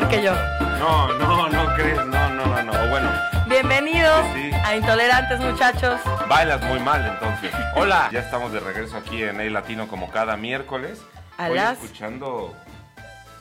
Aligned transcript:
mejor 0.00 0.08
que 0.08 0.22
yo. 0.22 0.32
No, 0.78 1.12
no, 1.18 1.48
no 1.48 1.74
crees, 1.74 1.96
no, 2.06 2.30
no, 2.30 2.46
no, 2.46 2.62
no. 2.62 2.90
Bueno, 2.90 3.10
Bienvenidos 3.46 4.24
Sí. 4.34 4.50
a 4.64 4.76
Intolerantes, 4.76 5.40
muchachos. 5.40 6.00
bailas 6.28 6.62
muy 6.62 6.78
mal 6.80 7.04
entonces. 7.04 7.50
Hola, 7.74 8.08
ya 8.12 8.20
estamos 8.20 8.52
de 8.52 8.60
regreso 8.60 8.96
aquí 8.96 9.22
en 9.22 9.40
El 9.40 9.52
Latino 9.52 9.88
como 9.88 10.10
cada 10.10 10.36
miércoles. 10.36 11.02
A 11.36 11.48
Hoy 11.48 11.56
las- 11.56 11.82
escuchando 11.82 12.54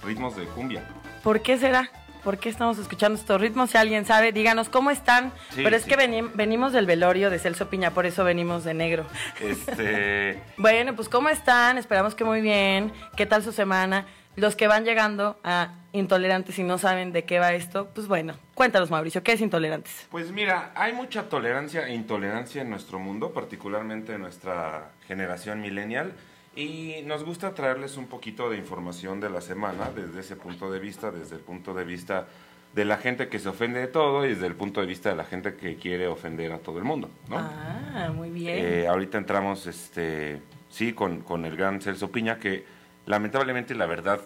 ritmos 0.03 0.35
de 0.35 0.45
cumbia. 0.45 0.83
¿Por 1.23 1.41
qué 1.41 1.57
será? 1.57 1.89
¿Por 2.23 2.37
qué 2.37 2.49
estamos 2.49 2.77
escuchando 2.79 3.17
estos 3.17 3.39
ritmos? 3.39 3.69
Si 3.69 3.77
alguien 3.77 4.05
sabe, 4.05 4.31
díganos 4.33 4.67
cómo 4.67 4.89
están. 4.91 5.31
Sí, 5.51 5.61
Pero 5.63 5.75
es 5.75 5.83
sí. 5.83 5.89
que 5.89 5.95
veni- 5.97 6.29
venimos 6.33 6.73
del 6.73 6.85
velorio 6.85 7.29
de 7.29 7.39
Celso 7.39 7.69
Piña, 7.69 7.91
por 7.91 8.05
eso 8.05 8.23
venimos 8.23 8.63
de 8.65 8.73
negro. 8.73 9.05
Este, 9.39 10.41
Bueno, 10.57 10.95
pues 10.95 11.07
¿cómo 11.07 11.29
están? 11.29 11.77
Esperamos 11.77 12.15
que 12.15 12.23
muy 12.25 12.41
bien. 12.41 12.91
¿Qué 13.15 13.25
tal 13.25 13.43
su 13.43 13.51
semana? 13.53 14.05
Los 14.35 14.55
que 14.55 14.67
van 14.67 14.83
llegando 14.85 15.39
a 15.43 15.69
Intolerantes 15.91 16.59
y 16.59 16.63
no 16.63 16.77
saben 16.77 17.11
de 17.11 17.23
qué 17.23 17.39
va 17.39 17.53
esto, 17.53 17.89
pues 17.95 18.07
bueno, 18.07 18.35
cuéntanos 18.53 18.91
Mauricio, 18.91 19.23
¿qué 19.23 19.33
es 19.33 19.41
Intolerantes? 19.41 20.07
pues 20.11 20.31
mira, 20.31 20.71
hay 20.75 20.93
mucha 20.93 21.29
tolerancia 21.29 21.87
e 21.87 21.95
intolerancia 21.95 22.61
en 22.61 22.69
nuestro 22.69 22.99
mundo, 22.99 23.31
particularmente 23.31 24.13
en 24.13 24.21
nuestra 24.21 24.91
generación 25.07 25.61
millennial. 25.61 26.13
Y 26.55 27.01
nos 27.05 27.23
gusta 27.23 27.53
traerles 27.53 27.95
un 27.95 28.07
poquito 28.07 28.49
de 28.49 28.57
información 28.57 29.19
de 29.19 29.29
la 29.29 29.39
semana 29.39 29.91
desde 29.95 30.19
ese 30.19 30.35
punto 30.35 30.71
de 30.71 30.79
vista, 30.79 31.09
desde 31.11 31.35
el 31.35 31.41
punto 31.41 31.73
de 31.73 31.85
vista 31.85 32.27
de 32.73 32.85
la 32.85 32.97
gente 32.97 33.29
que 33.29 33.39
se 33.39 33.49
ofende 33.49 33.79
de 33.79 33.87
todo 33.87 34.25
y 34.25 34.29
desde 34.29 34.47
el 34.47 34.55
punto 34.55 34.81
de 34.81 34.87
vista 34.87 35.09
de 35.09 35.15
la 35.15 35.23
gente 35.23 35.55
que 35.55 35.75
quiere 35.77 36.07
ofender 36.07 36.51
a 36.51 36.59
todo 36.59 36.77
el 36.77 36.83
mundo, 36.83 37.09
¿no? 37.29 37.37
Ah, 37.37 38.11
muy 38.13 38.29
bien. 38.29 38.57
Eh, 38.59 38.87
ahorita 38.87 39.17
entramos, 39.17 39.65
este, 39.67 40.41
sí, 40.69 40.93
con, 40.93 41.21
con 41.21 41.45
el 41.45 41.55
gran 41.55 41.81
Celso 41.81 42.11
Piña, 42.11 42.37
que 42.39 42.65
lamentablemente, 43.05 43.73
la 43.73 43.85
verdad, 43.85 44.19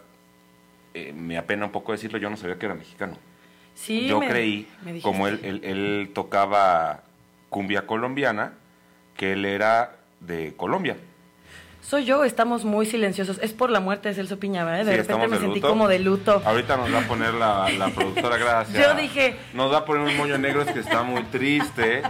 eh, 0.93 1.13
me 1.13 1.37
apena 1.37 1.65
un 1.65 1.71
poco 1.71 1.91
decirlo, 1.91 2.17
yo 2.17 2.29
no 2.29 2.37
sabía 2.37 2.57
que 2.59 2.65
era 2.65 2.75
mexicano. 2.75 3.17
sí, 3.75 4.07
yo 4.07 4.19
me- 4.19 4.27
creí, 4.27 4.67
me 4.83 5.01
como 5.01 5.27
él, 5.27 5.39
él, 5.43 5.61
él 5.63 6.11
tocaba 6.13 7.01
cumbia 7.49 7.85
colombiana, 7.87 8.53
que 9.17 9.33
él 9.33 9.45
era 9.45 9.95
de 10.19 10.53
Colombia. 10.55 10.97
Soy 11.81 12.05
yo, 12.05 12.23
estamos 12.23 12.63
muy 12.63 12.85
silenciosos. 12.85 13.39
Es 13.41 13.51
por 13.51 13.69
la 13.69 13.81
muerte 13.81 14.07
de 14.07 14.15
Celso 14.15 14.39
Piña, 14.39 14.63
¿verdad? 14.63 14.85
De 14.85 14.91
Sí, 14.93 14.97
repente 14.99 15.27
me 15.27 15.35
de 15.35 15.41
sentí 15.41 15.59
como 15.59 15.89
de 15.89 15.99
luto. 15.99 16.41
Ahorita 16.45 16.77
nos 16.77 16.93
va 16.93 16.99
a 16.99 17.07
poner 17.07 17.33
la, 17.33 17.69
la 17.77 17.89
productora, 17.89 18.37
gracias. 18.37 18.81
Yo 18.87 18.95
dije- 18.95 19.35
Nos 19.53 19.71
va 19.71 19.79
a 19.79 19.85
poner 19.85 20.07
un 20.07 20.15
moño 20.15 20.37
negro, 20.37 20.61
es 20.61 20.71
que 20.71 20.79
está 20.79 21.03
muy 21.03 21.23
triste. 21.23 22.01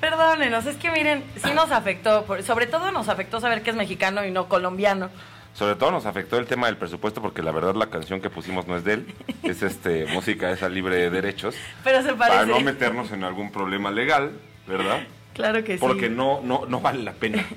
Perdónenos, 0.00 0.66
es 0.66 0.76
que 0.76 0.90
miren, 0.90 1.24
sí 1.44 1.50
nos 1.54 1.70
afectó, 1.72 2.24
sobre 2.44 2.66
todo 2.66 2.92
nos 2.92 3.08
afectó 3.08 3.40
saber 3.40 3.62
que 3.62 3.70
es 3.70 3.76
mexicano 3.76 4.24
y 4.24 4.30
no 4.30 4.48
colombiano. 4.48 5.10
Sobre 5.54 5.74
todo 5.74 5.90
nos 5.90 6.06
afectó 6.06 6.38
el 6.38 6.46
tema 6.46 6.66
del 6.68 6.76
presupuesto 6.76 7.20
porque 7.20 7.42
la 7.42 7.50
verdad 7.50 7.74
la 7.74 7.86
canción 7.86 8.20
que 8.20 8.30
pusimos 8.30 8.66
no 8.68 8.76
es 8.76 8.84
de 8.84 8.94
él, 8.94 9.14
es 9.42 9.62
este 9.62 10.06
música 10.12 10.50
esa 10.50 10.68
libre 10.68 10.96
de 10.96 11.10
derechos, 11.10 11.56
Pero 11.84 12.02
se 12.02 12.14
para 12.14 12.34
parece. 12.34 12.52
no 12.52 12.60
meternos 12.60 13.10
en 13.12 13.24
algún 13.24 13.50
problema 13.50 13.90
legal, 13.90 14.32
¿verdad? 14.66 15.00
Claro 15.34 15.62
que 15.64 15.74
sí. 15.74 15.78
Porque 15.80 16.08
no 16.08 16.40
no 16.42 16.66
no 16.66 16.80
vale 16.80 17.02
la 17.02 17.12
pena. 17.12 17.44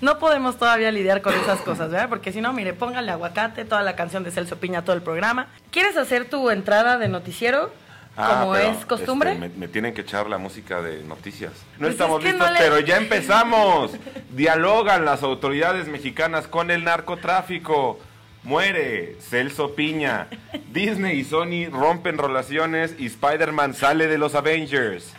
No 0.00 0.18
podemos 0.18 0.56
todavía 0.58 0.90
lidiar 0.90 1.22
con 1.22 1.32
esas 1.34 1.60
cosas, 1.60 1.90
¿verdad? 1.90 2.08
Porque 2.08 2.32
si 2.32 2.40
no, 2.40 2.52
mire, 2.52 2.72
póngale 2.72 3.10
aguacate, 3.12 3.64
toda 3.64 3.82
la 3.82 3.94
canción 3.94 4.24
de 4.24 4.30
Celso 4.32 4.58
Piña, 4.58 4.82
todo 4.84 4.94
el 4.96 5.02
programa. 5.02 5.48
¿Quieres 5.70 5.96
hacer 5.96 6.28
tu 6.28 6.50
entrada 6.50 6.98
de 6.98 7.08
noticiero? 7.08 7.72
Ah, 8.16 8.40
como 8.42 8.56
es 8.56 8.84
costumbre. 8.84 9.32
este, 9.32 9.48
me, 9.48 9.54
me 9.56 9.68
tienen 9.68 9.94
que 9.94 10.02
echar 10.02 10.28
la 10.28 10.36
música 10.38 10.82
de 10.82 11.02
noticias. 11.02 11.52
No 11.74 11.78
Pues 11.86 11.92
estamos 11.92 12.18
es 12.20 12.26
que 12.26 12.32
listos, 12.32 12.48
no 12.48 12.52
le- 12.54 12.58
pero 12.60 12.78
ya 12.80 12.96
empezamos. 12.98 13.92
Dialogan 14.30 15.04
las 15.04 15.22
autoridades 15.22 15.88
mexicanas 15.88 16.46
con 16.46 16.70
el 16.70 16.84
narcotráfico. 16.84 17.98
Muere 18.42 19.16
Celso 19.20 19.74
Piña. 19.74 20.26
Disney 20.72 21.20
y 21.20 21.24
Sony 21.24 21.68
rompen 21.70 22.18
relaciones 22.18 22.94
y 22.98 23.06
Spider-Man 23.06 23.72
sale 23.74 24.08
de 24.08 24.18
los 24.18 24.34
Avengers. 24.34 25.14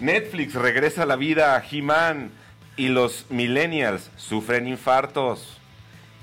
Netflix 0.00 0.54
regresa 0.54 1.04
a 1.04 1.06
la 1.06 1.16
vida 1.16 1.56
a 1.56 1.62
He-Man 1.70 2.30
y 2.76 2.88
los 2.88 3.26
millennials 3.30 4.10
sufren 4.16 4.66
infartos. 4.68 5.55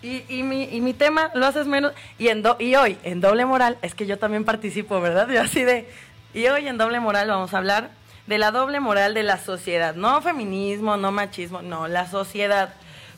Y, 0.03 0.23
y 0.27 0.43
mi, 0.43 0.63
y 0.65 0.81
mi 0.81 0.93
tema 0.93 1.31
lo 1.33 1.45
haces 1.47 1.65
menos. 1.65 1.93
Y, 2.19 2.27
en 2.27 2.43
do- 2.43 2.57
y 2.59 2.75
hoy, 2.75 2.97
en 3.03 3.21
doble 3.21 3.45
moral, 3.45 3.77
es 3.81 3.95
que 3.95 4.05
yo 4.05 4.19
también 4.19 4.43
participo, 4.43 4.99
¿verdad? 5.01 5.27
Yo 5.33 5.41
así 5.41 5.63
de. 5.63 5.89
Y 6.33 6.45
hoy 6.47 6.67
en 6.67 6.77
doble 6.77 6.99
moral 6.99 7.27
vamos 7.29 7.53
a 7.53 7.57
hablar 7.57 7.89
de 8.27 8.37
la 8.37 8.51
doble 8.51 8.79
moral 8.79 9.13
de 9.13 9.23
la 9.23 9.37
sociedad. 9.37 9.95
No 9.95 10.21
feminismo, 10.21 10.97
no 10.97 11.11
machismo, 11.11 11.61
no, 11.61 11.87
la 11.87 12.07
sociedad. 12.07 12.73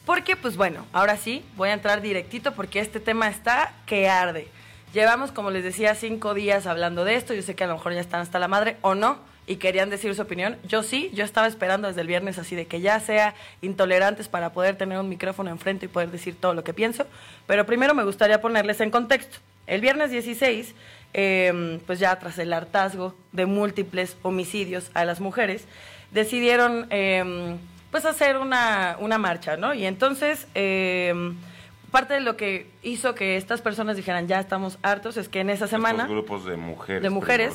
Porque, 0.06 0.36
pues 0.36 0.56
bueno, 0.58 0.86
ahora 0.94 1.18
sí, 1.18 1.44
voy 1.56 1.70
a 1.70 1.74
entrar 1.74 2.02
directito 2.02 2.54
porque 2.54 2.80
este 2.80 3.00
tema 3.00 3.28
está 3.28 3.74
que 3.88 4.08
arde. 4.08 4.48
Llevamos, 4.94 5.32
como 5.32 5.50
les 5.50 5.64
decía, 5.64 5.96
cinco 5.96 6.34
días 6.36 6.68
hablando 6.68 7.04
de 7.04 7.16
esto. 7.16 7.34
Yo 7.34 7.42
sé 7.42 7.56
que 7.56 7.64
a 7.64 7.68
lo 7.68 7.74
mejor 7.76 7.94
ya 7.94 8.02
están 8.02 8.22
hasta 8.22 8.38
la 8.40 8.48
madre 8.48 8.78
o 8.82 8.94
no 8.96 9.18
y 9.48 9.58
querían 9.58 9.90
decir 9.90 10.14
su 10.16 10.22
opinión. 10.22 10.58
Yo 10.68 10.84
sí, 10.84 11.12
yo 11.14 11.24
estaba 11.24 11.48
esperando 11.48 11.88
desde 11.88 12.02
el 12.02 12.08
viernes 12.08 12.38
así 12.38 12.56
de 12.56 12.66
que 12.66 12.82
ya 12.82 13.00
sea 13.00 13.36
intolerantes 13.62 14.28
para 14.28 14.54
poder 14.54 14.78
tener 14.78 14.98
un 15.00 15.10
micrófono 15.10 15.50
enfrente 15.52 15.86
y 15.86 15.90
poder 15.90 16.12
decir 16.12 16.36
todo 16.40 16.54
lo 16.54 16.64
que 16.64 16.74
pienso. 16.74 17.06
Pero 17.48 17.66
primero 17.66 17.94
me 17.94 18.04
gustaría 18.04 18.42
ponerles 18.42 18.82
en 18.82 18.92
contexto. 18.92 19.38
El 19.68 19.82
viernes 19.82 20.12
16, 20.12 20.76
eh, 21.14 21.80
pues 21.86 22.00
ya 22.00 22.18
tras 22.18 22.38
el 22.40 22.54
hartazgo 22.54 23.16
de 23.32 23.46
múltiples 23.46 24.18
homicidios 24.22 24.92
a 24.94 25.06
las 25.06 25.20
mujeres, 25.20 25.66
decidieron 26.12 26.88
eh, 26.90 27.56
pues 27.92 28.06
hacer 28.06 28.38
una, 28.38 28.98
una 29.00 29.18
marcha, 29.18 29.58
¿no? 29.58 29.74
Y 29.74 29.86
entonces... 29.86 30.48
eh, 30.56 31.34
Parte 31.96 32.16
de 32.16 32.20
lo 32.20 32.36
que 32.36 32.68
hizo 32.84 33.16
que 33.16 33.38
estas 33.38 33.62
personas 33.62 33.96
dijeran 33.96 34.28
ya 34.28 34.42
estamos 34.42 34.78
hartos 34.82 35.16
es 35.16 35.30
que 35.30 35.40
en 35.40 35.50
esa 35.50 35.66
semana 35.66 36.04
Estos 36.04 36.10
grupos 36.10 36.44
de 36.46 36.58
mujeres. 36.58 37.02
de 37.02 37.10
mujeres 37.10 37.54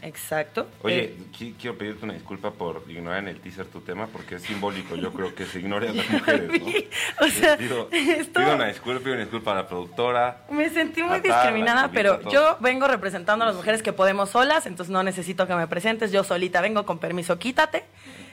exacto 0.00 0.66
Oye, 0.82 1.04
eh, 1.04 1.16
qui- 1.38 1.54
quiero 1.60 1.76
pedirte 1.76 2.02
una 2.06 2.14
disculpa 2.14 2.52
por 2.52 2.84
ignorar 2.88 3.18
en 3.18 3.28
el 3.28 3.38
teaser 3.40 3.66
tu 3.66 3.82
tema 3.82 4.06
porque 4.06 4.36
es 4.36 4.42
simbólico. 4.44 4.96
Yo 4.96 5.12
creo 5.12 5.34
que 5.34 5.44
se 5.44 5.58
ignore 5.58 5.90
a 5.90 5.92
las 5.92 6.08
mujeres, 6.10 6.58
¿no? 6.58 7.26
O 7.26 7.28
sea, 7.28 7.58
pido, 7.58 7.88
esto- 7.92 8.40
pido 8.40 8.54
una 8.54 8.68
disculpa, 8.68 9.00
pido 9.00 9.12
una 9.12 9.20
disculpa 9.24 9.52
a 9.52 9.54
la 9.56 9.68
productora. 9.68 10.38
Me 10.48 10.70
sentí 10.70 11.02
muy 11.02 11.20
discriminada, 11.20 11.90
pero 11.92 12.26
yo 12.30 12.56
vengo 12.60 12.88
representando 12.88 13.44
a 13.44 13.48
las 13.48 13.56
mujeres 13.56 13.82
que 13.82 13.92
podemos 13.92 14.30
solas, 14.30 14.64
entonces 14.64 14.90
no 14.90 15.02
necesito 15.02 15.46
que 15.46 15.54
me 15.54 15.66
presentes, 15.66 16.12
yo 16.12 16.24
solita 16.24 16.62
vengo 16.62 16.86
con 16.86 16.98
permiso, 16.98 17.38
quítate. 17.38 17.84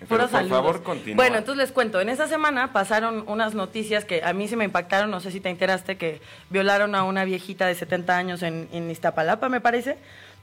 Pero, 0.07 0.21
por 0.21 0.29
saludos. 0.29 0.49
favor, 0.57 0.83
continúa. 0.83 1.15
Bueno, 1.17 1.37
entonces 1.37 1.57
les 1.63 1.71
cuento, 1.73 1.99
en 1.99 2.09
esa 2.09 2.27
semana 2.27 2.71
pasaron 2.71 3.23
unas 3.27 3.53
noticias 3.55 4.05
que 4.05 4.23
a 4.23 4.31
mí 4.33 4.47
sí 4.47 4.55
me 4.55 4.65
impactaron, 4.65 5.11
no 5.11 5.19
sé 5.19 5.31
si 5.31 5.39
te 5.41 5.49
enteraste 5.49 5.97
que 5.97 6.21
violaron 6.49 6.95
a 6.95 7.03
una 7.03 7.25
viejita 7.25 7.67
de 7.67 7.75
70 7.75 8.15
años 8.17 8.41
en, 8.43 8.69
en 8.71 8.89
Iztapalapa, 8.89 9.49
me 9.49 9.59
parece, 9.61 9.97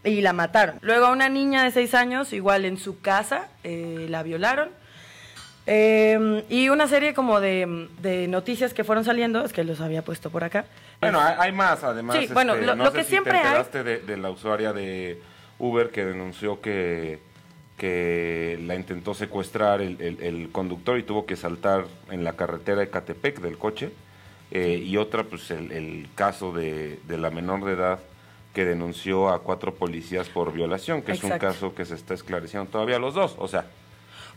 y 0.04 0.20
la 0.20 0.32
mataron. 0.32 0.78
Luego 0.82 1.06
a 1.06 1.10
una 1.12 1.28
niña 1.28 1.64
de 1.64 1.70
6 1.70 1.94
años, 1.94 2.32
igual 2.32 2.64
en 2.64 2.76
su 2.78 3.00
casa, 3.00 3.48
eh, 3.64 4.06
la 4.10 4.22
violaron. 4.22 4.68
Eh, 5.68 6.44
y 6.48 6.68
una 6.68 6.86
serie 6.86 7.12
como 7.12 7.40
de, 7.40 7.88
de 8.00 8.28
noticias 8.28 8.72
que 8.72 8.84
fueron 8.84 9.04
saliendo, 9.04 9.44
es 9.44 9.52
que 9.52 9.64
los 9.64 9.80
había 9.80 10.02
puesto 10.02 10.30
por 10.30 10.44
acá. 10.44 10.64
Bueno, 11.00 11.20
hay, 11.20 11.34
hay 11.38 11.52
más, 11.52 11.82
además. 11.82 12.16
Sí, 12.18 12.28
bueno, 12.32 12.54
lo- 12.54 12.76
no 12.76 12.84
lo 12.84 12.90
sé 12.92 12.98
que 12.98 13.04
si 13.04 13.10
siempre 13.10 13.32
te 13.32 13.38
hay- 13.38 13.44
enteraste 13.46 13.82
de, 13.82 13.98
de 13.98 14.16
la 14.16 14.30
usuaria 14.30 14.72
de 14.72 15.20
Uber 15.58 15.90
que 15.90 16.04
denunció 16.04 16.60
que, 16.60 17.18
que 17.76 18.58
la 18.64 18.74
intentó 18.74 19.14
secuestrar 19.14 19.80
el, 19.82 20.00
el- 20.00 20.22
el 20.22 20.48
conductor 20.50 20.98
y 20.98 21.02
tuvo 21.02 21.26
que 21.26 21.36
saltar 21.36 21.84
en 22.10 22.24
la 22.24 22.32
carretera 22.34 22.80
de 22.80 22.88
Catepec 22.90 23.40
del 23.40 23.58
coche. 23.58 23.90
Eh, 24.50 24.82
y 24.84 24.96
otra, 24.96 25.24
pues 25.24 25.50
el, 25.50 25.72
el 25.72 26.08
caso 26.14 26.52
de, 26.52 27.00
de 27.06 27.18
la 27.18 27.30
menor 27.30 27.64
de 27.64 27.72
edad 27.72 27.98
que 28.54 28.64
denunció 28.64 29.28
a 29.28 29.42
cuatro 29.42 29.74
policías 29.74 30.28
por 30.28 30.52
violación, 30.52 31.02
que 31.02 31.12
es 31.12 31.22
un 31.24 31.36
caso 31.38 31.74
que 31.74 31.84
se 31.84 31.94
está 31.94 32.14
esclareciendo 32.14 32.70
todavía 32.70 32.98
los 32.98 33.12
dos. 33.12 33.34
O 33.38 33.48
sea, 33.48 33.66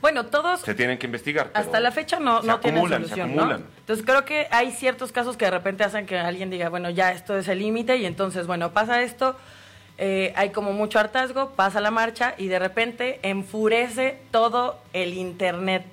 Bueno, 0.02 0.26
todos 0.26 0.60
se 0.62 0.74
tienen 0.76 0.98
que 0.98 1.06
investigar. 1.06 1.52
hasta 1.54 1.80
la 1.80 1.92
fecha 1.92 2.20
no, 2.20 2.42
no 2.42 2.60
tienen 2.60 2.80
acumulan, 2.80 3.04
se 3.04 3.10
solución, 3.16 3.36
¿no? 3.36 3.56
Entonces 3.56 4.06
creo 4.06 4.26
que 4.26 4.48
hay 4.52 4.72
ciertos 4.72 5.12
casos 5.14 5.38
que 5.38 5.46
de 5.46 5.52
repente 5.52 5.84
hacen 5.86 6.06
que 6.06 6.18
alguien 6.18 6.50
diga, 6.50 6.68
bueno, 6.68 6.90
ya 6.90 7.14
esto 7.14 7.38
es 7.38 7.48
el 7.48 7.60
límite 7.60 7.96
y 7.98 8.06
entonces, 8.06 8.46
bueno, 8.48 8.72
pasa 8.74 9.02
esto, 9.04 9.38
eh, 10.02 10.32
hay 10.38 10.52
como 10.52 10.72
mucho 10.72 10.98
hartazgo, 10.98 11.50
pasa 11.52 11.82
la 11.82 11.92
marcha 11.92 12.34
y 12.38 12.48
de 12.48 12.58
repente 12.58 13.20
enfurece 13.22 14.18
todo 14.32 14.80
el 14.94 15.14
internet. 15.14 15.84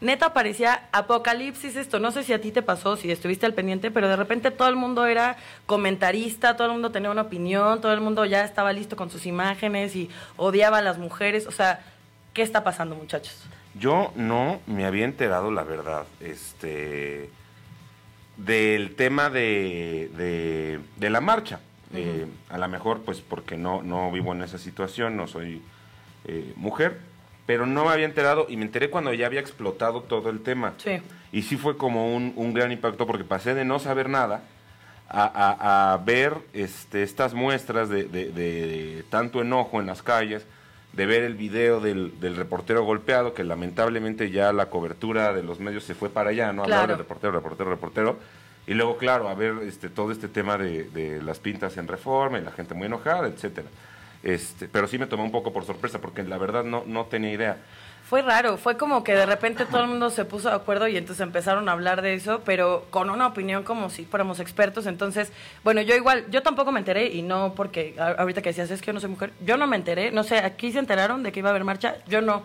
Neta 0.00 0.32
parecía 0.32 0.88
apocalipsis 0.90 1.76
esto, 1.76 2.00
no 2.00 2.10
sé 2.10 2.24
si 2.24 2.32
a 2.32 2.40
ti 2.40 2.50
te 2.50 2.60
pasó, 2.60 2.96
si 2.96 3.08
estuviste 3.08 3.46
al 3.46 3.54
pendiente, 3.54 3.92
pero 3.92 4.08
de 4.08 4.16
repente 4.16 4.50
todo 4.50 4.68
el 4.68 4.74
mundo 4.74 5.06
era 5.06 5.36
comentarista, 5.64 6.56
todo 6.56 6.66
el 6.66 6.72
mundo 6.72 6.90
tenía 6.90 7.08
una 7.08 7.22
opinión, 7.22 7.80
todo 7.80 7.94
el 7.94 8.00
mundo 8.00 8.24
ya 8.24 8.44
estaba 8.44 8.72
listo 8.72 8.96
con 8.96 9.10
sus 9.10 9.26
imágenes 9.26 9.94
y 9.94 10.10
odiaba 10.36 10.78
a 10.78 10.82
las 10.82 10.98
mujeres, 10.98 11.46
o 11.46 11.52
sea, 11.52 11.80
¿qué 12.34 12.42
está 12.42 12.64
pasando 12.64 12.96
muchachos? 12.96 13.44
Yo 13.78 14.10
no 14.16 14.60
me 14.66 14.86
había 14.86 15.04
enterado, 15.04 15.52
la 15.52 15.62
verdad, 15.62 16.04
este, 16.18 17.30
del 18.36 18.96
tema 18.96 19.30
de, 19.30 20.10
de, 20.16 20.80
de 20.96 21.10
la 21.10 21.20
marcha. 21.20 21.60
Eh, 21.94 22.26
a 22.50 22.58
lo 22.58 22.68
mejor, 22.68 23.00
pues, 23.02 23.20
porque 23.20 23.56
no, 23.56 23.82
no 23.82 24.10
vivo 24.10 24.32
en 24.32 24.42
esa 24.42 24.58
situación, 24.58 25.16
no 25.16 25.26
soy 25.26 25.62
eh, 26.24 26.52
mujer, 26.56 26.98
pero 27.46 27.64
no 27.66 27.84
me 27.84 27.90
había 27.92 28.06
enterado 28.06 28.46
y 28.48 28.56
me 28.56 28.64
enteré 28.64 28.90
cuando 28.90 29.14
ya 29.14 29.26
había 29.26 29.40
explotado 29.40 30.02
todo 30.02 30.30
el 30.30 30.40
tema. 30.42 30.74
Sí. 30.78 30.98
Y 31.32 31.42
sí 31.42 31.56
fue 31.56 31.76
como 31.76 32.14
un, 32.14 32.32
un 32.36 32.52
gran 32.54 32.72
impacto 32.72 33.06
porque 33.06 33.24
pasé 33.24 33.54
de 33.54 33.64
no 33.64 33.78
saber 33.78 34.08
nada 34.08 34.42
a, 35.08 35.22
a- 35.24 35.92
a 35.92 35.96
ver 35.98 36.34
este, 36.52 37.02
estas 37.04 37.34
muestras 37.34 37.88
de, 37.88 38.04
de- 38.04 38.30
de 38.32 39.04
tanto 39.10 39.40
enojo 39.40 39.80
en 39.80 39.86
las 39.86 40.02
calles, 40.02 40.44
de 40.92 41.06
ver 41.06 41.22
el 41.22 41.34
video 41.34 41.78
del, 41.80 42.18
del 42.20 42.34
reportero 42.36 42.82
golpeado, 42.84 43.34
que 43.34 43.44
lamentablemente 43.44 44.30
ya 44.30 44.52
la 44.52 44.66
cobertura 44.70 45.32
de 45.32 45.42
los 45.44 45.60
medios 45.60 45.84
se 45.84 45.94
fue 45.94 46.08
para 46.08 46.30
allá, 46.30 46.52
¿no? 46.52 46.62
Hablar 46.64 46.80
Claro. 46.80 46.92
de 46.94 46.98
reportero, 46.98 47.32
reportero, 47.32 47.70
reportero. 47.70 48.18
Y 48.66 48.74
luego, 48.74 48.96
claro, 48.96 49.28
a 49.28 49.34
ver 49.34 49.54
este, 49.62 49.88
todo 49.88 50.10
este 50.10 50.28
tema 50.28 50.58
de, 50.58 51.20
las 51.24 51.38
pintas 51.38 51.76
en 51.76 51.86
reforma 51.86 52.38
y 52.38 52.42
la 52.42 52.50
gente 52.50 52.74
muy 52.74 52.86
enojada, 52.86 53.28
etcétera. 53.28 53.68
Este, 54.22 54.66
pero 54.66 54.88
sí 54.88 54.98
me 54.98 55.06
tomó 55.06 55.24
un 55.24 55.30
poco 55.30 55.52
por 55.52 55.64
sorpresa, 55.64 56.00
porque 56.00 56.22
la 56.24 56.38
verdad 56.38 56.64
no, 56.64 56.82
no 56.86 57.04
tenía 57.04 57.32
idea. 57.32 57.56
Fue 58.08 58.22
raro, 58.22 58.56
fue 58.56 58.76
como 58.76 59.02
que 59.02 59.16
de 59.16 59.26
repente 59.26 59.66
todo 59.66 59.80
el 59.80 59.88
mundo 59.88 60.10
se 60.10 60.24
puso 60.24 60.48
de 60.48 60.54
acuerdo 60.54 60.86
y 60.86 60.96
entonces 60.96 61.24
empezaron 61.24 61.68
a 61.68 61.72
hablar 61.72 62.02
de 62.02 62.14
eso, 62.14 62.40
pero 62.44 62.86
con 62.90 63.10
una 63.10 63.26
opinión 63.26 63.64
como 63.64 63.90
si 63.90 64.04
fuéramos 64.04 64.38
expertos. 64.38 64.86
Entonces, 64.86 65.32
bueno, 65.64 65.80
yo 65.80 65.96
igual, 65.96 66.24
yo 66.30 66.40
tampoco 66.40 66.70
me 66.70 66.78
enteré 66.78 67.06
y 67.08 67.22
no 67.22 67.54
porque 67.56 67.96
ahorita 67.98 68.42
que 68.42 68.50
decías 68.50 68.70
es 68.70 68.80
que 68.80 68.86
yo 68.86 68.92
no 68.92 69.00
soy 69.00 69.10
mujer, 69.10 69.32
yo 69.44 69.56
no 69.56 69.66
me 69.66 69.74
enteré, 69.74 70.12
no 70.12 70.22
sé, 70.22 70.38
aquí 70.38 70.70
se 70.70 70.78
enteraron 70.78 71.24
de 71.24 71.32
que 71.32 71.40
iba 71.40 71.48
a 71.48 71.50
haber 71.50 71.64
marcha, 71.64 71.96
yo 72.06 72.20
no. 72.20 72.44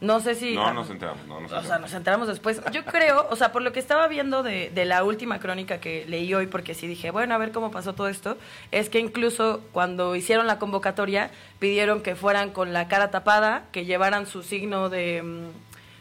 No 0.00 0.20
sé 0.20 0.34
si... 0.34 0.54
No 0.54 0.74
nos 0.74 0.90
enteramos, 0.90 1.26
no 1.26 1.40
nos 1.40 1.46
O 1.46 1.48
sea, 1.48 1.58
enteramos. 1.60 1.80
nos 1.82 1.94
enteramos 1.94 2.28
después. 2.28 2.60
Yo 2.72 2.84
creo, 2.84 3.26
o 3.30 3.36
sea, 3.36 3.50
por 3.52 3.62
lo 3.62 3.72
que 3.72 3.80
estaba 3.80 4.06
viendo 4.08 4.42
de, 4.42 4.70
de 4.70 4.84
la 4.84 5.04
última 5.04 5.38
crónica 5.40 5.80
que 5.80 6.04
leí 6.06 6.32
hoy, 6.34 6.46
porque 6.48 6.74
sí 6.74 6.86
dije, 6.86 7.10
bueno, 7.10 7.34
a 7.34 7.38
ver 7.38 7.50
cómo 7.52 7.70
pasó 7.70 7.94
todo 7.94 8.08
esto, 8.08 8.36
es 8.72 8.90
que 8.90 8.98
incluso 8.98 9.62
cuando 9.72 10.14
hicieron 10.14 10.46
la 10.46 10.58
convocatoria, 10.58 11.30
pidieron 11.58 12.02
que 12.02 12.14
fueran 12.14 12.50
con 12.50 12.72
la 12.74 12.88
cara 12.88 13.10
tapada, 13.10 13.64
que 13.72 13.84
llevaran 13.86 14.26
su 14.26 14.42
signo 14.42 14.88
de... 14.90 15.22
mm, 15.22 15.46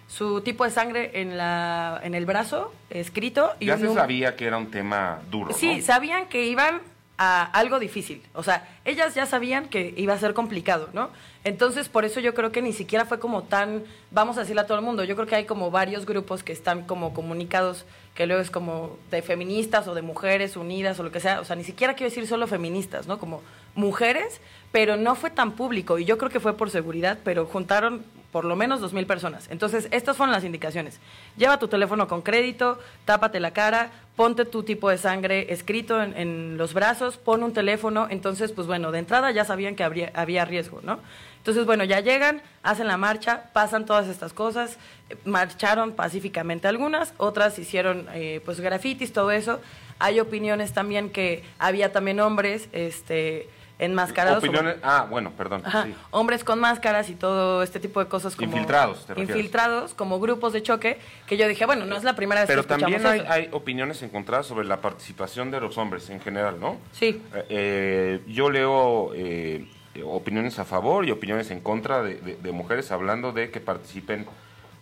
su 0.08 0.42
tipo 0.42 0.64
de 0.66 0.70
sangre 0.72 1.12
en, 1.22 1.36
la, 1.38 2.00
en 2.04 2.14
el 2.16 2.26
brazo, 2.26 2.74
escrito. 2.90 3.54
Y 3.60 3.66
Ya 3.68 3.78
se 3.78 3.92
sabía 3.94 4.36
que 4.36 4.46
era 4.46 4.58
un 4.58 4.70
tema 4.72 5.20
duro, 5.32 5.54
Sí, 5.54 5.78
¿no? 5.78 5.82
sabían 5.82 6.28
que 6.28 6.46
iban 6.46 6.80
a 7.18 7.44
algo 7.44 7.80
difícil. 7.80 8.22
O 8.34 8.44
sea, 8.44 8.68
ellas 8.84 9.16
ya 9.16 9.26
sabían 9.26 9.70
que 9.70 9.94
iba 9.98 10.14
a 10.14 10.18
ser 10.18 10.34
complicado, 10.34 10.90
¿no? 10.94 11.10
Entonces, 11.44 11.90
por 11.90 12.06
eso 12.06 12.20
yo 12.20 12.34
creo 12.34 12.52
que 12.52 12.62
ni 12.62 12.74
siquiera 12.74 13.06
fue 13.06 13.20
como 13.20 13.44
tan, 13.44 13.84
vamos 14.12 14.38
a 14.38 14.42
decirle 14.42 14.62
a 14.62 14.66
todo 14.66 14.78
el 14.78 14.84
mundo, 14.84 15.04
yo 15.04 15.16
creo 15.16 15.28
que 15.28 15.36
hay 15.36 15.46
como 15.46 15.72
varios 15.72 16.06
grupos 16.06 16.44
que 16.44 16.52
están 16.52 16.84
como 16.84 17.14
comunicados, 17.14 17.86
que 18.16 18.26
luego 18.26 18.42
es 18.42 18.52
como 18.52 18.98
de 19.12 19.22
feministas 19.22 19.88
o 19.88 19.94
de 19.94 20.02
mujeres 20.02 20.58
unidas 20.58 21.00
o 21.00 21.04
lo 21.04 21.12
que 21.12 21.20
sea. 21.20 21.40
O 21.40 21.46
sea, 21.46 21.56
ni 21.56 21.64
siquiera 21.64 21.94
quiero 21.94 22.10
decir 22.10 22.28
solo 22.28 22.48
feministas, 22.48 23.08
¿no? 23.08 23.20
Como 23.20 23.42
mujeres, 23.76 24.42
pero 24.72 24.98
no 24.98 25.16
fue 25.16 25.30
tan 25.30 25.52
público. 25.52 26.00
Y 26.00 26.06
yo 26.06 26.18
creo 26.18 26.32
que 26.32 26.40
fue 26.40 26.58
por 26.58 26.70
seguridad, 26.70 27.20
pero 27.24 27.46
juntaron 27.46 28.04
por 28.36 28.44
lo 28.44 28.58
menos 28.58 28.82
dos 28.82 28.92
mil 28.92 29.06
personas. 29.06 29.48
Entonces, 29.50 29.88
estas 29.92 30.18
fueron 30.18 30.34
las 30.34 30.44
indicaciones. 30.44 31.00
Lleva 31.38 31.58
tu 31.58 31.70
teléfono 31.70 32.10
con 32.10 32.22
crédito, 32.22 32.78
tápate 33.06 33.40
la 33.40 33.52
cara, 33.52 33.92
ponte 34.18 34.44
tu 34.44 34.64
tipo 34.64 34.90
de 34.90 34.98
sangre 34.98 35.54
escrito 35.54 36.04
en, 36.04 36.58
los 36.58 36.74
brazos, 36.74 37.16
pon 37.16 37.44
un 37.44 37.54
teléfono. 37.54 38.08
Entonces, 38.10 38.52
pues 38.52 38.68
bueno, 38.68 38.92
de 38.92 39.00
entrada 39.00 39.32
ya 39.32 39.46
sabían 39.46 39.78
que 39.78 39.86
había 39.86 40.44
riesgo, 40.44 40.82
¿no? 40.84 41.00
Entonces, 41.38 41.66
bueno, 41.66 41.86
ya 41.86 42.02
llegan, 42.02 42.42
hacen 42.62 42.88
la 42.88 42.98
marcha, 42.98 43.52
pasan 43.54 43.86
todas 43.86 44.10
estas 44.10 44.34
cosas, 44.34 44.80
marcharon 45.24 45.94
pacíficamente 45.94 46.68
algunas, 46.68 47.14
otras 47.16 47.58
hicieron 47.58 48.06
eh, 48.16 48.42
pues 48.44 48.60
grafitis, 48.60 49.14
todo 49.14 49.32
eso. 49.32 49.62
Hay 49.98 50.20
opiniones 50.20 50.74
también 50.74 51.10
que 51.10 51.46
había 51.58 51.94
también 51.94 52.20
hombres, 52.20 52.68
este 52.74 53.48
enmascarados. 53.80 54.40
Opiniones, 54.44 54.78
ah, 54.84 55.06
bueno, 55.10 55.32
perdón. 55.38 55.62
Ajá, 55.66 55.84
sí. 55.84 55.96
hombres 56.12 56.44
con 56.44 56.60
máscaras 56.60 57.10
y 57.10 57.16
todo 57.16 57.62
este 57.64 57.80
tipo 57.80 58.00
de 58.00 58.08
cosas 58.08 58.36
como 58.36 58.48
Infiltrados, 58.52 59.06
infiltrados 59.18 59.94
como 59.94 60.20
grupos 60.20 60.54
de 60.54 60.64
choque 60.64 60.98
que 61.28 61.36
yo 61.38 61.48
dije 61.48 61.66
bueno 61.66 61.86
no 61.86 61.96
es 61.98 62.04
la 62.04 62.16
primera 62.16 62.42
vez 62.42 62.48
Pero 62.48 62.66
que 62.66 62.74
escuchamos 62.74 63.02
también 63.02 63.12
hay, 63.14 63.20
eso. 63.20 63.32
hay 63.32 63.50
opiniones 63.52 64.02
encontradas 64.02 64.46
sobre 64.46 64.66
la 64.68 64.82
participación 64.82 65.52
de 65.52 65.60
los 65.60 65.78
hombres 65.78 66.10
en 66.10 66.22
general, 66.22 66.60
¿no? 66.60 66.78
sí 66.94 67.22
Eh, 67.34 67.46
eh, 67.50 68.20
yo 68.28 68.50
leo 68.50 69.12
eh, 69.14 69.68
opiniones 70.04 70.58
a 70.60 70.66
favor 70.66 71.06
y 71.06 71.12
opiniones 71.12 71.52
en 71.52 71.60
contra 71.62 72.02
de, 72.04 72.16
de- 72.16 72.36
de 72.38 72.52
mujeres 72.52 72.92
hablando 72.92 73.32
de 73.32 73.50
que 73.52 73.60
participen 73.60 74.26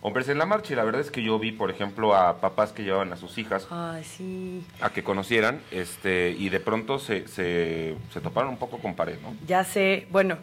hombres 0.04 0.28
en 0.28 0.36
la 0.38 0.44
marcha. 0.44 0.74
Y 0.74 0.76
la 0.76 0.84
verdad 0.84 1.00
es 1.00 1.10
que 1.10 1.22
yo 1.22 1.38
vi, 1.38 1.50
por 1.50 1.70
ejemplo, 1.70 2.14
a 2.14 2.36
papás 2.40 2.72
que 2.72 2.82
llevaban 2.84 3.10
a 3.12 3.16
sus 3.16 3.38
hijas 3.38 3.66
ay 3.70 4.04
sí 4.04 4.62
a 4.80 4.90
que 4.90 5.02
conocieran 5.02 5.60
este 5.70 6.36
y 6.38 6.50
de 6.50 6.60
pronto 6.60 6.98
se, 6.98 7.26
se, 7.26 7.96
se 8.12 8.20
toparon 8.20 8.50
un 8.50 8.58
poco 8.58 8.78
con 8.78 8.94
pared, 8.94 9.16
¿no? 9.22 9.34
ya 9.46 9.64
sé 9.64 10.06
bueno 10.10 10.36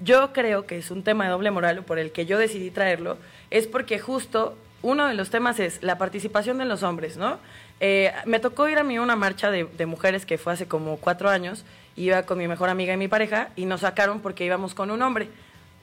yo 0.00 0.32
creo 0.32 0.64
que 0.64 0.78
es 0.78 0.92
un 0.92 1.02
tema 1.02 1.24
de 1.24 1.30
doble 1.30 1.50
moral 1.50 1.82
por 1.82 1.98
el 1.98 2.12
que 2.12 2.24
yo 2.26 2.38
decidí 2.38 2.70
traerlo 2.70 3.18
es 3.50 3.66
porque 3.66 3.98
justo 3.98 4.56
uno 4.82 5.08
de 5.08 5.14
los 5.14 5.30
temas 5.30 5.58
es 5.58 5.82
la 5.82 5.98
participación 5.98 6.58
de 6.58 6.64
los 6.64 6.82
hombres 6.84 7.16
no 7.16 7.38
Eh, 7.80 8.10
me 8.26 8.40
tocó 8.40 8.68
ir 8.68 8.78
a 8.78 8.82
mí 8.82 8.96
a 8.96 9.02
una 9.02 9.14
marcha 9.14 9.50
de, 9.52 9.64
de 9.64 9.86
mujeres 9.86 10.26
que 10.26 10.36
fue 10.36 10.52
hace 10.52 10.66
como 10.66 10.96
cuatro 10.96 11.28
años 11.30 11.64
iba 11.96 12.22
con 12.24 12.36
mi 12.38 12.48
mejor 12.48 12.68
amiga 12.70 12.92
y 12.92 12.96
mi 12.96 13.06
pareja 13.06 13.50
y 13.56 13.66
nos 13.66 13.80
sacaron 13.82 14.18
porque 14.20 14.44
íbamos 14.44 14.74
con 14.74 14.90
un 14.90 15.00
hombre 15.02 15.28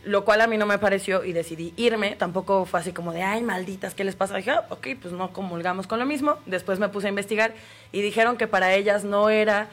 lo 0.06 0.24
cual 0.24 0.42
a 0.42 0.48
mí 0.48 0.58
no 0.58 0.66
me 0.66 0.78
pareció 0.78 1.24
y 1.24 1.34
decidí 1.34 1.74
irme. 1.78 2.16
Tampoco 2.16 2.66
fue 2.66 2.80
así 2.80 2.94
como 2.94 3.12
de, 3.12 3.24
ay, 3.24 3.42
malditas, 3.42 3.96
¿qué 3.96 4.04
les 4.04 4.16
pasa? 4.16 4.38
Dije, 4.38 4.52
ah, 4.52 4.66
ok, 4.70 4.88
pues 5.02 5.14
no 5.14 5.34
comulgamos 5.34 5.88
con 5.88 6.00
lo 6.00 6.06
mismo. 6.06 6.38
Después 6.46 6.80
me 6.80 6.90
puse 6.90 7.08
a 7.08 7.10
investigar 7.10 7.54
y 7.92 8.02
dijeron 8.02 8.38
que 8.38 8.48
para 8.48 8.74
ellas 8.74 9.04
no 9.04 9.30
era 9.30 9.68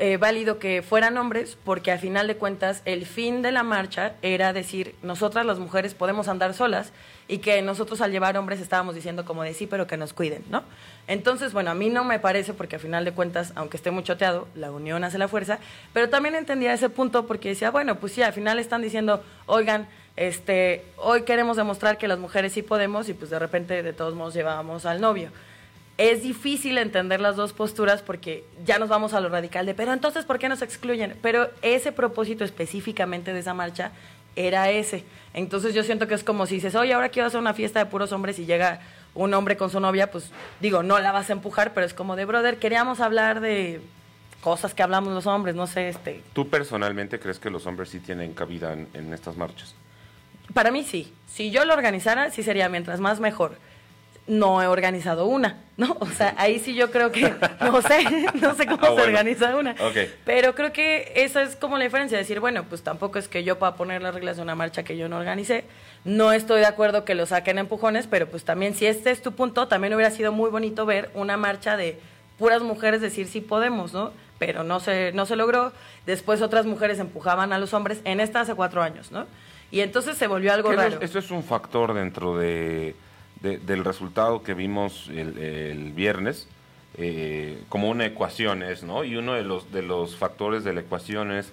eh, 0.00 0.16
válido 0.16 0.58
que 0.58 0.82
fueran 0.82 1.18
hombres 1.18 1.58
porque 1.64 1.90
al 1.90 1.98
final 1.98 2.26
de 2.26 2.36
cuentas 2.36 2.82
el 2.84 3.04
fin 3.04 3.42
de 3.42 3.52
la 3.52 3.62
marcha 3.62 4.14
era 4.22 4.52
decir, 4.52 4.94
nosotras 5.02 5.44
las 5.44 5.58
mujeres 5.58 5.94
podemos 5.94 6.28
andar 6.28 6.54
solas 6.54 6.92
y 7.26 7.38
que 7.38 7.60
nosotros 7.62 8.00
al 8.00 8.10
llevar 8.10 8.36
hombres 8.36 8.60
estábamos 8.60 8.94
diciendo 8.94 9.24
como 9.24 9.42
de 9.42 9.54
sí, 9.54 9.66
pero 9.66 9.86
que 9.86 9.96
nos 9.96 10.12
cuiden, 10.12 10.44
¿no? 10.50 10.62
Entonces, 11.06 11.52
bueno, 11.52 11.70
a 11.70 11.74
mí 11.74 11.90
no 11.90 12.04
me 12.04 12.18
parece 12.18 12.54
porque 12.54 12.76
al 12.76 12.82
final 12.82 13.04
de 13.04 13.12
cuentas, 13.12 13.52
aunque 13.54 13.76
esté 13.76 13.90
muy 13.90 14.02
choteado, 14.02 14.48
la 14.54 14.70
unión 14.70 15.04
hace 15.04 15.18
la 15.18 15.28
fuerza, 15.28 15.58
pero 15.92 16.08
también 16.08 16.34
entendía 16.34 16.72
ese 16.72 16.88
punto 16.88 17.26
porque 17.26 17.50
decía, 17.50 17.70
bueno, 17.70 17.96
pues 17.96 18.12
sí, 18.12 18.22
al 18.22 18.32
final 18.32 18.58
están 18.58 18.82
diciendo, 18.82 19.22
oigan, 19.46 19.88
este, 20.16 20.84
hoy 20.96 21.22
queremos 21.22 21.56
demostrar 21.56 21.98
que 21.98 22.08
las 22.08 22.18
mujeres 22.18 22.52
sí 22.52 22.62
podemos 22.62 23.08
y 23.08 23.14
pues 23.14 23.30
de 23.30 23.38
repente 23.38 23.82
de 23.82 23.92
todos 23.92 24.14
modos 24.14 24.34
llevábamos 24.34 24.86
al 24.86 25.00
novio 25.00 25.30
es 25.98 26.22
difícil 26.22 26.78
entender 26.78 27.20
las 27.20 27.34
dos 27.34 27.52
posturas 27.52 28.02
porque 28.02 28.44
ya 28.64 28.78
nos 28.78 28.88
vamos 28.88 29.14
a 29.14 29.20
lo 29.20 29.28
radical 29.28 29.66
de, 29.66 29.74
pero 29.74 29.92
entonces, 29.92 30.24
¿por 30.24 30.38
qué 30.38 30.48
nos 30.48 30.62
excluyen? 30.62 31.16
Pero 31.20 31.50
ese 31.60 31.90
propósito 31.90 32.44
específicamente 32.44 33.32
de 33.32 33.40
esa 33.40 33.52
marcha 33.52 33.90
era 34.36 34.70
ese. 34.70 35.04
Entonces 35.34 35.74
yo 35.74 35.82
siento 35.82 36.06
que 36.06 36.14
es 36.14 36.22
como 36.22 36.46
si 36.46 36.54
dices, 36.54 36.76
oye, 36.76 36.94
ahora 36.94 37.08
quiero 37.08 37.26
hacer 37.26 37.40
una 37.40 37.52
fiesta 37.52 37.80
de 37.80 37.86
puros 37.86 38.12
hombres 38.12 38.38
y 38.38 38.46
llega 38.46 38.80
un 39.14 39.34
hombre 39.34 39.56
con 39.56 39.70
su 39.70 39.80
novia, 39.80 40.12
pues 40.12 40.30
digo, 40.60 40.84
no 40.84 41.00
la 41.00 41.10
vas 41.10 41.30
a 41.30 41.32
empujar, 41.32 41.74
pero 41.74 41.84
es 41.84 41.94
como 41.94 42.14
de, 42.14 42.24
brother, 42.24 42.58
queríamos 42.58 43.00
hablar 43.00 43.40
de 43.40 43.80
cosas 44.40 44.74
que 44.74 44.84
hablamos 44.84 45.12
los 45.12 45.26
hombres, 45.26 45.56
no 45.56 45.66
sé, 45.66 45.88
este, 45.88 46.22
¿Tú 46.32 46.48
personalmente 46.48 47.18
crees 47.18 47.40
que 47.40 47.50
los 47.50 47.66
hombres 47.66 47.88
sí 47.88 47.98
tienen 47.98 48.34
cabida 48.34 48.72
en, 48.72 48.86
en 48.94 49.12
estas 49.12 49.36
marchas? 49.36 49.74
Para 50.54 50.70
mí 50.70 50.84
sí. 50.84 51.12
Si 51.26 51.50
yo 51.50 51.64
lo 51.64 51.74
organizara, 51.74 52.30
sí 52.30 52.44
sería 52.44 52.68
mientras 52.68 53.00
más 53.00 53.18
mejor. 53.18 53.58
No 54.28 54.62
he 54.62 54.66
organizado 54.66 55.24
una, 55.26 55.56
¿no? 55.78 55.96
O 56.00 56.06
sea, 56.06 56.34
ahí 56.36 56.58
sí 56.58 56.74
yo 56.74 56.90
creo 56.90 57.10
que, 57.10 57.34
no 57.60 57.80
sé, 57.82 58.04
no 58.34 58.54
sé 58.54 58.66
cómo 58.66 58.78
Ah, 58.82 58.86
se 58.88 58.92
bueno. 58.92 59.04
organiza 59.04 59.56
una. 59.56 59.74
Pero 60.26 60.54
creo 60.54 60.72
que 60.72 61.12
esa 61.16 61.42
es 61.42 61.56
como 61.56 61.78
la 61.78 61.84
diferencia, 61.84 62.16
decir, 62.18 62.38
bueno, 62.38 62.64
pues 62.68 62.82
tampoco 62.82 63.18
es 63.18 63.26
que 63.26 63.42
yo 63.42 63.58
pueda 63.58 63.74
poner 63.74 64.02
las 64.02 64.14
reglas 64.14 64.36
de 64.36 64.42
una 64.42 64.54
marcha 64.54 64.82
que 64.82 64.96
yo 64.98 65.08
no 65.08 65.16
organicé. 65.16 65.64
No 66.04 66.32
estoy 66.32 66.60
de 66.60 66.66
acuerdo 66.66 67.04
que 67.06 67.14
lo 67.14 67.24
saquen 67.26 67.58
empujones, 67.58 68.06
pero 68.06 68.28
pues 68.28 68.44
también 68.44 68.74
si 68.74 68.84
este 68.86 69.10
es 69.10 69.22
tu 69.22 69.32
punto, 69.32 69.66
también 69.66 69.94
hubiera 69.94 70.10
sido 70.10 70.30
muy 70.30 70.50
bonito 70.50 70.84
ver 70.84 71.10
una 71.14 71.36
marcha 71.38 71.76
de 71.78 71.98
puras 72.38 72.62
mujeres 72.62 73.00
decir 73.00 73.26
sí 73.26 73.40
podemos, 73.40 73.92
¿no? 73.94 74.12
Pero 74.38 74.62
no 74.62 74.78
se, 74.80 75.10
no 75.12 75.24
se 75.26 75.36
logró. 75.36 75.72
Después 76.06 76.42
otras 76.42 76.66
mujeres 76.66 76.98
empujaban 76.98 77.52
a 77.52 77.58
los 77.58 77.72
hombres, 77.74 78.00
en 78.04 78.20
esta 78.20 78.40
hace 78.40 78.54
cuatro 78.54 78.82
años, 78.82 79.10
¿no? 79.10 79.26
Y 79.70 79.80
entonces 79.80 80.16
se 80.18 80.26
volvió 80.26 80.52
algo 80.52 80.70
¿Qué 80.70 80.76
no 80.76 80.82
es- 80.82 80.92
raro. 80.92 81.04
Esto 81.04 81.18
es 81.18 81.30
un 81.30 81.42
factor 81.42 81.94
dentro 81.94 82.38
de, 82.38 82.94
de- 83.40 83.58
del 83.58 83.84
resultado 83.84 84.42
que 84.42 84.54
vimos 84.54 85.08
el, 85.08 85.38
el 85.38 85.92
viernes, 85.92 86.48
eh, 86.96 87.62
como 87.68 87.88
una 87.88 88.06
ecuación 88.06 88.62
es, 88.62 88.82
¿no? 88.82 89.04
Y 89.04 89.16
uno 89.16 89.34
de 89.34 89.44
los, 89.44 89.70
de 89.72 89.82
los 89.82 90.16
factores 90.16 90.64
de 90.64 90.72
la 90.72 90.80
ecuación 90.80 91.30
es 91.32 91.52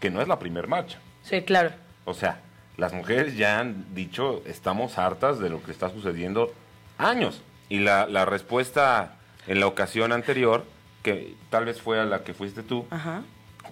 que 0.00 0.10
no 0.10 0.20
es 0.20 0.28
la 0.28 0.38
primer 0.38 0.66
marcha. 0.68 0.98
Sí, 1.22 1.42
claro. 1.42 1.70
O 2.04 2.14
sea, 2.14 2.40
las 2.76 2.92
mujeres 2.92 3.36
ya 3.36 3.60
han 3.60 3.94
dicho, 3.94 4.42
estamos 4.46 4.98
hartas 4.98 5.38
de 5.38 5.48
lo 5.50 5.62
que 5.62 5.70
está 5.70 5.88
sucediendo 5.90 6.52
años. 6.98 7.42
Y 7.68 7.78
la, 7.78 8.06
la 8.06 8.24
respuesta 8.24 9.14
en 9.46 9.60
la 9.60 9.66
ocasión 9.66 10.12
anterior, 10.12 10.64
que 11.02 11.34
tal 11.50 11.64
vez 11.64 11.80
fue 11.80 11.98
a 12.00 12.04
la 12.04 12.22
que 12.24 12.34
fuiste 12.34 12.62
tú, 12.62 12.86
Ajá. 12.90 13.22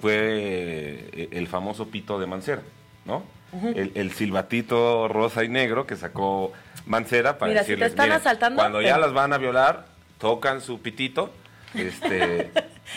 fue 0.01 0.17
eh, 0.17 1.29
el 1.33 1.47
famoso 1.49 1.89
pito 1.89 2.19
de 2.19 2.27
Mancera, 2.27 2.63
¿no? 3.05 3.25
El, 3.53 3.93
el 3.95 4.13
silbatito 4.13 5.09
rosa 5.09 5.43
y 5.45 5.49
negro 5.49 5.87
que 5.87 5.97
sacó 5.97 6.53
Mancera 6.87 7.39
para 7.39 7.51
Mira, 7.51 7.63
si 7.63 7.67
te 7.67 7.71
decirles, 7.73 7.91
están 7.91 8.07
"Miren, 8.07 8.21
asaltando, 8.21 8.57
cuando 8.61 8.79
ven". 8.79 8.87
ya 8.87 8.99
las 8.99 9.13
van 9.13 9.33
a 9.33 9.39
violar, 9.39 9.87
tocan 10.19 10.61
su 10.61 10.81
pitito, 10.81 11.33
este, 11.75 12.51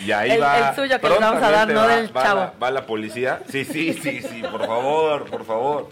y 0.04 0.10
ahí 0.12 0.32
El- 0.32 0.42
va. 0.42 0.70
el 0.70 0.74
suyo 0.76 1.00
que 1.00 1.08
les 1.08 1.20
vamos 1.20 1.42
a 1.42 1.50
dar, 1.50 1.66
prontamente 1.66 1.74
no 1.74 1.80
va- 1.80 1.96
del 1.96 2.16
va 2.16 2.22
chavo. 2.22 2.40
La, 2.40 2.52
va 2.62 2.70
la 2.70 2.86
policía, 2.86 3.40
sí, 3.48 3.64
sí, 3.64 3.92
sí, 3.94 4.22
sí, 4.22 4.42
por 4.50 4.66
favor, 4.66 5.24
por 5.30 5.44
favor. 5.44 5.90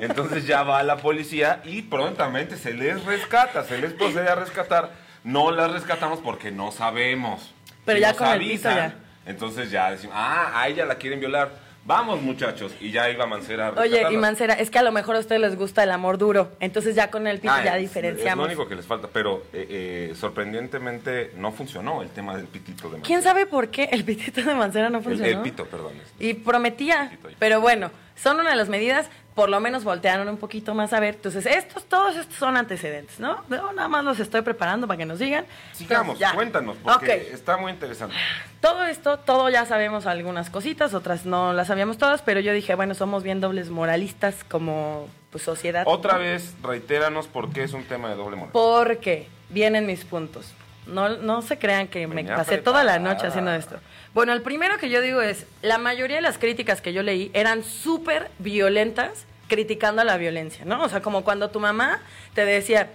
Entonces 0.00 0.46
ya 0.46 0.62
va 0.62 0.82
la 0.82 0.96
policía 0.96 1.60
y 1.64 1.82
prontamente 1.82 2.56
se 2.56 2.72
les 2.74 3.04
rescata, 3.04 3.64
se 3.64 3.78
les 3.78 3.92
procede 3.92 4.28
a 4.28 4.34
rescatar. 4.34 4.90
No 5.24 5.50
las 5.50 5.72
rescatamos 5.72 6.20
porque 6.20 6.50
no 6.50 6.70
sabemos. 6.72 7.52
Pero 7.84 7.96
Si 7.96 8.02
ya 8.02 8.08
nos 8.08 8.16
con 8.18 8.28
el 8.28 8.32
ya. 8.58 8.94
Entonces 9.26 9.70
ya 9.70 9.90
decimos, 9.90 10.14
ah, 10.18 10.52
a 10.54 10.68
ella 10.68 10.86
la 10.86 10.94
quieren 10.96 11.20
violar. 11.20 11.50
Vamos, 11.88 12.20
muchachos. 12.20 12.74
Y 12.82 12.90
ya 12.92 13.08
iba 13.08 13.24
Mancera 13.26 13.68
a 13.68 13.80
Oye, 13.80 14.04
y. 14.10 14.16
Mancera, 14.18 14.52
es 14.52 14.68
que 14.70 14.78
a 14.78 14.82
lo 14.82 14.92
mejor 14.92 15.16
a 15.16 15.20
ustedes 15.20 15.40
les 15.40 15.56
gusta 15.56 15.82
el 15.82 15.90
amor 15.90 16.18
duro. 16.18 16.52
Entonces 16.60 16.94
ya 16.94 17.10
con 17.10 17.26
el 17.26 17.40
pito 17.40 17.50
Ah, 17.54 17.64
ya 17.64 17.76
es- 17.76 17.80
diferenciamos. 17.80 18.44
Es 18.44 18.52
lo 18.52 18.56
único 18.58 18.68
que 18.68 18.74
les 18.76 18.84
falta, 18.86 19.08
pero 19.10 19.44
eh, 19.54 20.10
eh, 20.10 20.14
sorprendentemente 20.14 21.32
no 21.36 21.50
funcionó 21.50 22.02
el 22.02 22.10
tema 22.10 22.36
del 22.36 22.46
pitito 22.46 22.82
de 22.90 22.98
Mancera. 22.98 23.06
¿Quién 23.06 23.22
sabe 23.22 23.46
por 23.46 23.68
qué 23.70 23.84
el 23.90 24.04
pitito 24.04 24.42
de 24.42 24.54
Mancera 24.54 24.90
no 24.90 24.98
El, 24.98 25.04
funcionó? 25.04 25.30
el 25.38 25.40
pito, 25.42 25.64
perdón. 25.64 25.94
Y 26.18 26.34
prometía. 26.34 27.10
Pero 27.38 27.62
bueno, 27.62 27.90
son 28.20 28.40
una 28.40 28.50
de 28.50 28.56
las 28.56 28.68
medidas, 28.68 29.08
por 29.34 29.48
lo 29.48 29.60
menos 29.60 29.84
voltearon 29.84 30.28
un 30.28 30.36
poquito 30.36 30.74
más 30.74 30.92
a 30.92 31.00
ver. 31.00 31.14
Entonces, 31.14 31.46
estos, 31.46 31.84
todos 31.84 32.16
estos 32.16 32.36
son 32.36 32.56
antecedentes, 32.56 33.20
¿no? 33.20 33.44
Nada 33.48 33.88
más 33.88 34.04
los 34.04 34.18
estoy 34.18 34.42
preparando 34.42 34.88
para 34.88 34.98
que 34.98 35.06
nos 35.06 35.20
digan. 35.20 35.46
Sigamos, 35.72 36.14
Entonces, 36.14 36.34
cuéntanos, 36.34 36.76
porque 36.82 37.30
está 37.32 37.56
muy 37.56 37.70
interesante. 37.70 38.16
Todo 38.60 38.84
esto, 38.84 39.18
todo 39.18 39.48
ya 39.48 39.64
sabemos 39.64 40.06
algunas 40.06 40.50
cositas, 40.50 40.92
otras 40.94 41.24
no 41.24 41.52
las 41.52 41.68
sabíamos 41.68 41.98
todas, 41.98 42.22
pero 42.22 42.40
yo 42.40 42.52
dije, 42.52 42.74
bueno, 42.74 42.94
somos 42.94 43.22
bien 43.22 43.40
dobles 43.40 43.70
moralistas 43.70 44.42
como 44.42 45.08
pues, 45.30 45.44
sociedad. 45.44 45.84
Otra 45.86 46.18
vez, 46.18 46.56
reitéranos 46.62 47.28
por 47.28 47.50
qué 47.50 47.62
es 47.62 47.72
un 47.72 47.84
tema 47.84 48.08
de 48.08 48.16
doble 48.16 48.36
moral. 48.36 48.50
Porque 48.52 49.28
vienen 49.50 49.86
mis 49.86 50.04
puntos. 50.04 50.52
No, 50.88 51.08
no 51.18 51.42
se 51.42 51.58
crean 51.58 51.88
que 51.88 52.06
me 52.06 52.24
pasé 52.24 52.58
toda 52.58 52.82
la 52.82 52.98
noche 52.98 53.26
haciendo 53.26 53.52
esto. 53.52 53.76
Bueno, 54.14 54.32
el 54.32 54.42
primero 54.42 54.78
que 54.78 54.88
yo 54.88 55.00
digo 55.00 55.20
es, 55.20 55.46
la 55.62 55.78
mayoría 55.78 56.16
de 56.16 56.22
las 56.22 56.38
críticas 56.38 56.80
que 56.80 56.92
yo 56.92 57.02
leí 57.02 57.30
eran 57.34 57.62
súper 57.62 58.30
violentas 58.38 59.26
criticando 59.48 60.02
a 60.02 60.04
la 60.04 60.16
violencia, 60.16 60.64
¿no? 60.64 60.82
O 60.82 60.88
sea, 60.88 61.00
como 61.00 61.24
cuando 61.24 61.50
tu 61.50 61.60
mamá 61.60 62.00
te 62.34 62.44
decía, 62.44 62.90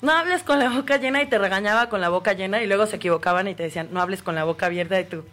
no 0.00 0.12
hables 0.12 0.42
con 0.42 0.58
la 0.58 0.68
boca 0.68 0.96
llena 0.96 1.22
y 1.22 1.26
te 1.26 1.38
regañaba 1.38 1.88
con 1.88 2.00
la 2.00 2.08
boca 2.08 2.32
llena 2.34 2.62
y 2.62 2.66
luego 2.66 2.86
se 2.86 2.96
equivocaban 2.96 3.48
y 3.48 3.54
te 3.54 3.62
decían, 3.64 3.88
no 3.90 4.00
hables 4.00 4.22
con 4.22 4.34
la 4.34 4.44
boca 4.44 4.66
abierta 4.66 5.00
y 5.00 5.04
tú, 5.04 5.24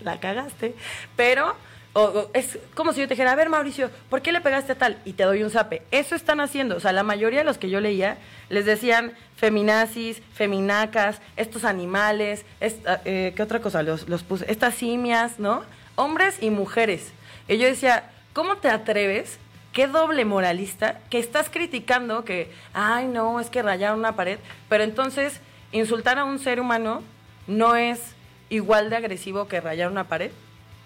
la 0.00 0.20
cagaste. 0.20 0.74
Pero 1.16 1.56
o- 1.92 2.30
es 2.34 2.58
como 2.74 2.92
si 2.92 3.00
yo 3.00 3.08
te 3.08 3.14
dijera, 3.14 3.32
a 3.32 3.36
ver 3.36 3.48
Mauricio, 3.48 3.90
¿por 4.08 4.22
qué 4.22 4.32
le 4.32 4.40
pegaste 4.40 4.72
a 4.72 4.74
tal? 4.76 4.98
Y 5.04 5.14
te 5.14 5.24
doy 5.24 5.42
un 5.42 5.50
zape. 5.50 5.82
Eso 5.90 6.14
están 6.14 6.40
haciendo. 6.40 6.76
O 6.76 6.80
sea, 6.80 6.92
la 6.92 7.02
mayoría 7.02 7.40
de 7.40 7.44
los 7.44 7.58
que 7.58 7.68
yo 7.70 7.80
leía 7.80 8.16
les 8.48 8.64
decían 8.64 9.12
feminazis, 9.36 10.22
feminacas, 10.34 11.20
estos 11.36 11.64
animales, 11.64 12.44
esta- 12.60 13.00
eh, 13.04 13.32
¿qué 13.34 13.42
otra 13.42 13.60
cosa? 13.60 13.82
Los, 13.82 14.08
los 14.08 14.22
puse, 14.22 14.50
estas 14.50 14.74
simias, 14.74 15.38
¿no? 15.38 15.62
Hombres 15.96 16.38
y 16.40 16.50
mujeres. 16.50 17.12
Y 17.48 17.58
yo 17.58 17.66
decía, 17.66 18.10
¿cómo 18.32 18.56
te 18.56 18.68
atreves? 18.68 19.38
Qué 19.72 19.86
doble 19.86 20.24
moralista 20.24 20.98
que 21.10 21.18
estás 21.18 21.48
criticando 21.50 22.24
que, 22.24 22.50
ay, 22.74 23.06
no, 23.06 23.40
es 23.40 23.50
que 23.50 23.62
rayaron 23.62 23.98
una 23.98 24.16
pared. 24.16 24.38
Pero 24.68 24.84
entonces, 24.84 25.40
insultar 25.72 26.18
a 26.18 26.24
un 26.24 26.38
ser 26.38 26.60
humano 26.60 27.02
no 27.46 27.76
es 27.76 28.00
igual 28.48 28.90
de 28.90 28.96
agresivo 28.96 29.46
que 29.48 29.60
rayar 29.60 29.90
una 29.90 30.04
pared 30.04 30.30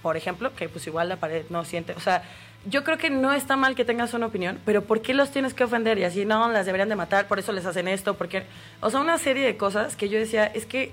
por 0.04 0.18
ejemplo, 0.18 0.54
que 0.54 0.68
pues 0.68 0.86
igual 0.86 1.08
la 1.08 1.16
pared 1.16 1.46
no 1.48 1.64
siente, 1.64 1.94
o 1.94 2.00
sea, 2.00 2.22
yo 2.66 2.84
creo 2.84 2.98
que 2.98 3.08
no 3.08 3.32
está 3.32 3.56
mal 3.56 3.74
que 3.74 3.86
tengas 3.86 4.12
una 4.12 4.26
opinión, 4.26 4.60
pero 4.66 4.84
¿por 4.84 5.00
qué 5.00 5.14
los 5.14 5.30
tienes 5.30 5.54
que 5.54 5.64
ofender? 5.64 5.96
Y 5.96 6.04
así, 6.04 6.26
no, 6.26 6.46
las 6.52 6.66
deberían 6.66 6.90
de 6.90 6.94
matar, 6.94 7.26
por 7.26 7.38
eso 7.38 7.52
les 7.52 7.64
hacen 7.64 7.88
esto, 7.88 8.12
porque, 8.12 8.42
o 8.82 8.90
sea, 8.90 9.00
una 9.00 9.16
serie 9.16 9.46
de 9.46 9.56
cosas 9.56 9.96
que 9.96 10.10
yo 10.10 10.18
decía, 10.18 10.44
es 10.44 10.66
que 10.66 10.92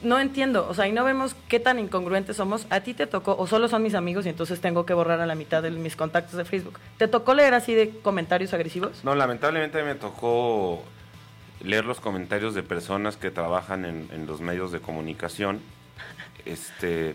no 0.00 0.18
entiendo, 0.18 0.66
o 0.70 0.72
sea, 0.72 0.88
y 0.88 0.92
no 0.92 1.04
vemos 1.04 1.36
qué 1.48 1.60
tan 1.60 1.78
incongruentes 1.78 2.36
somos. 2.36 2.66
A 2.70 2.80
ti 2.80 2.94
te 2.94 3.06
tocó, 3.06 3.36
o 3.38 3.46
solo 3.46 3.68
son 3.68 3.82
mis 3.82 3.94
amigos 3.94 4.24
y 4.24 4.30
entonces 4.30 4.58
tengo 4.58 4.86
que 4.86 4.94
borrar 4.94 5.20
a 5.20 5.26
la 5.26 5.34
mitad 5.34 5.62
de 5.62 5.70
mis 5.70 5.96
contactos 5.96 6.38
de 6.38 6.46
Facebook. 6.46 6.80
¿Te 6.96 7.08
tocó 7.08 7.34
leer 7.34 7.52
así 7.52 7.74
de 7.74 7.90
comentarios 8.02 8.54
agresivos? 8.54 9.04
No, 9.04 9.14
lamentablemente 9.14 9.82
me 9.82 9.96
tocó 9.96 10.82
leer 11.62 11.84
los 11.84 12.00
comentarios 12.00 12.54
de 12.54 12.62
personas 12.62 13.18
que 13.18 13.30
trabajan 13.30 13.84
en, 13.84 14.08
en 14.12 14.26
los 14.26 14.40
medios 14.40 14.72
de 14.72 14.80
comunicación. 14.80 15.60
Este. 16.46 17.14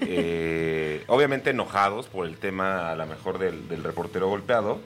Eh, 0.00 1.04
obviamente 1.06 1.50
enojados 1.50 2.06
por 2.06 2.26
el 2.26 2.36
tema, 2.38 2.90
a 2.90 2.96
lo 2.96 3.06
mejor, 3.06 3.38
del, 3.38 3.68
del 3.68 3.84
reportero 3.84 4.28
golpeado, 4.28 4.80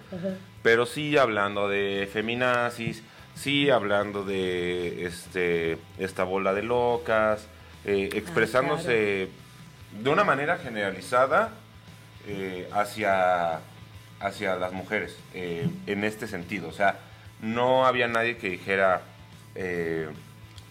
pero 0.63 0.87
sí 0.87 1.17
hablando 1.17 1.69
de 1.69 2.09
feminazis, 2.13 3.03
sí 3.35 3.71
hablando 3.71 4.25
de 4.25 5.07
este 5.07 5.79
esta 5.99 6.25
bola 6.25 6.53
de 6.53 6.63
locas, 6.63 7.47
eh, 7.85 8.11
expresándose 8.13 9.29
de 10.03 10.11
una 10.11 10.25
manera 10.25 10.59
generalizada 10.59 11.51
eh, 12.27 12.69
hacia, 12.73 13.61
hacia 14.21 14.57
las 14.57 14.73
mujeres 14.73 15.17
en 15.35 16.05
este 16.05 16.27
sentido. 16.27 16.69
O 16.69 16.73
sea, 16.73 16.99
no 17.41 17.87
había 17.87 18.07
nadie 18.07 18.37
que 18.37 18.51
dijera, 18.51 19.03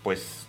pues, 0.04 0.46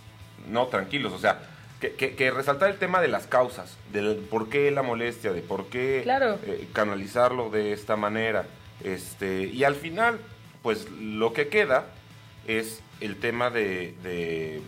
no, 0.47 0.67
tranquilos. 0.67 1.13
O 1.13 1.19
sea, 1.19 1.50
que, 1.81 1.93
que, 1.93 2.15
que 2.15 2.31
resaltar 2.31 2.69
el 2.69 2.77
tema 2.77 3.01
de 3.01 3.07
las 3.09 3.27
causas, 3.27 3.75
del 3.91 4.15
por 4.17 4.47
qué 4.49 4.71
la 4.71 4.83
molestia, 4.83 5.33
de 5.33 5.41
por 5.41 5.65
qué 5.67 6.01
Claro. 6.03 6.39
eh, 6.45 6.67
canalizarlo 6.73 7.49
de 7.49 7.73
esta 7.73 7.95
manera. 7.97 8.45
Este, 8.83 9.43
y 9.47 9.63
al 9.65 9.75
final, 9.75 10.19
pues 10.63 10.89
lo 10.91 11.33
que 11.33 11.49
queda 11.49 11.87
es 12.47 12.81
el 13.01 13.17
tema 13.17 13.49
de, 13.49 13.93
de- 14.03 14.61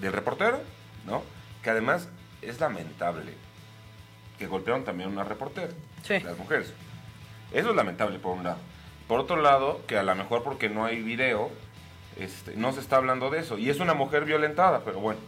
del 0.00 0.12
reportero, 0.12 0.60
¿no? 1.06 1.22
Que 1.62 1.70
además 1.70 2.08
es 2.42 2.60
lamentable 2.60 3.32
que 4.38 4.46
golpearon 4.46 4.84
también 4.84 5.08
a 5.08 5.12
una 5.12 5.24
reportera, 5.24 5.68
Sí. 6.06 6.20
las 6.20 6.36
mujeres. 6.36 6.72
Eso 7.52 7.70
es 7.70 7.76
lamentable 7.76 8.18
por 8.18 8.36
un 8.36 8.44
lado. 8.44 8.58
Por 9.08 9.20
otro 9.20 9.36
lado, 9.40 9.80
que 9.86 9.96
a 9.96 10.02
lo 10.02 10.14
mejor 10.14 10.42
porque 10.42 10.68
no 10.68 10.84
hay 10.84 11.00
video, 11.00 11.50
este, 12.18 12.54
no 12.56 12.72
se 12.72 12.80
está 12.80 12.96
hablando 12.96 13.30
de 13.30 13.38
eso. 13.38 13.56
Y 13.56 13.70
es 13.70 13.78
una 13.80 13.94
mujer 13.94 14.24
violentada, 14.24 14.82
pero 14.84 14.98
bueno. 15.00 15.20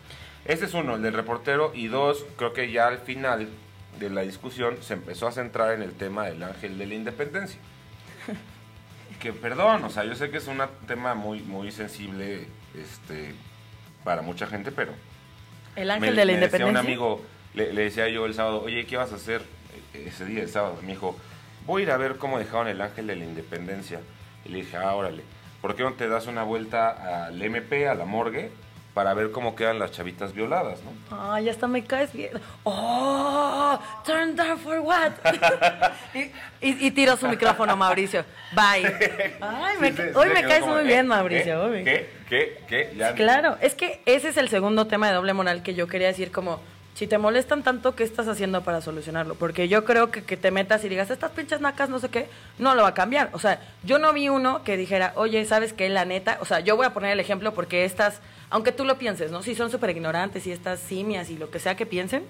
Ese 0.45 0.65
es 0.67 0.75
uno, 0.75 0.97
el 0.97 1.03
del 1.03 1.13
reportero. 1.15 1.73
Y 1.75 1.89
dos, 1.89 2.25
creo 2.37 2.53
que 2.53 2.71
ya 2.71 2.87
al 2.89 2.99
final 2.99 3.49
de 3.99 4.11
la 4.11 4.23
discusión 4.23 4.77
se 4.83 4.95
empezó 4.95 5.27
a 5.27 5.33
centrar 5.33 5.73
en 5.75 5.83
el 5.83 5.93
tema 5.93 6.25
del 6.27 6.43
ángel 6.43 6.79
de 6.79 6.87
la 6.87 6.95
independencia. 6.95 7.61
Que 9.21 9.33
perdón, 9.33 9.83
o 9.83 9.91
sea, 9.91 10.05
yo 10.05 10.15
sé 10.15 10.31
que 10.31 10.37
es 10.37 10.47
un 10.47 10.61
tema 10.87 11.15
muy, 11.15 11.41
muy 11.41 11.73
sensible 11.73 12.47
este, 12.81 13.35
para 14.05 14.23
mucha 14.23 14.47
gente, 14.47 14.71
pero 14.71 14.93
El 15.75 15.91
ángel 15.91 16.11
me- 16.15 16.17
de 16.21 16.25
la 16.25 16.33
me 16.35 16.39
decía 16.39 16.59
independencia. 16.59 16.67
un 16.69 16.77
amigo, 16.77 17.25
le, 17.55 17.73
le 17.73 17.83
decía 17.83 18.07
yo 18.09 18.27
el 18.27 18.35
sábado, 18.35 18.63
oye, 18.63 18.87
¿qué 18.87 18.97
vas 18.97 19.11
a 19.13 19.17
hacer 19.17 19.43
ese 19.93 20.25
día, 20.25 20.43
el 20.43 20.49
sábado? 20.49 20.79
Me 20.83 20.89
dijo, 20.93 21.17
voy 21.67 21.83
a 21.83 21.85
ir 21.87 21.91
a 21.91 21.97
ver 21.97 22.17
cómo 22.17 22.39
dejaron 22.39 22.69
el 22.69 22.81
ángel 22.81 23.09
de 23.09 23.17
la 23.17 23.25
independencia. 23.25 23.99
Y 24.45 24.51
le 24.51 24.59
dije, 24.59 24.77
ah, 24.77 24.95
órale, 24.95 25.25
¿por 25.61 25.75
qué 25.75 25.83
no 25.83 25.95
te 25.95 26.07
das 26.09 26.29
una 26.29 26.45
vuelta 26.45 27.27
al 27.27 27.43
MP, 27.43 27.89
a 27.89 27.95
la 27.97 28.05
morgue, 28.05 28.53
para 28.99 29.15
ver 29.15 29.31
cómo 29.31 29.55
quedan 29.55 29.79
las 29.79 29.93
chavitas 29.93 30.33
violadas, 30.33 30.81
¿no? 30.83 31.17
Ay, 31.33 31.49
hasta 31.49 31.69
me 31.69 31.85
caes 31.85 32.13
bien. 32.13 32.33
¡Oh! 32.65 33.79
¿Turn 34.05 34.35
down 34.35 34.59
for 34.59 34.81
what? 34.81 35.13
y, 36.15 36.19
y, 36.61 36.87
y 36.89 36.91
tiro 36.91 37.17
su 37.17 37.29
micrófono, 37.29 37.77
Mauricio. 37.77 38.25
Bye. 38.51 38.93
Ay, 39.41 39.77
me 39.79 39.93
Sí, 39.93 40.03
hoy 40.17 40.27
se 40.27 40.35
me 40.35 40.43
caes 40.43 40.67
muy 40.67 40.81
¿eh? 40.81 40.83
bien, 40.83 41.07
Mauricio. 41.07 41.63
hoy 41.63 41.85
¿Qué? 41.85 42.11
¿Qué? 42.29 42.59
¿Qué? 42.69 42.89
¿Qué? 42.91 42.97
Ya- 42.97 43.15
Claro, 43.15 43.57
es 43.61 43.77
que 43.77 44.03
ese 44.05 44.31
es 44.31 44.37
el 44.37 44.49
segundo 44.49 44.89
tema 44.89 45.07
de 45.07 45.15
doble 45.15 45.33
moral 45.33 45.63
que 45.63 45.75
yo 45.75 45.87
quería 45.87 46.09
decir 46.09 46.33
como, 46.33 46.59
si 46.95 47.07
te 47.07 47.19
molestan 47.19 47.63
tanto, 47.63 47.95
¿qué 47.95 48.03
estás 48.03 48.27
haciendo 48.27 48.65
para 48.65 48.81
solucionarlo? 48.81 49.37
Porque 49.37 49.69
yo 49.69 49.85
creo 49.85 50.11
que 50.11 50.25
que 50.25 50.37
te 50.37 50.51
metas 50.51 50.83
y 50.85 50.89
digas, 50.89 51.09
estas 51.11 51.31
pinches 51.31 51.61
nacas, 51.61 51.89
no 51.89 52.01
sé 52.01 52.09
qué, 52.09 52.27
no 52.59 52.75
lo 52.75 52.83
va 52.83 52.89
a 52.89 52.95
cambiar. 52.95 53.31
O 53.33 53.39
sea, 53.39 53.61
yo 53.85 54.01
no 54.01 54.13
vi 54.13 54.29
uno 54.29 54.65
que 54.65 54.77
dijera, 54.77 55.13
oye, 55.15 55.45
¿sabes 55.45 55.73
qué? 55.73 55.89
La 55.89 56.05
neta, 56.05 56.39
o 56.41 56.45
sea, 56.45 56.59
yo 56.59 56.75
voy 56.77 56.87
a 56.87 56.93
poner 56.93 57.13
el 57.13 57.21
ejemplo 57.21 57.55
porque 57.55 57.85
estas, 57.85 58.21
aunque 58.51 58.73
tú 58.73 58.85
lo 58.85 58.99
pienses, 58.99 59.31
¿no? 59.31 59.43
Si 59.43 59.55
son 59.55 59.71
súper 59.71 59.91
ignorantes 59.91 60.47
y 60.47 60.53
estas 60.53 60.81
simias 60.81 61.31
y 61.31 61.37
lo 61.39 61.51
que 61.51 61.59
sea 61.59 61.77
que 61.77 61.87
piensen, 61.87 62.25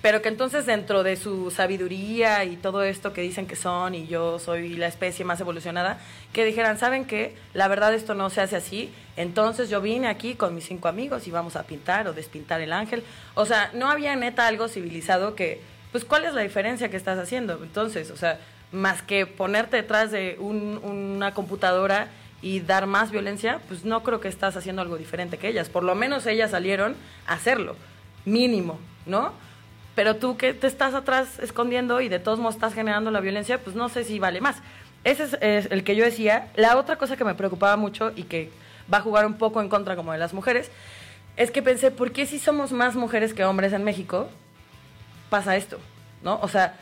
pero 0.00 0.22
que 0.22 0.28
entonces 0.28 0.64
dentro 0.64 1.02
de 1.02 1.16
su 1.16 1.50
sabiduría 1.50 2.44
y 2.44 2.56
todo 2.56 2.84
esto 2.84 3.12
que 3.12 3.20
dicen 3.20 3.46
que 3.48 3.56
son 3.56 3.96
y 3.96 4.06
yo 4.06 4.38
soy 4.38 4.76
la 4.76 4.86
especie 4.86 5.24
más 5.24 5.40
evolucionada, 5.40 5.98
que 6.32 6.44
dijeran, 6.44 6.78
¿saben 6.78 7.04
qué? 7.04 7.34
La 7.52 7.66
verdad 7.66 7.92
esto 7.92 8.14
no 8.14 8.30
se 8.30 8.40
hace 8.40 8.54
así, 8.54 8.92
entonces 9.16 9.68
yo 9.70 9.80
vine 9.80 10.06
aquí 10.06 10.34
con 10.36 10.54
mis 10.54 10.66
cinco 10.66 10.86
amigos 10.86 11.26
y 11.26 11.32
vamos 11.32 11.56
a 11.56 11.64
pintar 11.64 12.06
o 12.06 12.12
despintar 12.12 12.60
el 12.60 12.72
ángel. 12.72 13.02
O 13.34 13.44
sea, 13.44 13.70
no 13.74 13.90
había 13.90 14.14
neta 14.14 14.46
algo 14.46 14.68
civilizado 14.68 15.34
que, 15.34 15.60
pues, 15.90 16.04
¿cuál 16.04 16.24
es 16.26 16.34
la 16.34 16.42
diferencia 16.42 16.88
que 16.90 16.96
estás 16.96 17.18
haciendo? 17.18 17.58
Entonces, 17.60 18.12
o 18.12 18.16
sea, 18.16 18.38
más 18.70 19.02
que 19.02 19.26
ponerte 19.26 19.78
detrás 19.78 20.12
de 20.12 20.36
un- 20.38 20.78
una 20.84 21.34
computadora 21.34 22.06
y 22.40 22.60
dar 22.60 22.86
más 22.86 23.10
violencia, 23.10 23.60
pues 23.68 23.84
no 23.84 24.02
creo 24.02 24.20
que 24.20 24.28
estás 24.28 24.56
haciendo 24.56 24.82
algo 24.82 24.96
diferente 24.96 25.38
que 25.38 25.48
ellas. 25.48 25.68
Por 25.68 25.82
lo 25.82 25.94
menos 25.94 26.26
ellas 26.26 26.52
salieron 26.52 26.94
a 27.26 27.34
hacerlo, 27.34 27.76
mínimo, 28.24 28.78
¿no? 29.06 29.32
Pero 29.94 30.16
tú 30.16 30.36
que 30.36 30.54
te 30.54 30.68
estás 30.68 30.94
atrás 30.94 31.38
escondiendo 31.40 32.00
y 32.00 32.08
de 32.08 32.20
todos 32.20 32.38
modos 32.38 32.54
estás 32.54 32.74
generando 32.74 33.10
la 33.10 33.20
violencia, 33.20 33.58
pues 33.58 33.74
no 33.74 33.88
sé 33.88 34.04
si 34.04 34.18
vale 34.18 34.40
más. 34.40 34.56
Ese 35.02 35.24
es, 35.24 35.38
es 35.40 35.70
el 35.72 35.82
que 35.82 35.96
yo 35.96 36.04
decía. 36.04 36.48
La 36.54 36.76
otra 36.76 36.96
cosa 36.96 37.16
que 37.16 37.24
me 37.24 37.34
preocupaba 37.34 37.76
mucho 37.76 38.12
y 38.14 38.24
que 38.24 38.50
va 38.92 38.98
a 38.98 39.02
jugar 39.02 39.26
un 39.26 39.34
poco 39.34 39.60
en 39.60 39.68
contra 39.68 39.96
como 39.96 40.12
de 40.12 40.18
las 40.18 40.32
mujeres, 40.32 40.70
es 41.36 41.50
que 41.50 41.62
pensé, 41.62 41.90
¿por 41.90 42.12
qué 42.12 42.26
si 42.26 42.38
somos 42.38 42.72
más 42.72 42.96
mujeres 42.96 43.32
que 43.32 43.44
hombres 43.44 43.72
en 43.72 43.84
México 43.84 44.28
pasa 45.30 45.56
esto? 45.56 45.78
¿No? 46.22 46.38
O 46.42 46.48
sea, 46.48 46.74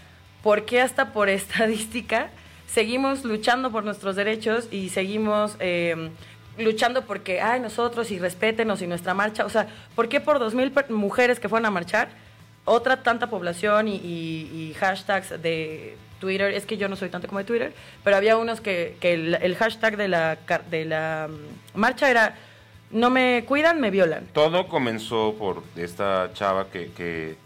¿por 0.42 0.64
qué 0.64 0.80
hasta 0.80 1.12
por 1.12 1.28
estadística 1.30 2.30
seguimos 2.66 3.24
luchando 3.24 3.70
por 3.70 3.84
nuestros 3.84 4.16
derechos 4.16 4.68
y 4.70 4.88
seguimos 4.90 5.56
eh, 5.60 6.10
luchando 6.58 7.02
porque, 7.04 7.40
ay, 7.40 7.60
nosotros 7.60 8.10
y 8.10 8.18
respétenos 8.18 8.82
y 8.82 8.86
nuestra 8.86 9.14
marcha. 9.14 9.44
O 9.44 9.50
sea, 9.50 9.66
¿por 9.94 10.08
qué 10.08 10.20
por 10.20 10.38
dos 10.38 10.54
mil 10.54 10.70
per- 10.72 10.90
mujeres 10.90 11.38
que 11.40 11.48
fueron 11.48 11.66
a 11.66 11.70
marchar, 11.70 12.08
otra 12.64 13.02
tanta 13.02 13.28
población 13.28 13.88
y, 13.88 13.96
y- 13.96 14.70
y 14.70 14.74
hashtags 14.74 15.40
de 15.42 15.96
Twitter? 16.18 16.52
Es 16.54 16.66
que 16.66 16.76
yo 16.76 16.88
no 16.88 16.96
soy 16.96 17.08
tanto 17.10 17.28
como 17.28 17.38
de 17.38 17.44
Twitter, 17.44 17.72
pero 18.02 18.16
había 18.16 18.36
unos 18.36 18.60
que, 18.60 18.96
que 19.00 19.14
el, 19.14 19.34
el 19.34 19.54
hashtag 19.56 19.96
de 19.96 20.08
la, 20.08 20.38
de 20.70 20.84
la 20.84 21.28
mm, 21.30 21.78
marcha 21.78 22.10
era, 22.10 22.36
no 22.90 23.10
me 23.10 23.44
cuidan, 23.46 23.80
me 23.80 23.90
violan. 23.90 24.26
Todo 24.32 24.66
comenzó 24.68 25.34
por 25.38 25.62
esta 25.76 26.30
chava 26.32 26.68
que, 26.70 26.90
que, 26.92 27.36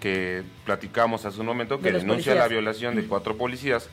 que 0.00 0.42
platicamos 0.64 1.24
hace 1.24 1.40
un 1.40 1.46
momento, 1.46 1.80
que 1.80 1.92
denuncia 1.92 2.34
la 2.34 2.46
violación 2.48 2.94
de 2.94 3.04
cuatro 3.06 3.36
policías. 3.36 3.88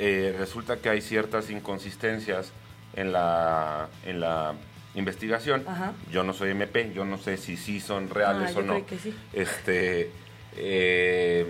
Eh, 0.00 0.34
resulta 0.38 0.78
que 0.78 0.88
hay 0.88 1.00
ciertas 1.02 1.50
inconsistencias 1.50 2.52
en 2.96 3.12
la, 3.12 3.88
en 4.06 4.18
la 4.20 4.54
investigación. 4.94 5.62
Ajá. 5.68 5.92
Yo 6.10 6.24
no 6.24 6.32
soy 6.32 6.50
MP, 6.50 6.92
yo 6.94 7.04
no 7.04 7.18
sé 7.18 7.36
si 7.36 7.56
sí 7.56 7.80
son 7.80 8.08
reales 8.10 8.48
Ah, 8.48 8.58
o 8.58 8.60
yo 8.62 8.66
no. 8.66 8.72
creí 8.72 8.82
que 8.84 8.98
sí. 8.98 9.14
Este, 9.32 10.10
eh, 10.56 11.46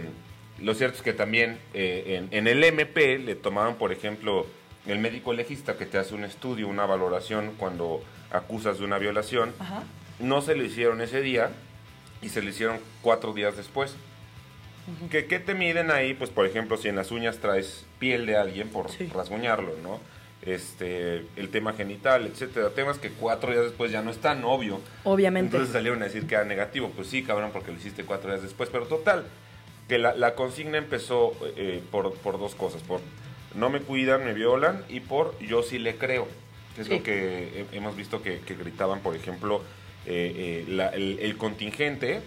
lo 0.58 0.74
cierto 0.74 0.96
es 0.98 1.02
que 1.02 1.12
también 1.12 1.58
eh, 1.74 2.18
en, 2.30 2.36
en 2.36 2.46
el 2.48 2.62
MP 2.64 3.18
le 3.18 3.34
tomaron, 3.36 3.76
por 3.76 3.92
ejemplo, 3.92 4.46
el 4.86 4.98
médico 4.98 5.32
legista 5.32 5.76
que 5.76 5.86
te 5.86 5.98
hace 5.98 6.14
un 6.14 6.24
estudio, 6.24 6.68
una 6.68 6.86
valoración 6.86 7.52
cuando 7.56 8.02
acusas 8.32 8.78
de 8.78 8.84
una 8.84 8.98
violación. 8.98 9.52
Ajá. 9.58 9.84
No 10.18 10.42
se 10.42 10.54
lo 10.54 10.64
hicieron 10.64 11.00
ese 11.00 11.22
día 11.22 11.50
y 12.20 12.28
se 12.28 12.42
lo 12.42 12.50
hicieron 12.50 12.78
cuatro 13.00 13.32
días 13.32 13.56
después. 13.56 13.94
¿Qué, 15.10 15.26
qué 15.26 15.38
te 15.38 15.54
miden 15.54 15.90
ahí? 15.90 16.14
Pues, 16.14 16.30
por 16.30 16.46
ejemplo, 16.46 16.76
si 16.76 16.88
en 16.88 16.96
las 16.96 17.10
uñas 17.10 17.38
traes 17.38 17.84
piel 17.98 18.26
de 18.26 18.36
alguien 18.36 18.68
por 18.68 18.90
Sí. 18.90 19.06
rasguñarlo, 19.14 19.74
¿no? 19.82 20.00
Este, 20.42 21.26
el 21.36 21.48
tema 21.50 21.74
genital, 21.74 22.26
etcétera. 22.26 22.70
Temas 22.70 22.98
que 22.98 23.10
cuatro 23.10 23.52
días 23.52 23.64
después 23.64 23.92
ya 23.92 24.02
no 24.02 24.10
es 24.10 24.18
tan 24.18 24.42
obvio. 24.44 24.80
Obviamente. 25.04 25.48
Entonces 25.56 25.72
salieron 25.72 26.00
a 26.02 26.06
decir 26.06 26.26
que 26.26 26.34
era 26.34 26.44
negativo. 26.44 26.90
Pues 26.96 27.08
sí, 27.08 27.22
cabrón, 27.22 27.50
porque 27.52 27.70
lo 27.72 27.76
hiciste 27.78 28.04
cuatro 28.04 28.30
días 28.30 28.42
después. 28.42 28.70
Pero 28.72 28.86
total, 28.86 29.26
que 29.88 29.98
la, 29.98 30.14
la 30.14 30.34
consigna 30.34 30.78
empezó 30.78 31.32
eh, 31.56 31.82
por, 31.90 32.14
por 32.14 32.38
dos 32.38 32.54
cosas. 32.54 32.82
Por 32.82 33.00
no 33.54 33.68
me 33.68 33.80
cuidan, 33.80 34.24
me 34.24 34.32
violan 34.32 34.82
y 34.88 35.00
por 35.00 35.38
yo 35.40 35.62
sí 35.62 35.78
le 35.78 35.96
creo. 35.96 36.26
Que 36.74 36.80
es 36.82 36.86
Sí. 36.86 36.94
lo 36.94 37.02
que 37.02 37.66
he- 37.72 37.76
hemos 37.76 37.94
visto 37.96 38.22
que, 38.22 38.38
que 38.40 38.54
gritaban, 38.54 39.00
por 39.00 39.14
ejemplo, 39.14 39.62
eh, 40.06 40.64
eh, 40.66 40.70
la- 40.70 40.88
el, 40.88 41.18
el 41.20 41.36
contingente 41.36 42.22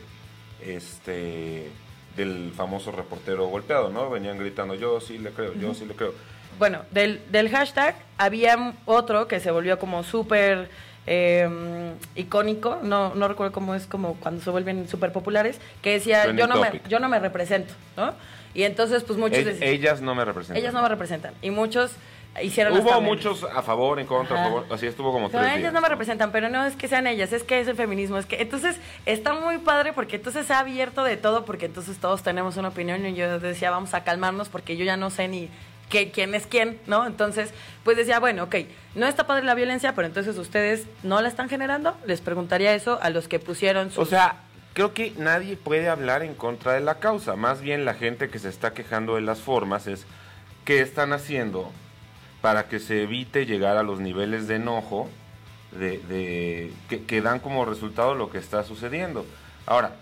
este, 0.64 1.68
del 2.16 2.52
famoso 2.56 2.92
reportero 2.92 3.48
golpeado, 3.48 3.90
¿no? 3.90 4.10
Venían 4.10 4.38
gritando, 4.38 4.76
yo 4.76 5.00
sí 5.02 5.18
le 5.18 5.32
creo, 5.32 5.54
yo 5.54 5.74
sí 5.74 5.86
le 5.86 5.96
creo. 5.96 6.14
Bueno, 6.60 6.82
del, 6.92 7.22
del 7.32 7.50
hashtag 7.50 7.96
había 8.18 8.74
otro 8.86 9.28
que 9.28 9.40
se 9.40 9.50
volvió 9.52 9.80
como 9.80 10.04
súper 10.04 10.70
eh, 11.08 11.94
icónico, 12.16 12.80
no, 12.84 13.16
no 13.16 13.28
recuerdo 13.28 13.52
cómo 13.52 13.74
es 13.76 13.88
como 13.88 14.16
cuando 14.16 14.42
se 14.44 14.50
vuelven 14.52 14.88
súper 14.88 15.12
populares, 15.12 15.60
que 15.82 15.92
decía 15.94 16.24
Trending 16.24 16.46
yo 16.48 16.54
no, 16.54 16.62
me, 16.62 16.82
yo 16.88 17.00
no 17.00 17.10
me 17.10 17.20
represento, 17.20 17.74
¿no? 17.98 18.14
Y 18.54 18.64
entonces 18.64 19.04
pues 19.04 19.18
muchos 19.18 19.40
E- 19.40 19.46
decían, 19.46 19.70
ellas 19.70 20.02
no 20.02 20.14
me 20.14 20.24
representan. 20.24 20.58
ellas 20.58 20.74
no 20.74 20.84
me 20.84 20.90
representan. 20.90 21.34
Y 21.42 21.50
muchos 21.50 21.94
hicieron 22.42 22.78
Hubo 22.78 23.02
muchos 23.02 23.44
a 23.44 23.62
favor, 23.62 24.00
en 24.00 24.08
contra, 24.08 24.40
a 24.42 24.44
favor, 24.46 24.66
así 24.72 24.88
estuvo 24.88 25.12
como 25.12 25.28
No, 25.28 25.32
tres 25.32 25.44
ellas 25.44 25.58
días. 25.60 25.74
no 25.74 25.82
me 25.82 25.90
representan, 25.90 26.32
pero 26.32 26.50
no 26.50 26.66
es 26.66 26.76
que 26.76 26.88
sean 26.88 27.06
ellas, 27.06 27.32
es 27.34 27.44
que 27.44 27.60
es 27.60 27.68
el 27.68 27.76
feminismo, 27.76 28.18
es 28.18 28.26
que 28.26 28.42
entonces 28.42 28.78
está 29.06 29.34
muy 29.34 29.60
padre 29.60 29.94
porque 29.94 30.16
entonces 30.16 30.48
se 30.48 30.54
ha 30.54 30.60
abierto 30.60 31.04
de 31.04 31.18
todo 31.18 31.46
porque 31.46 31.66
entonces 31.66 31.98
todos 32.00 32.24
tenemos 32.24 32.58
una 32.58 32.70
opinión 32.70 33.06
y 33.06 33.14
yo 33.14 33.40
decía 33.40 33.70
vamos 33.72 33.94
a 33.94 34.04
calmarnos 34.04 34.50
porque 34.50 34.78
yo 34.78 34.86
ya 34.86 34.98
no 34.98 35.10
sé 35.10 35.28
ni 35.28 35.50
qué, 35.90 36.10
quién 36.12 36.34
es 36.34 36.48
quién, 36.48 36.80
¿no? 36.88 37.06
Entonces 37.06 37.54
pues 37.84 37.98
decía 37.98 38.20
bueno, 38.20 38.44
ok, 38.46 38.56
no 38.96 39.06
está 39.06 39.28
padre 39.28 39.44
la 39.46 39.54
violencia, 39.54 39.94
pero 39.94 40.08
entonces 40.08 40.38
ustedes 40.38 40.86
no 41.04 41.22
la 41.22 41.28
están 41.28 41.50
generando, 41.50 41.96
les 42.06 42.22
preguntaría 42.22 42.74
eso 42.74 42.98
a 43.02 43.10
los 43.12 43.28
que 43.28 43.38
pusieron 43.40 43.90
sus... 43.92 44.00
O 44.00 44.06
sea, 44.06 44.38
creo 44.74 44.94
que 44.96 45.14
nadie 45.18 45.56
puede 45.56 45.88
hablar 45.88 46.24
en 46.24 46.34
contra 46.34 46.74
de 46.74 46.80
la 46.80 46.96
causa. 46.96 47.36
Más 47.36 47.62
bien 47.62 47.86
la 47.86 47.94
gente 47.94 48.30
que 48.30 48.40
se 48.40 48.50
está 48.50 48.74
quejando 48.74 49.16
de 49.16 49.22
las 49.22 49.40
formas 49.40 49.86
es 49.86 50.08
qué 50.66 50.82
están 50.82 51.14
haciendo 51.14 51.72
para 52.44 52.68
que 52.68 52.80
se 52.80 53.04
evite 53.04 53.46
llegar 53.46 53.78
a 53.78 53.84
los 53.84 54.02
niveles 54.02 54.50
de 54.50 54.56
enojo 54.58 55.10
de, 55.72 55.98
de- 56.00 56.74
que, 56.90 57.04
que 57.06 57.22
dan 57.22 57.40
como 57.40 57.64
resultado 57.64 58.16
lo 58.16 58.30
que 58.30 58.38
está 58.38 58.64
sucediendo. 58.66 59.26
Ahora, 59.66 59.96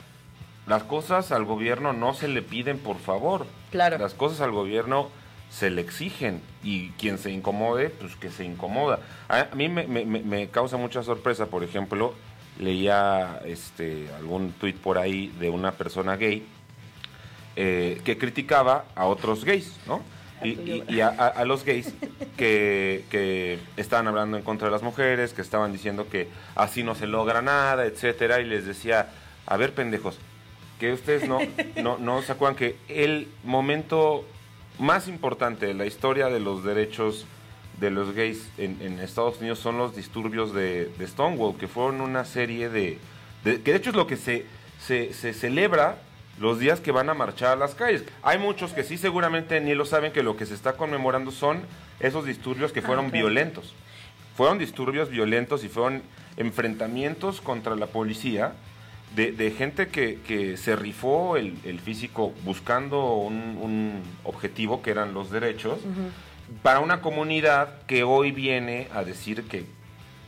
las 0.65 0.81
cosas 0.81 1.31
al 1.31 1.45
gobierno 1.45 1.93
no 1.93 2.15
se 2.15 2.27
le 2.27 2.41
piden 2.41 2.79
por 2.79 2.97
favor. 2.97 3.45
Claro. 3.69 3.99
Las 3.99 4.15
cosas 4.15 4.41
al 4.41 4.49
gobierno 4.51 5.09
se 5.51 5.69
le 5.69 5.81
exigen 5.81 6.41
y 6.63 6.89
quien 6.93 7.19
se 7.19 7.29
incomode, 7.29 7.89
pues 7.91 8.15
que 8.15 8.31
se 8.31 8.43
incomoda. 8.43 9.01
A, 9.29 9.53
mí 9.53 9.69
me, 9.69 9.85
me- 9.85 10.05
me- 10.05 10.21
me 10.23 10.47
causa 10.49 10.77
mucha 10.77 11.03
sorpresa, 11.03 11.45
por 11.45 11.63
ejemplo, 11.63 12.15
leía 12.57 13.39
este 13.45 14.09
algún 14.17 14.51
tuit 14.53 14.77
por 14.77 14.97
ahí 14.97 15.27
de 15.39 15.51
una 15.51 15.73
persona 15.73 16.15
gay 16.15 16.43
eh, 17.55 18.01
que 18.03 18.17
criticaba 18.17 18.85
a 18.95 19.05
otros 19.05 19.45
gays, 19.45 19.77
¿no? 19.85 20.01
Y, 20.43 20.49
y- 20.49 20.83
y 20.87 21.01
a, 21.01 21.09
a- 21.09 21.45
los 21.45 21.63
gays 21.65 21.93
que, 22.37 23.03
que 23.11 23.59
estaban 23.77 24.07
hablando 24.07 24.37
en 24.37 24.43
contra 24.43 24.67
de 24.67 24.71
las 24.71 24.81
mujeres, 24.83 25.33
que 25.33 25.41
estaban 25.41 25.71
diciendo 25.71 26.07
que 26.09 26.27
así 26.55 26.83
no 26.83 26.95
se 26.95 27.07
logra 27.07 27.41
nada, 27.41 27.85
etcétera, 27.85 28.39
y 28.41 28.45
les 28.45 28.65
decía, 28.65 29.09
a 29.45 29.57
ver, 29.57 29.73
pendejos, 29.73 30.17
que 30.79 30.93
ustedes 30.93 31.27
no, 31.27 31.39
no, 31.81 31.97
no 31.99 32.21
se 32.23 32.31
acuerdan 32.31 32.55
que 32.55 32.75
el 32.87 33.27
momento 33.43 34.25
más 34.79 35.07
importante 35.07 35.67
de 35.67 35.73
la 35.75 35.85
historia 35.85 36.27
de 36.27 36.39
los 36.39 36.63
derechos 36.63 37.25
de 37.79 37.91
los 37.91 38.13
gays 38.13 38.49
en, 38.57 38.77
en 38.81 38.99
Estados 38.99 39.39
Unidos 39.39 39.59
son 39.59 39.77
los 39.77 39.95
disturbios 39.95 40.53
de, 40.53 40.85
de 40.97 41.07
Stonewall, 41.07 41.57
que 41.57 41.67
fueron 41.67 42.01
una 42.01 42.25
serie 42.25 42.69
de, 42.69 42.97
de- 43.43 43.61
que 43.61 43.71
de 43.71 43.77
hecho 43.77 43.89
es 43.91 43.95
lo 43.95 44.07
que 44.07 44.17
se, 44.17 44.45
se, 44.79 45.13
se 45.13 45.33
celebra 45.33 45.97
los 46.41 46.59
días 46.59 46.81
que 46.81 46.91
van 46.91 47.09
a 47.09 47.13
marchar 47.13 47.53
a 47.53 47.55
las 47.55 47.75
calles. 47.75 48.03
Hay 48.23 48.39
muchos 48.39 48.73
que 48.73 48.83
sí 48.83 48.97
seguramente 48.97 49.61
ni 49.61 49.75
lo 49.75 49.85
saben 49.85 50.11
que 50.11 50.23
lo 50.23 50.35
que 50.35 50.47
se 50.47 50.55
está 50.55 50.73
conmemorando 50.73 51.31
son 51.31 51.61
esos 51.99 52.25
disturbios 52.25 52.71
que 52.71 52.81
fueron 52.81 53.09
claro. 53.11 53.27
violentos. 53.27 53.75
Fueron 54.35 54.57
disturbios 54.57 55.09
violentos 55.09 55.63
y 55.63 55.69
fueron 55.69 56.01
enfrentamientos 56.37 57.41
contra 57.41 57.75
la 57.75 57.85
policía 57.87 58.53
de, 59.15 59.31
de 59.31 59.51
gente 59.51 59.89
que, 59.89 60.19
que 60.25 60.57
se 60.57 60.75
rifó 60.75 61.37
el, 61.37 61.57
el 61.63 61.79
físico 61.79 62.33
buscando 62.43 63.13
un, 63.13 63.59
un 63.61 64.01
objetivo 64.23 64.81
que 64.81 64.89
eran 64.89 65.13
los 65.13 65.29
derechos 65.29 65.79
para 66.63 66.79
una 66.79 67.01
comunidad 67.01 67.83
que 67.83 68.03
hoy 68.03 68.31
viene 68.31 68.87
a 68.93 69.03
decir 69.03 69.43
que, 69.43 69.65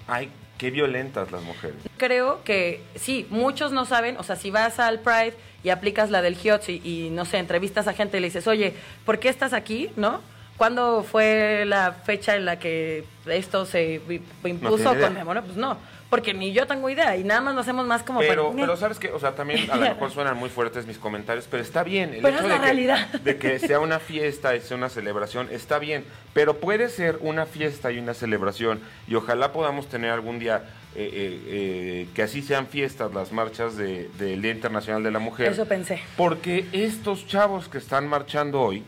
ay, 0.08 0.30
qué 0.58 0.72
violentas 0.72 1.32
las 1.32 1.42
mujeres. 1.44 1.78
Creo 1.98 2.44
que 2.44 2.82
sí, 2.96 3.28
muchos 3.30 3.72
no 3.72 3.86
saben, 3.86 4.18
o 4.18 4.24
sea, 4.24 4.36
si 4.36 4.52
vas 4.52 4.80
al 4.80 5.00
Pride 5.00 5.34
y 5.64 5.70
aplicas 5.70 6.10
la 6.10 6.22
del 6.22 6.36
HIOTS 6.36 6.70
y, 6.70 6.82
y, 6.84 7.10
no 7.10 7.26
sé, 7.26 7.38
entrevistas 7.38 7.88
a 7.88 7.94
gente 7.94 8.18
y 8.18 8.22
le 8.22 8.28
dices, 8.28 8.48
oye, 8.48 8.74
¿por 9.06 9.20
qué 9.20 9.30
estás 9.30 9.54
aquí? 9.54 9.90
¿No? 9.96 10.22
¿Cuándo 10.58 11.04
fue 11.04 11.66
la 11.66 11.94
fecha 11.94 12.36
en 12.36 12.46
la 12.46 12.60
que 12.60 13.06
esto 13.26 13.66
se 13.66 14.00
impuso 14.44 14.94
idea. 14.94 15.08
con 15.08 15.14
Memora? 15.16 15.42
Pues 15.42 15.58
no, 15.58 15.78
porque 16.16 16.34
ni 16.34 16.54
yo 16.54 16.68
tengo 16.68 16.90
idea 16.90 17.18
y 17.18 17.24
nada 17.24 17.42
más 17.42 17.56
lo 17.56 17.62
hacemos 17.62 17.86
más 17.86 18.04
como 18.04 18.20
Pero, 18.20 18.50
para... 18.52 18.62
pero 18.62 18.78
sabes 18.78 19.00
que, 19.00 19.12
o 19.12 19.20
sea, 19.20 19.34
también 19.36 19.70
a 19.72 19.76
lo 19.76 19.82
mejor 19.82 20.12
suenan 20.12 20.38
muy 20.38 20.50
fuertes 20.50 20.86
mis 20.86 20.98
comentarios, 20.98 21.48
pero 21.50 21.64
está 21.64 21.84
bien. 21.84 22.14
El 22.14 22.22
Pero 22.22 22.36
hecho 22.38 22.44
es 22.48 22.50
la 22.50 22.74
de, 22.74 23.10
que, 23.14 23.20
de 23.20 23.38
que 23.38 23.60
sea 23.60 23.80
una 23.80 24.00
fiesta 24.00 24.56
y 24.56 24.62
sea 24.62 24.78
una 24.78 24.90
celebración, 24.90 25.48
está 25.52 25.80
bien. 25.80 26.06
Pero 26.34 26.58
puede 26.60 26.90
ser 26.90 27.18
una 27.22 27.46
fiesta 27.46 27.92
y 27.92 28.00
una 28.00 28.14
celebración, 28.14 28.82
y 29.08 29.16
ojalá 29.16 29.52
podamos 29.52 29.88
tener 29.88 30.12
algún 30.12 30.40
día 30.40 30.64
eh, 30.96 31.10
eh, 31.12 31.42
eh, 31.48 32.08
que 32.14 32.22
así 32.24 32.42
sean 32.44 32.68
fiestas 32.68 33.12
las 33.14 33.32
marchas 33.32 33.76
de- 33.76 34.10
del 34.20 34.42
Día 34.42 34.52
Internacional 34.52 35.02
de 35.04 35.10
la 35.12 35.20
Mujer. 35.20 35.52
Eso 35.52 35.66
pensé. 35.66 36.02
Porque 36.16 36.66
estos 36.72 37.26
chavos 37.28 37.68
que 37.68 37.80
están 37.80 38.08
marchando 38.08 38.62
hoy, 38.62 38.84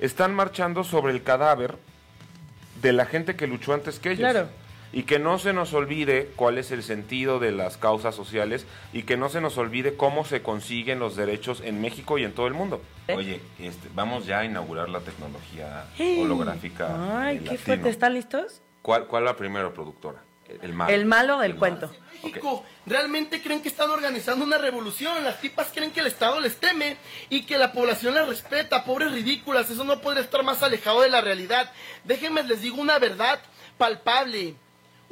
están 0.00 0.34
marchando 0.34 0.82
sobre 0.82 1.12
el 1.12 1.22
cadáver 1.22 1.76
de 2.80 2.92
la 2.92 3.06
gente 3.06 3.36
que 3.36 3.46
luchó 3.46 3.72
antes 3.74 4.00
que 4.00 4.10
ellos. 4.10 4.18
Claro. 4.30 4.48
Y 4.92 5.04
que 5.04 5.18
no 5.18 5.38
se 5.38 5.52
nos 5.52 5.72
olvide 5.72 6.30
cuál 6.36 6.58
es 6.58 6.70
el 6.70 6.82
sentido 6.82 7.38
de 7.38 7.50
las 7.52 7.76
causas 7.78 8.14
sociales 8.14 8.66
y 8.92 9.04
que 9.04 9.16
no 9.16 9.28
se 9.30 9.40
nos 9.40 9.56
olvide 9.56 9.96
cómo 9.96 10.24
se 10.24 10.42
consiguen 10.42 10.98
los 10.98 11.16
derechos 11.16 11.62
en 11.62 11.80
México 11.80 12.18
y 12.18 12.24
en 12.24 12.32
todo 12.32 12.46
el 12.46 12.54
mundo. 12.54 12.82
¿Eh? 13.08 13.14
Oye, 13.16 13.40
este, 13.58 13.88
vamos 13.94 14.26
ya 14.26 14.40
a 14.40 14.44
inaugurar 14.44 14.88
la 14.90 15.00
tecnología 15.00 15.86
holográfica. 15.98 17.24
Ay, 17.26 17.38
qué 17.38 17.44
latino. 17.44 17.62
fuerte. 17.64 17.88
¿Están 17.90 18.14
listos? 18.14 18.60
¿Cuál, 18.82 19.06
¿Cuál 19.06 19.24
la 19.24 19.36
primera 19.36 19.72
productora? 19.72 20.22
El 20.60 20.74
malo. 20.74 20.92
El 20.92 21.04
malo 21.06 21.38
del 21.38 21.52
El 21.52 21.56
cuento. 21.56 21.86
malo. 21.86 21.98
México, 22.22 22.64
¿realmente 22.86 23.42
creen 23.42 23.62
que 23.62 23.68
están 23.68 23.90
organizando 23.90 24.44
una 24.44 24.58
revolución? 24.58 25.24
Las 25.24 25.40
tipas 25.40 25.70
creen 25.74 25.90
que 25.90 26.00
el 26.00 26.06
Estado 26.06 26.38
les 26.40 26.56
teme 26.56 26.96
y 27.30 27.42
que 27.46 27.58
la 27.58 27.72
población 27.72 28.14
las 28.14 28.28
respeta. 28.28 28.84
Pobres 28.84 29.12
ridículas, 29.12 29.70
eso 29.70 29.82
no 29.84 30.00
podría 30.00 30.22
estar 30.22 30.42
más 30.44 30.62
alejado 30.62 31.00
de 31.00 31.08
la 31.08 31.20
realidad. 31.20 31.72
Déjenme 32.04 32.42
les 32.44 32.60
digo 32.60 32.80
una 32.80 32.98
verdad 32.98 33.40
palpable. 33.78 34.54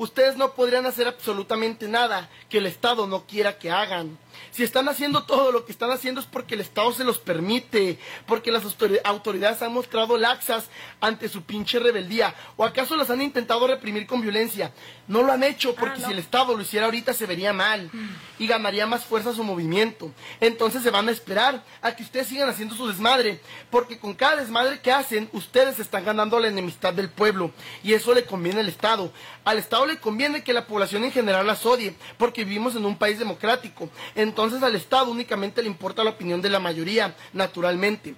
Ustedes 0.00 0.38
no 0.38 0.54
podrían 0.54 0.86
hacer 0.86 1.06
absolutamente 1.06 1.86
nada 1.86 2.30
que 2.48 2.56
el 2.56 2.64
Estado 2.64 3.06
no 3.06 3.26
quiera 3.26 3.58
que 3.58 3.70
hagan. 3.70 4.16
Si 4.50 4.62
están 4.62 4.88
haciendo 4.88 5.24
todo 5.24 5.52
lo 5.52 5.64
que 5.64 5.72
están 5.72 5.90
haciendo 5.90 6.20
es 6.20 6.26
porque 6.26 6.54
el 6.54 6.60
Estado 6.60 6.92
se 6.92 7.04
los 7.04 7.18
permite, 7.18 7.98
porque 8.26 8.50
las 8.50 8.64
autoridades 9.04 9.62
han 9.62 9.72
mostrado 9.72 10.16
laxas 10.16 10.68
ante 11.00 11.28
su 11.28 11.42
pinche 11.42 11.78
rebeldía. 11.78 12.34
¿O 12.56 12.64
acaso 12.64 12.96
las 12.96 13.10
han 13.10 13.22
intentado 13.22 13.66
reprimir 13.66 14.06
con 14.06 14.20
violencia? 14.20 14.72
No 15.06 15.22
lo 15.22 15.32
han 15.32 15.42
hecho 15.42 15.74
porque 15.74 16.00
ah, 16.02 16.06
si 16.06 16.12
el 16.12 16.18
Estado 16.18 16.54
lo 16.54 16.62
hiciera 16.62 16.86
ahorita 16.86 17.12
se 17.12 17.26
vería 17.26 17.52
mal 17.52 17.90
y 18.38 18.46
ganaría 18.46 18.86
más 18.86 19.04
fuerza 19.04 19.32
su 19.32 19.44
movimiento. 19.44 20.10
Entonces 20.40 20.82
se 20.82 20.90
van 20.90 21.08
a 21.08 21.12
esperar 21.12 21.62
a 21.82 21.94
que 21.94 22.02
ustedes 22.02 22.28
sigan 22.28 22.48
haciendo 22.48 22.74
su 22.74 22.86
desmadre, 22.86 23.40
porque 23.70 23.98
con 23.98 24.14
cada 24.14 24.36
desmadre 24.36 24.80
que 24.80 24.92
hacen, 24.92 25.28
ustedes 25.32 25.78
están 25.78 26.04
ganando 26.04 26.38
la 26.38 26.48
enemistad 26.48 26.92
del 26.92 27.08
pueblo 27.08 27.50
y 27.82 27.94
eso 27.94 28.14
le 28.14 28.24
conviene 28.24 28.60
al 28.60 28.68
Estado. 28.68 29.12
Al 29.44 29.58
Estado 29.58 29.86
le 29.86 29.98
conviene 29.98 30.44
que 30.44 30.52
la 30.52 30.66
población 30.66 31.04
en 31.04 31.12
general 31.12 31.46
las 31.46 31.64
odie, 31.66 31.94
porque 32.18 32.44
vivimos 32.44 32.76
en 32.76 32.84
un 32.84 32.96
país 32.96 33.18
democrático. 33.18 33.88
Entonces 34.30 34.62
al 34.62 34.76
Estado 34.76 35.10
únicamente 35.10 35.60
le 35.60 35.66
importa 35.66 36.04
la 36.04 36.10
opinión 36.10 36.40
de 36.40 36.50
la 36.50 36.60
mayoría, 36.60 37.16
naturalmente. 37.32 38.14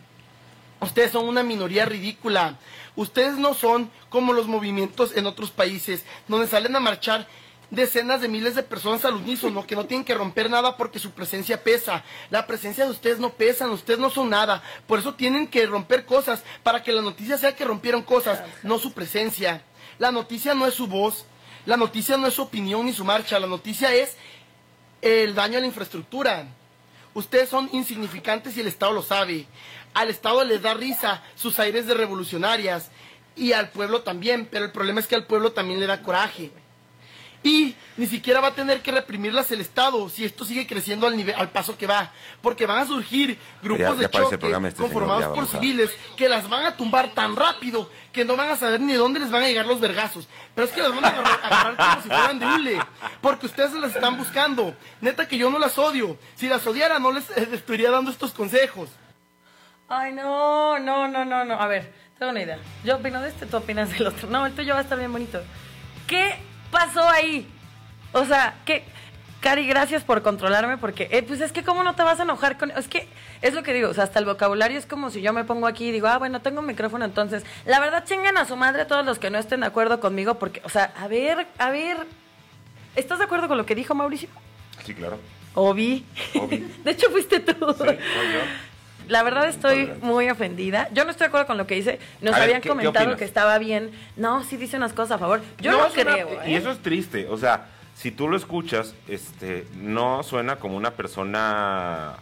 Ustedes 0.78 1.10
son 1.10 1.26
una 1.26 1.42
minoría 1.42 1.86
ridícula. 1.86 2.58
Ustedes 2.96 3.38
no 3.38 3.54
son 3.54 3.90
como 4.10 4.34
los 4.34 4.46
movimientos 4.46 5.16
en 5.16 5.24
otros 5.24 5.50
países, 5.50 6.04
donde 6.28 6.48
salen 6.48 6.76
a 6.76 6.80
marchar 6.80 7.26
decenas 7.70 8.20
de 8.20 8.28
miles 8.28 8.54
de 8.54 8.62
personas 8.62 9.06
al 9.06 9.14
unísono 9.14 9.66
que 9.66 9.74
no 9.74 9.86
tienen 9.86 10.04
que 10.04 10.14
romper 10.14 10.50
nada 10.50 10.76
porque 10.76 10.98
su 10.98 11.12
presencia 11.12 11.64
pesa. 11.64 12.04
La 12.28 12.46
presencia 12.46 12.84
de 12.84 12.90
ustedes 12.90 13.18
no 13.18 13.30
pesan, 13.30 13.70
ustedes 13.70 13.98
no 13.98 14.10
son 14.10 14.28
nada. 14.28 14.62
Por 14.86 14.98
eso 14.98 15.14
tienen 15.14 15.48
que 15.48 15.64
romper 15.64 16.04
cosas 16.04 16.42
para 16.62 16.82
que 16.82 16.92
la 16.92 17.00
noticia 17.00 17.38
sea 17.38 17.56
que 17.56 17.64
rompieron 17.64 18.02
cosas, 18.02 18.42
no 18.62 18.78
su 18.78 18.92
presencia. 18.92 19.64
La 19.98 20.12
noticia 20.12 20.52
no 20.52 20.66
es 20.66 20.74
su 20.74 20.86
voz, 20.88 21.24
la 21.64 21.76
noticia 21.76 22.16
no 22.16 22.26
es 22.26 22.34
su 22.34 22.42
opinión 22.42 22.84
ni 22.84 22.92
su 22.92 23.04
marcha, 23.04 23.38
la 23.38 23.46
noticia 23.46 23.94
es 23.94 24.16
el 25.02 25.34
daño 25.34 25.58
a 25.58 25.60
la 25.60 25.66
infraestructura. 25.66 26.46
Ustedes 27.12 27.50
son 27.50 27.68
insignificantes 27.72 28.56
y 28.56 28.60
el 28.60 28.68
Estado 28.68 28.92
lo 28.92 29.02
sabe. 29.02 29.46
Al 29.92 30.08
Estado 30.08 30.42
les 30.44 30.62
da 30.62 30.72
risa 30.72 31.22
sus 31.34 31.58
aires 31.58 31.86
de 31.86 31.94
revolucionarias 31.94 32.90
y 33.36 33.52
al 33.52 33.68
pueblo 33.70 34.02
también, 34.02 34.48
pero 34.50 34.64
el 34.64 34.72
problema 34.72 35.00
es 35.00 35.06
que 35.06 35.14
al 35.14 35.26
pueblo 35.26 35.52
también 35.52 35.80
le 35.80 35.86
da 35.86 36.02
coraje. 36.02 36.50
Y 37.42 37.74
ni 37.96 38.06
siquiera 38.06 38.40
va 38.40 38.48
a 38.48 38.54
tener 38.54 38.82
que 38.82 38.92
reprimirlas 38.92 39.50
el 39.50 39.60
Estado 39.60 40.08
si 40.08 40.24
esto 40.24 40.44
sigue 40.44 40.66
creciendo 40.66 41.08
al, 41.08 41.16
nivel, 41.16 41.34
al 41.34 41.50
paso 41.50 41.76
que 41.76 41.88
va. 41.88 42.12
Porque 42.40 42.66
van 42.66 42.78
a 42.78 42.86
surgir 42.86 43.36
grupos 43.62 43.98
de 43.98 44.08
choque 44.08 44.36
este 44.68 44.82
conformados 44.82 45.34
por 45.34 45.46
civiles 45.48 45.90
que 46.16 46.28
las 46.28 46.48
van 46.48 46.66
a 46.66 46.76
tumbar 46.76 47.12
tan 47.14 47.34
rápido 47.34 47.90
que 48.12 48.24
no 48.24 48.36
van 48.36 48.50
a 48.50 48.56
saber 48.56 48.80
ni 48.80 48.92
de 48.92 48.98
dónde 48.98 49.18
les 49.18 49.30
van 49.30 49.42
a 49.42 49.48
llegar 49.48 49.66
los 49.66 49.80
vergazos. 49.80 50.28
Pero 50.54 50.68
es 50.68 50.72
que 50.72 50.82
las 50.82 50.94
van 50.94 51.04
a 51.04 51.08
agarrar, 51.08 51.76
como 51.76 52.02
si 52.02 52.08
fueran 52.08 52.38
de 52.38 52.46
hule. 52.46 52.78
Porque 53.20 53.46
ustedes 53.46 53.72
las 53.72 53.94
están 53.94 54.16
buscando. 54.16 54.76
Neta 55.00 55.26
que 55.26 55.36
yo 55.36 55.50
no 55.50 55.58
las 55.58 55.76
odio. 55.78 56.16
Si 56.36 56.48
las 56.48 56.64
odiara 56.66 57.00
no 57.00 57.10
les, 57.10 57.28
les 57.36 57.52
estaría 57.52 57.90
dando 57.90 58.10
estos 58.12 58.32
consejos. 58.32 58.88
Ay, 59.88 60.12
no, 60.12 60.78
no, 60.78 61.08
no, 61.08 61.24
no, 61.24 61.44
no. 61.44 61.54
A 61.60 61.66
ver, 61.66 61.92
tengo 62.18 62.30
una 62.30 62.42
idea. 62.42 62.58
Yo 62.84 62.96
opino 62.96 63.20
de 63.20 63.30
este, 63.30 63.46
tú 63.46 63.56
opinas 63.56 63.90
del 63.90 64.06
otro. 64.06 64.28
No, 64.30 64.46
el 64.46 64.54
tuyo 64.54 64.74
va 64.74 64.80
a 64.80 64.82
estar 64.82 64.98
bien 64.98 65.12
bonito. 65.12 65.42
¿Qué 66.06 66.38
pasó 66.72 67.08
ahí? 67.08 67.46
O 68.12 68.24
sea, 68.24 68.56
que... 68.64 68.82
Cari, 69.40 69.66
gracias 69.66 70.04
por 70.04 70.22
controlarme 70.22 70.78
porque, 70.78 71.08
eh, 71.10 71.24
pues 71.24 71.40
es 71.40 71.50
que 71.50 71.64
cómo 71.64 71.82
no 71.82 71.96
te 71.96 72.04
vas 72.04 72.20
a 72.20 72.22
enojar 72.22 72.58
con... 72.58 72.70
Es 72.70 72.86
que 72.86 73.08
es 73.40 73.54
lo 73.54 73.64
que 73.64 73.72
digo, 73.72 73.88
o 73.88 73.94
sea, 73.94 74.04
hasta 74.04 74.20
el 74.20 74.24
vocabulario 74.24 74.78
es 74.78 74.86
como 74.86 75.10
si 75.10 75.20
yo 75.20 75.32
me 75.32 75.42
pongo 75.42 75.66
aquí 75.66 75.88
y 75.88 75.90
digo, 75.90 76.06
ah, 76.06 76.18
bueno, 76.18 76.40
tengo 76.40 76.60
un 76.60 76.66
micrófono, 76.66 77.04
entonces, 77.04 77.44
la 77.66 77.80
verdad, 77.80 78.04
chingan 78.04 78.38
a 78.38 78.44
su 78.44 78.54
madre 78.54 78.84
todos 78.84 79.04
los 79.04 79.18
que 79.18 79.30
no 79.30 79.38
estén 79.38 79.60
de 79.60 79.66
acuerdo 79.66 79.98
conmigo 79.98 80.38
porque, 80.38 80.62
o 80.64 80.68
sea, 80.68 80.92
a 80.96 81.08
ver, 81.08 81.48
a 81.58 81.70
ver, 81.70 81.96
¿estás 82.94 83.18
de 83.18 83.24
acuerdo 83.24 83.48
con 83.48 83.58
lo 83.58 83.66
que 83.66 83.74
dijo 83.74 83.96
Mauricio? 83.96 84.28
Sí, 84.84 84.94
claro. 84.94 85.18
Obi. 85.54 86.06
Obi. 86.40 86.58
de 86.84 86.90
hecho, 86.92 87.10
fuiste 87.10 87.40
tú. 87.40 87.74
Sí, 87.74 87.84
la 89.08 89.22
verdad 89.22 89.48
estoy 89.48 89.92
muy 90.02 90.28
ofendida. 90.28 90.88
Yo 90.92 91.04
no 91.04 91.10
estoy 91.10 91.26
de 91.26 91.28
acuerdo 91.28 91.46
con 91.46 91.58
lo 91.58 91.66
que 91.66 91.74
dice. 91.74 91.98
Nos 92.20 92.34
habían 92.34 92.62
comentado 92.62 93.16
que 93.16 93.24
estaba 93.24 93.58
bien. 93.58 93.90
No, 94.16 94.44
sí 94.44 94.56
dice 94.56 94.76
unas 94.76 94.92
cosas 94.92 95.12
a 95.12 95.18
favor. 95.18 95.40
Yo 95.60 95.72
no, 95.72 95.88
creo. 95.88 96.40
Y 96.46 96.54
eso 96.54 96.70
¿eh? 96.70 96.72
es 96.72 96.78
triste. 96.78 97.28
O 97.28 97.36
sea, 97.36 97.66
si 97.94 98.10
tú 98.10 98.28
lo 98.28 98.36
escuchas, 98.36 98.94
este, 99.08 99.66
no 99.76 100.22
suena 100.22 100.56
como 100.56 100.76
una 100.76 100.92
persona 100.92 102.14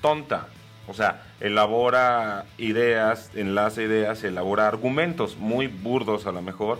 tonta. 0.00 0.48
O 0.88 0.94
sea, 0.94 1.22
elabora 1.40 2.44
ideas, 2.58 3.30
enlaza 3.34 3.82
ideas, 3.82 4.22
elabora 4.22 4.68
argumentos 4.68 5.36
muy 5.36 5.66
burdos 5.66 6.26
a 6.26 6.32
lo 6.32 6.42
mejor, 6.42 6.78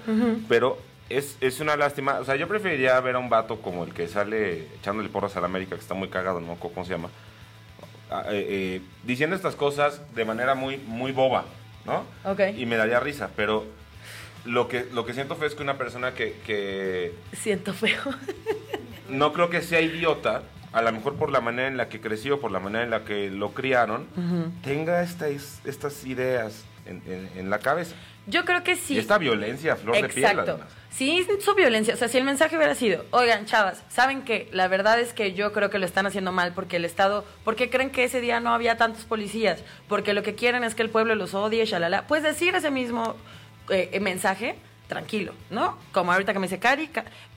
pero 0.48 0.78
es, 1.08 1.36
es, 1.40 1.58
una 1.60 1.76
lástima. 1.76 2.20
O 2.20 2.24
sea, 2.24 2.36
yo 2.36 2.46
preferiría 2.46 2.98
ver 3.00 3.16
a 3.16 3.18
un 3.18 3.28
vato 3.28 3.60
como 3.60 3.84
el 3.84 3.92
que 3.92 4.06
sale 4.06 4.68
echándole 4.78 5.08
porras 5.08 5.36
a 5.36 5.40
la 5.40 5.46
América, 5.46 5.74
que 5.74 5.80
está 5.80 5.94
muy 5.94 6.08
cagado, 6.08 6.40
¿no? 6.40 6.54
¿Cómo 6.54 6.84
se 6.84 6.92
llama? 6.92 7.10
Ah, 8.10 8.24
eh, 8.28 8.46
eh, 8.48 8.80
diciendo 9.04 9.34
estas 9.34 9.56
cosas 9.56 10.00
de 10.14 10.24
manera 10.24 10.54
muy, 10.54 10.76
muy 10.76 11.10
boba, 11.10 11.44
¿no? 11.84 12.04
Y 12.56 12.64
me 12.66 12.76
daría 12.76 13.00
risa, 13.00 13.30
pero 13.34 13.66
lo 14.44 14.68
que, 14.68 14.86
lo 14.92 15.04
que 15.04 15.12
siento 15.12 15.34
feo 15.34 15.48
es 15.48 15.54
que 15.54 15.62
una 15.62 15.76
persona 15.76 16.14
que... 16.14 17.14
Siento 17.32 17.74
feo. 17.74 18.02
no 19.08 19.32
creo 19.32 19.50
que 19.50 19.60
sea 19.60 19.80
idiota, 19.80 20.42
a 20.72 20.82
lo 20.82 20.92
mejor 20.92 21.16
por 21.16 21.30
la 21.30 21.40
manera 21.40 21.68
en 21.68 21.76
la 21.76 21.88
que 21.88 22.00
creció, 22.00 22.40
por 22.40 22.52
la 22.52 22.60
manera 22.60 22.84
en 22.84 22.90
la 22.90 23.04
que 23.04 23.30
lo 23.30 23.52
criaron, 23.52 24.06
tenga 24.62 25.02
estas, 25.02 25.60
estas 25.64 26.04
ideas 26.04 26.64
en, 26.86 27.50
la 27.50 27.58
cabeza. 27.58 27.96
Yo 28.26 28.44
creo 28.44 28.62
que 28.62 28.76
sí. 28.76 28.94
Y 28.94 28.98
esta 28.98 29.18
violencia, 29.18 29.76
flor 29.76 30.00
de 30.00 30.08
piel, 30.08 30.38
además. 30.38 30.68
Sí, 30.96 31.26
su 31.40 31.54
violencia. 31.54 31.92
O 31.92 31.96
sea, 31.98 32.08
si 32.08 32.16
el 32.16 32.24
mensaje 32.24 32.56
hubiera 32.56 32.74
sido, 32.74 33.04
oigan, 33.10 33.44
chavas, 33.44 33.82
¿saben 33.90 34.22
que 34.22 34.48
La 34.52 34.66
verdad 34.66 34.98
es 34.98 35.12
que 35.12 35.34
yo 35.34 35.52
creo 35.52 35.68
que 35.68 35.78
lo 35.78 35.84
están 35.84 36.06
haciendo 36.06 36.32
mal 36.32 36.52
porque 36.54 36.76
el 36.76 36.86
Estado, 36.86 37.22
porque 37.44 37.68
creen 37.68 37.90
que 37.90 38.04
ese 38.04 38.22
día 38.22 38.40
no 38.40 38.54
había 38.54 38.78
tantos 38.78 39.04
policías, 39.04 39.62
porque 39.88 40.14
lo 40.14 40.22
que 40.22 40.34
quieren 40.34 40.64
es 40.64 40.74
que 40.74 40.82
el 40.82 40.88
pueblo 40.88 41.14
los 41.14 41.34
odie, 41.34 41.66
shalala. 41.66 42.06
Pues 42.06 42.22
decir 42.22 42.54
ese 42.54 42.70
mismo 42.70 43.14
eh, 43.68 44.00
mensaje, 44.00 44.56
tranquilo, 44.88 45.34
¿no? 45.50 45.76
Como 45.92 46.12
ahorita 46.12 46.32
que 46.32 46.38
me 46.38 46.46
dice, 46.46 46.58
Cari, 46.58 46.88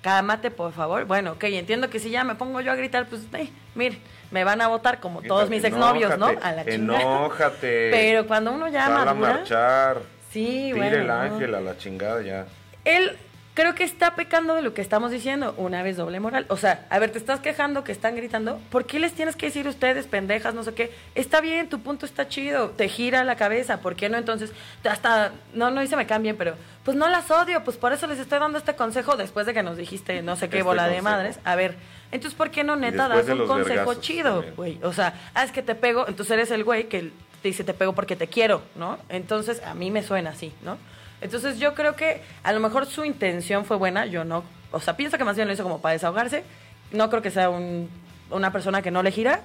cámate, 0.02 0.52
por 0.52 0.72
favor. 0.72 1.04
Bueno, 1.04 1.34
ok, 1.34 1.44
entiendo 1.44 1.90
que 1.90 2.00
si 2.00 2.12
ya 2.12 2.24
me 2.24 2.36
pongo 2.36 2.62
yo 2.62 2.72
a 2.72 2.76
gritar, 2.76 3.08
pues, 3.08 3.24
hey, 3.34 3.54
mire, 3.76 3.98
me 4.32 4.46
van 4.46 4.62
a 4.62 4.70
votar 4.70 5.02
como 5.02 5.22
todos 5.22 5.50
mis 5.50 5.66
exnovios, 5.66 6.18
¿no? 6.18 6.28
A 6.28 6.52
la 6.54 6.64
chingada. 6.64 7.02
Enójate. 7.02 7.90
Pero 7.92 8.26
cuando 8.26 8.54
uno 8.54 8.70
ya 8.70 8.88
madura... 8.88 9.12
a 9.12 9.14
marchar. 9.16 10.02
Sí, 10.32 10.72
Tire 10.74 11.02
el 11.02 11.12
ángel 11.12 11.56
a 11.56 11.60
la 11.60 11.78
chingada 11.78 12.22
ya. 12.22 12.46
Él 12.86 13.18
creo 13.54 13.76
que 13.76 13.84
está 13.84 14.16
pecando 14.16 14.56
de 14.56 14.62
lo 14.62 14.74
que 14.74 14.82
estamos 14.82 15.12
diciendo, 15.12 15.54
una 15.58 15.84
vez 15.84 15.98
doble 15.98 16.20
moral. 16.20 16.46
O 16.50 16.58
sea, 16.58 16.86
a 16.90 17.00
ver, 17.00 17.12
te 17.12 17.18
estás 17.18 17.40
quejando 17.40 17.84
que 17.84 17.92
están 17.92 18.16
gritando, 18.16 18.60
¿por 18.70 18.86
qué 18.86 19.00
les 19.00 19.14
tienes 19.14 19.36
que 19.36 19.48
decir 19.48 19.68
ustedes, 19.68 20.08
pendejas, 20.08 20.54
no 20.54 20.64
sé 20.64 20.74
qué? 20.74 20.92
Está 21.16 21.42
bien, 21.42 21.68
tu 21.68 21.80
punto 21.80 22.06
está 22.06 22.28
chido, 22.28 22.70
te 22.70 22.88
gira 22.88 23.24
la 23.24 23.36
cabeza, 23.36 23.82
¿por 23.82 23.96
qué 23.96 24.10
no? 24.10 24.18
Entonces, 24.18 24.52
hasta, 24.90 25.32
no, 25.54 25.72
no 25.72 25.84
hice 25.84 25.96
me 25.96 26.08
cambien, 26.08 26.38
pero 26.38 26.56
pues 26.84 26.96
no 26.96 27.10
las 27.10 27.30
odio, 27.30 27.64
pues 27.64 27.78
por 27.78 27.94
eso 27.94 28.08
les 28.08 28.20
estoy 28.20 28.40
dando 28.40 28.58
este 28.58 28.76
consejo 28.76 29.18
después 29.18 29.46
de 29.46 29.54
que 29.54 29.62
nos 29.62 29.78
dijiste 29.78 30.22
no 30.22 30.36
sé 30.36 30.50
qué 30.50 30.58
este 30.58 30.64
bola 30.64 30.88
de 30.88 31.02
madres. 31.02 31.40
A 31.44 31.56
ver, 31.56 31.76
entonces, 32.12 32.38
¿por 32.38 32.52
qué 32.52 32.64
no 32.64 32.76
neta 32.76 33.08
das 33.08 33.28
un 33.28 33.46
consejo 33.46 33.96
chido, 33.96 34.44
güey? 34.56 34.80
O 34.84 34.94
sea, 34.94 35.14
ah, 35.34 35.44
es 35.44 35.52
que 35.52 35.62
te 35.62 35.76
pego, 35.76 36.08
entonces 36.08 36.32
eres 36.32 36.52
el 36.52 36.64
güey 36.64 36.86
que 36.86 37.12
te 37.42 37.48
dice 37.48 37.64
te 37.64 37.74
pego 37.74 37.94
porque 37.94 38.16
te 38.16 38.28
quiero, 38.28 38.62
¿no? 38.76 38.98
Entonces, 39.10 39.62
a 39.64 39.74
mí 39.74 39.92
me 39.92 40.04
suena 40.04 40.32
así, 40.32 40.54
¿no? 40.62 40.78
Entonces 41.22 41.60
yo 41.60 41.74
creo 41.74 41.96
que 41.96 42.22
a 42.44 42.54
lo 42.54 42.60
mejor 42.60 42.86
su 42.86 43.04
intención 43.04 43.66
fue 43.66 43.78
buena, 43.78 44.06
yo 44.06 44.24
no, 44.24 44.44
o 44.72 44.80
sea, 44.80 44.96
pienso 44.96 45.18
que 45.18 45.24
más 45.24 45.36
bien 45.36 45.48
lo 45.48 45.54
hizo 45.54 45.64
como 45.64 45.82
para 45.82 45.94
desahogarse, 45.94 46.44
no 46.92 47.10
creo 47.10 47.22
que 47.22 47.32
sea 47.32 47.50
una 47.50 48.52
persona 48.52 48.82
que 48.82 48.92
no 48.92 49.04
le 49.04 49.12
gira, 49.12 49.42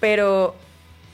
pero 0.00 0.54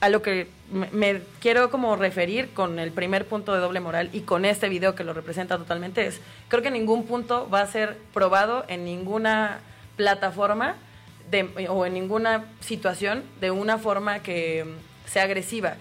a 0.00 0.08
lo 0.08 0.22
que 0.22 0.48
me, 0.92 1.22
quiero 1.40 1.70
como 1.70 1.94
referir 1.96 2.50
con 2.54 2.78
el 2.78 2.90
primer 2.90 3.26
punto 3.26 3.52
de 3.52 3.60
doble 3.60 3.80
moral 3.80 4.08
y 4.12 4.20
con 4.20 4.44
este 4.44 4.68
video 4.68 4.94
que 4.94 5.04
lo 5.04 5.12
representa 5.12 5.58
totalmente 5.58 6.06
es, 6.06 6.20
creo 6.48 6.62
que 6.62 6.70
ningún 6.70 7.06
punto 7.06 7.48
va 7.50 7.60
a 7.60 7.66
ser 7.66 7.98
probado 8.14 8.64
en 8.68 8.84
ninguna 8.84 9.60
plataforma 9.96 10.76
de, 11.30 11.68
o 11.68 11.84
en 11.84 11.94
ninguna 11.94 12.46
situación 12.60 13.22
de 13.40 13.50
una 13.50 13.78
forma 13.78 14.20
que 14.20 14.64
sea 15.06 15.24
agresiva 15.24 15.76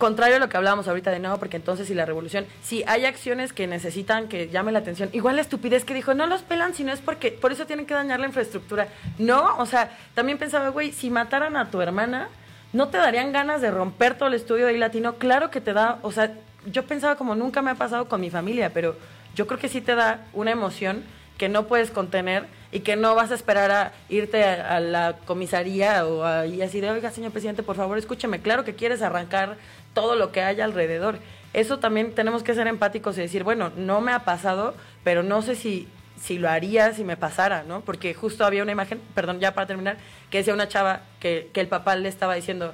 contrario 0.00 0.36
a 0.36 0.38
lo 0.40 0.48
que 0.48 0.56
hablábamos 0.56 0.88
ahorita 0.88 1.12
de 1.12 1.20
no, 1.20 1.38
porque 1.38 1.56
entonces 1.56 1.86
si 1.86 1.94
la 1.94 2.04
revolución, 2.04 2.44
si 2.60 2.82
hay 2.88 3.04
acciones 3.04 3.52
que 3.52 3.68
necesitan 3.68 4.26
que 4.26 4.48
llame 4.48 4.72
la 4.72 4.80
atención, 4.80 5.10
igual 5.12 5.36
la 5.36 5.42
estupidez 5.42 5.84
que 5.84 5.94
dijo, 5.94 6.12
no 6.14 6.26
los 6.26 6.42
pelan, 6.42 6.74
sino 6.74 6.92
es 6.92 7.00
porque 7.00 7.30
por 7.30 7.52
eso 7.52 7.66
tienen 7.66 7.86
que 7.86 7.94
dañar 7.94 8.18
la 8.18 8.26
infraestructura. 8.26 8.88
No, 9.18 9.56
o 9.58 9.66
sea, 9.66 9.96
también 10.14 10.38
pensaba, 10.38 10.70
güey, 10.70 10.90
si 10.90 11.10
mataran 11.10 11.56
a 11.56 11.70
tu 11.70 11.80
hermana, 11.80 12.28
¿no 12.72 12.88
te 12.88 12.98
darían 12.98 13.30
ganas 13.30 13.60
de 13.60 13.70
romper 13.70 14.16
todo 14.16 14.28
el 14.28 14.34
estudio 14.34 14.66
de 14.66 14.76
latino? 14.76 15.14
Claro 15.14 15.52
que 15.52 15.60
te 15.60 15.72
da, 15.72 16.00
o 16.02 16.10
sea, 16.10 16.32
yo 16.66 16.84
pensaba 16.84 17.14
como 17.14 17.36
nunca 17.36 17.62
me 17.62 17.70
ha 17.70 17.76
pasado 17.76 18.08
con 18.08 18.20
mi 18.20 18.30
familia, 18.30 18.70
pero 18.74 18.96
yo 19.36 19.46
creo 19.46 19.60
que 19.60 19.68
sí 19.68 19.80
te 19.80 19.94
da 19.94 20.26
una 20.32 20.50
emoción 20.50 21.04
que 21.40 21.48
no 21.48 21.66
puedes 21.66 21.90
contener 21.90 22.44
y 22.70 22.80
que 22.80 22.96
no 22.96 23.14
vas 23.14 23.30
a 23.30 23.34
esperar 23.34 23.70
a 23.70 23.92
irte 24.10 24.44
a, 24.44 24.78
la 24.78 25.16
comisaría 25.24 26.06
o 26.06 26.44
y 26.44 26.60
así 26.60 26.82
de, 26.82 26.90
oiga, 26.90 27.10
señor 27.10 27.32
presidente, 27.32 27.62
por 27.62 27.76
favor, 27.76 27.96
escúcheme, 27.96 28.40
claro 28.40 28.62
que 28.62 28.74
quieres 28.74 29.00
arrancar 29.00 29.56
todo 29.94 30.16
lo 30.16 30.32
que 30.32 30.42
haya 30.42 30.64
alrededor. 30.64 31.18
Eso 31.52 31.78
también 31.78 32.14
tenemos 32.14 32.42
que 32.42 32.54
ser 32.54 32.66
empáticos 32.66 33.18
y 33.18 33.22
decir, 33.22 33.42
bueno, 33.42 33.72
no 33.76 34.00
me 34.00 34.12
ha 34.12 34.20
pasado, 34.20 34.74
pero 35.02 35.22
no 35.22 35.42
sé 35.42 35.56
si, 35.56 35.88
si 36.20 36.38
lo 36.38 36.48
haría 36.48 36.92
si 36.92 37.02
me 37.02 37.16
pasara, 37.16 37.64
¿no? 37.64 37.80
Porque 37.80 38.14
justo 38.14 38.44
había 38.44 38.62
una 38.62 38.72
imagen, 38.72 39.00
perdón, 39.14 39.40
ya 39.40 39.54
para 39.54 39.66
terminar, 39.66 39.96
que 40.30 40.38
decía 40.38 40.54
una 40.54 40.68
chava 40.68 41.00
que, 41.18 41.50
que 41.52 41.60
el 41.60 41.66
papá 41.66 41.96
le 41.96 42.08
estaba 42.08 42.34
diciendo, 42.34 42.72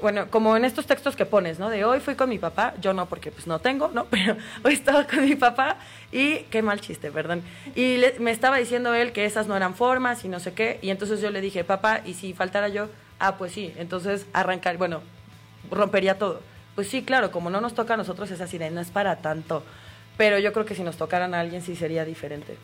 bueno, 0.00 0.30
como 0.30 0.56
en 0.56 0.64
estos 0.64 0.86
textos 0.86 1.16
que 1.16 1.26
pones, 1.26 1.58
¿no? 1.58 1.70
De 1.70 1.84
hoy 1.84 2.00
fui 2.00 2.14
con 2.14 2.28
mi 2.28 2.38
papá, 2.38 2.74
yo 2.80 2.92
no 2.92 3.06
porque 3.06 3.32
pues 3.32 3.46
no 3.46 3.58
tengo, 3.58 3.88
¿no? 3.88 4.04
Pero 4.10 4.36
hoy 4.62 4.72
estaba 4.72 5.06
con 5.06 5.24
mi 5.24 5.34
papá 5.34 5.76
y 6.12 6.40
qué 6.50 6.62
mal 6.62 6.80
chiste, 6.80 7.10
perdón. 7.10 7.42
Y 7.74 8.00
me 8.20 8.30
estaba 8.30 8.56
diciendo 8.58 8.94
él 8.94 9.12
que 9.12 9.24
esas 9.24 9.48
no 9.48 9.56
eran 9.56 9.74
formas 9.74 10.24
y 10.24 10.28
no 10.28 10.40
sé 10.40 10.52
qué, 10.54 10.78
y 10.82 10.90
entonces 10.90 11.20
yo 11.20 11.30
le 11.30 11.40
dije, 11.40 11.64
papá, 11.64 12.00
¿y 12.04 12.14
si 12.14 12.32
faltara 12.32 12.68
yo? 12.68 12.88
Ah, 13.18 13.36
pues 13.36 13.52
sí, 13.52 13.74
entonces 13.76 14.26
arrancar, 14.32 14.76
bueno, 14.76 15.02
rompería 15.70 16.18
todo. 16.18 16.40
Pues 16.74 16.88
sí, 16.88 17.02
claro, 17.02 17.30
como 17.30 17.50
no 17.50 17.60
nos 17.60 17.74
toca 17.74 17.94
a 17.94 17.96
nosotros 17.96 18.30
es 18.30 18.40
así 18.40 18.58
no 18.58 18.80
es 18.80 18.90
para 18.90 19.16
tanto. 19.16 19.64
Pero 20.16 20.38
yo 20.38 20.52
creo 20.52 20.66
que 20.66 20.74
si 20.74 20.82
nos 20.82 20.96
tocaran 20.96 21.34
a 21.34 21.40
alguien 21.40 21.62
sí 21.62 21.76
sería 21.76 22.04
diferente. 22.04 22.56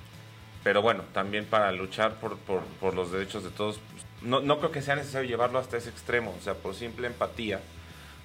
Pero 0.63 0.83
bueno, 0.83 1.05
también 1.13 1.45
para 1.45 1.71
luchar 1.73 2.15
por, 2.15 2.37
por, 2.39 2.95
los 2.95 3.13
derechos 3.13 3.45
de 3.45 3.51
todos, 3.51 3.81
no, 4.23 4.41
no 4.41 4.59
creo 4.59 4.71
que 4.73 4.83
sea 4.83 4.97
necesario 4.97 5.29
llevarlo 5.29 5.59
hasta 5.59 5.77
ese 5.77 5.91
extremo, 5.91 6.35
o 6.39 6.43
sea, 6.43 6.55
por 6.55 6.75
simple 6.75 7.07
empatía, 7.07 7.61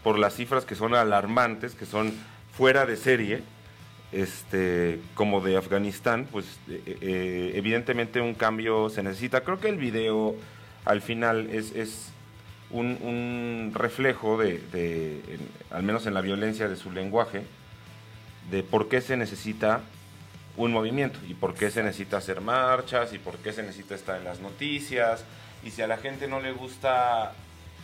por 0.03 0.17
las 0.17 0.35
cifras 0.35 0.63
que 0.63 0.75
son 0.75 0.95
alarmantes, 0.95 1.75
que 1.75 1.85
son 1.85 2.13
fuera 2.53 2.85
de 2.85 2.95
serie, 2.95 3.43
este, 4.11 4.99
como 5.15 5.41
de 5.41 5.57
Afganistán, 5.57 6.27
pues 6.31 6.45
eh, 6.69 6.81
eh, 7.01 7.51
evidentemente 7.55 8.21
un 8.21 8.33
cambio 8.33 8.89
se 8.89 9.03
necesita. 9.03 9.41
Creo 9.41 9.59
que 9.59 9.69
el 9.69 9.77
video 9.77 10.35
al 10.85 11.01
final 11.01 11.49
es, 11.51 11.75
es 11.75 12.11
un, 12.71 13.71
reflejo 13.73 14.37
de, 14.37 15.21
al 15.71 15.83
menos 15.83 16.05
en 16.05 16.13
la 16.13 16.21
violencia 16.21 16.67
de 16.67 16.75
su 16.75 16.91
lenguaje, 16.91 17.43
de 18.51 18.63
por 18.63 18.89
qué 18.89 19.01
se 19.01 19.17
necesita 19.17 19.81
un 20.57 20.71
movimiento 20.71 21.19
y 21.27 21.33
por 21.33 21.53
qué 21.53 21.71
se 21.71 21.83
necesita 21.83 22.17
hacer 22.17 22.41
marchas 22.41 23.13
y 23.13 23.19
por 23.19 23.37
qué 23.37 23.53
se 23.53 23.63
necesita 23.63 23.95
estar 23.95 24.17
en 24.17 24.25
las 24.25 24.39
noticias 24.39 25.23
y 25.63 25.71
si 25.71 25.81
a 25.81 25.87
la 25.87 25.97
gente 25.97 26.27
no 26.27 26.39
le 26.41 26.51
gusta 26.51 27.33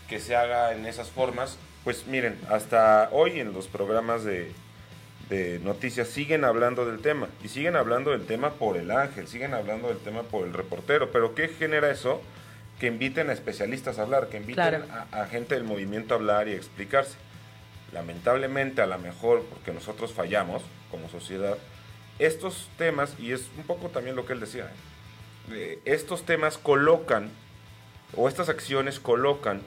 que 0.10 0.20
se 0.20 0.36
haga 0.36 0.74
en 0.74 0.86
esas 0.86 1.10
formas, 1.10 1.58
pues 1.84 2.06
miren, 2.08 2.40
hasta 2.50 3.10
hoy 3.12 3.40
en 3.40 3.54
los 3.54 3.68
programas 3.68 4.24
de, 4.24 4.52
de 5.30 5.60
noticias 5.60 6.08
siguen 6.08 6.44
hablando 6.44 6.86
del 6.86 7.00
tema 7.00 7.28
y 7.44 7.48
siguen 7.48 7.76
hablando 7.76 8.12
del 8.12 8.26
tema 8.26 8.52
por 8.52 8.78
el 8.78 8.92
ángel, 8.92 9.28
siguen 9.28 9.54
hablando 9.54 9.88
del 9.88 9.98
tema 9.98 10.24
por 10.24 10.46
el 10.46 10.54
reportero, 10.54 11.12
pero 11.12 11.34
¿qué 11.34 11.48
genera 11.48 11.90
eso? 11.90 12.22
Que 12.80 12.88
inviten 12.88 13.30
a 13.30 13.34
especialistas 13.34 14.00
a 14.00 14.02
hablar, 14.04 14.28
que 14.28 14.38
inviten 14.38 14.56
Claro. 14.56 14.86
a, 15.12 15.22
a 15.22 15.28
gente 15.28 15.56
del 15.56 15.64
movimiento 15.64 16.14
a 16.14 16.18
hablar 16.18 16.48
y 16.48 16.52
a 16.54 16.56
explicarse 16.56 17.16
lamentablemente 17.94 18.82
a 18.82 18.88
lo 18.88 18.98
mejor 19.00 19.44
porque 19.46 19.72
nosotros 19.72 20.12
fallamos 20.12 20.62
como 20.92 21.08
sociedad, 21.10 21.58
estos 22.20 22.70
temas, 22.78 23.16
y 23.20 23.32
es 23.32 23.50
un 23.58 23.64
poco 23.64 23.88
también 23.90 24.16
lo 24.16 24.26
que 24.26 24.34
él 24.34 24.40
decía, 24.42 24.70
eh, 25.52 25.80
estos 25.86 26.26
temas 26.26 26.58
colocan, 26.58 27.30
o 28.18 28.28
estas 28.28 28.50
acciones 28.50 29.00
colocan 29.00 29.62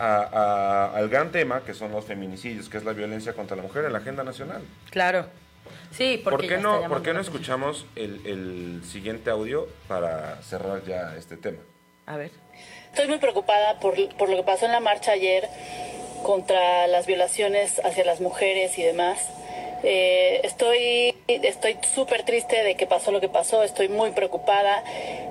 a- 0.00 0.16
a- 0.22 0.96
al 0.96 1.08
gran 1.08 1.30
tema 1.30 1.60
que 1.64 1.74
son 1.74 1.92
los 1.92 2.04
feminicidios, 2.04 2.68
que 2.68 2.78
es 2.78 2.84
la 2.84 2.92
violencia 2.92 3.32
contra 3.34 3.56
la 3.56 3.62
mujer 3.62 3.84
en 3.84 3.92
la 3.92 3.98
agenda 3.98 4.24
nacional. 4.24 4.62
Claro. 4.90 5.26
Sí, 5.90 6.20
porque 6.24 6.46
¿Por 6.46 6.48
qué, 6.48 6.58
no, 6.58 6.88
¿por 6.88 7.02
qué 7.02 7.12
no 7.12 7.20
escuchamos 7.20 7.86
el, 7.96 8.24
el 8.26 8.82
siguiente 8.84 9.30
audio 9.30 9.68
para 9.86 10.40
cerrar 10.42 10.82
ya 10.84 11.16
este 11.16 11.36
tema? 11.36 11.58
A 12.06 12.16
ver. 12.16 12.30
Estoy 12.98 13.10
muy 13.10 13.20
preocupada 13.20 13.74
por, 13.74 13.94
por 14.16 14.28
lo 14.28 14.34
que 14.38 14.42
pasó 14.42 14.66
en 14.66 14.72
la 14.72 14.80
marcha 14.80 15.12
ayer 15.12 15.48
contra 16.24 16.88
las 16.88 17.06
violaciones 17.06 17.80
hacia 17.84 18.04
las 18.04 18.20
mujeres 18.20 18.76
y 18.76 18.82
demás. 18.82 19.20
Eh, 19.82 20.40
estoy 20.44 21.14
estoy 21.28 21.78
súper 21.94 22.24
triste 22.24 22.62
de 22.62 22.74
que 22.74 22.86
pasó 22.86 23.12
lo 23.12 23.20
que 23.20 23.28
pasó, 23.28 23.62
estoy 23.62 23.88
muy 23.88 24.10
preocupada 24.12 24.82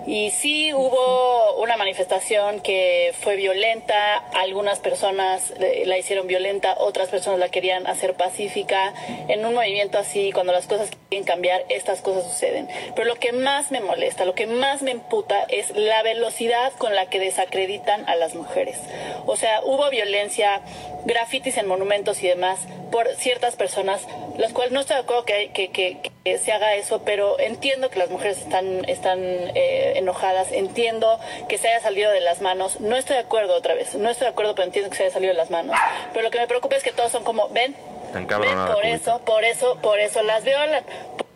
y 0.06 0.30
sí 0.32 0.74
hubo 0.74 1.56
una 1.62 1.76
manifestación 1.76 2.62
que 2.62 3.14
fue 3.20 3.36
violenta, 3.36 4.18
algunas 4.36 4.80
personas 4.80 5.52
eh, 5.60 5.84
la 5.86 5.98
hicieron 5.98 6.28
violenta, 6.28 6.76
otras 6.78 7.10
personas 7.10 7.40
la 7.40 7.50
querían 7.50 7.88
hacer 7.88 8.14
pacífica. 8.14 8.94
En 9.28 9.46
un 9.46 9.54
movimiento 9.54 9.98
así, 9.98 10.32
cuando 10.32 10.54
las 10.54 10.68
cosas 10.68 10.92
quieren 11.10 11.26
cambiar, 11.26 11.66
estas 11.70 12.02
cosas 12.02 12.24
suceden. 12.32 12.70
Pero 12.96 13.08
lo 13.08 13.16
que 13.16 13.34
más 13.34 13.72
me 13.72 13.82
molesta, 13.82 14.24
lo 14.24 14.34
que 14.34 14.48
más 14.48 14.82
me 14.82 14.92
emputa 14.92 15.44
es 15.50 15.72
la 15.72 16.02
velocidad 16.04 16.72
con 16.78 16.96
la 16.96 17.10
que 17.10 17.20
desacreditan 17.20 18.08
a 18.08 18.16
las 18.16 18.36
mujeres. 18.36 18.78
O 19.26 19.36
sea, 19.36 19.62
hubo 19.64 19.90
violencia, 19.90 20.62
grafitis 21.06 21.58
en 21.58 21.68
monumentos 21.68 22.24
y 22.24 22.28
demás 22.28 22.60
por 22.92 23.08
ciertas 23.16 23.56
personas, 23.56 24.02
las 24.38 24.54
cuales 24.54 24.72
no 24.72 24.80
estoy 24.82 24.96
de 24.98 25.02
acuerdo 25.04 25.26
que, 25.26 25.52
que, 25.54 25.70
que- 25.72 25.98
que 26.24 26.38
se 26.38 26.52
haga 26.52 26.76
eso, 26.76 27.02
pero 27.06 27.40
entiendo 27.40 27.90
que 27.90 28.00
las 28.00 28.10
mujeres 28.10 28.38
están, 28.40 28.84
están 28.90 29.20
eh, 29.22 29.94
enojadas, 29.96 30.52
entiendo 30.52 31.20
que 31.48 31.58
se 31.58 31.70
haya 31.70 31.80
salido 31.80 32.12
de 32.12 32.20
las 32.20 32.42
manos, 32.42 32.80
no 32.82 32.96
estoy 32.98 33.16
de 33.16 33.22
acuerdo 33.22 33.56
otra 33.56 33.74
vez, 33.76 33.96
no 33.96 34.10
estoy 34.10 34.26
de 34.26 34.32
acuerdo, 34.32 34.54
pero 34.56 34.66
entiendo 34.66 34.90
que 34.90 34.98
se 34.98 35.04
haya 35.04 35.14
salido 35.14 35.32
de 35.32 35.38
las 35.38 35.50
manos. 35.50 35.76
Pero 36.12 36.24
lo 36.24 36.32
que 36.32 36.40
me 36.40 36.48
preocupa 36.48 36.76
es 36.76 36.84
que 36.84 36.92
todos 36.92 37.12
son 37.12 37.24
como, 37.24 37.48
ven, 37.50 37.76
ven, 38.40 38.52
por 38.74 38.86
eso, 38.86 39.20
por 39.26 39.44
eso, 39.46 39.76
por 39.82 40.00
eso 40.00 40.22
las 40.24 40.44
violan. 40.44 40.84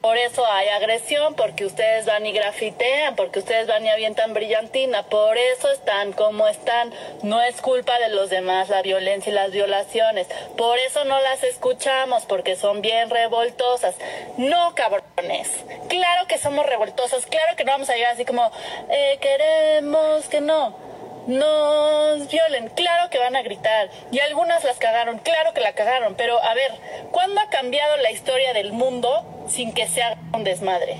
Por 0.01 0.17
eso 0.17 0.43
hay 0.47 0.67
agresión, 0.69 1.35
porque 1.35 1.63
ustedes 1.63 2.07
van 2.07 2.25
y 2.25 2.31
grafitean, 2.31 3.15
porque 3.15 3.37
ustedes 3.37 3.67
van 3.67 3.85
y 3.85 3.89
avientan 3.89 4.33
brillantina, 4.33 5.03
por 5.03 5.37
eso 5.37 5.69
están 5.71 6.11
como 6.13 6.47
están. 6.47 6.91
No 7.21 7.39
es 7.39 7.61
culpa 7.61 7.99
de 7.99 8.09
los 8.09 8.31
demás 8.31 8.69
la 8.69 8.81
violencia 8.81 9.31
y 9.31 9.35
las 9.35 9.51
violaciones. 9.51 10.27
Por 10.57 10.79
eso 10.79 11.05
no 11.05 11.21
las 11.21 11.43
escuchamos, 11.43 12.25
porque 12.25 12.55
son 12.55 12.81
bien 12.81 13.11
revoltosas. 13.11 13.95
No, 14.37 14.73
cabrones. 14.73 15.49
Claro 15.87 16.27
que 16.27 16.39
somos 16.39 16.65
revoltosas, 16.65 17.27
claro 17.27 17.55
que 17.55 17.63
no 17.63 17.73
vamos 17.73 17.91
a 17.91 17.93
llegar 17.93 18.13
así 18.13 18.25
como, 18.25 18.51
eh, 18.89 19.19
queremos 19.21 20.27
que 20.29 20.41
no 20.41 20.90
nos 21.27 22.27
violen, 22.29 22.69
claro 22.69 23.09
que 23.09 23.19
van 23.19 23.35
a 23.35 23.41
gritar. 23.41 23.89
Y 24.11 24.19
algunas 24.19 24.63
las 24.63 24.77
cagaron, 24.77 25.19
claro 25.19 25.53
que 25.53 25.61
la 25.61 25.73
cagaron. 25.73 26.15
Pero 26.15 26.41
a 26.43 26.53
ver, 26.53 26.71
¿cuándo 27.11 27.39
ha 27.41 27.49
cambiado 27.49 27.97
la 27.97 28.11
historia 28.11 28.53
del 28.53 28.73
mundo 28.73 29.45
sin 29.49 29.73
que 29.73 29.87
se 29.87 30.01
haga 30.03 30.17
un 30.33 30.43
desmadre? 30.43 30.97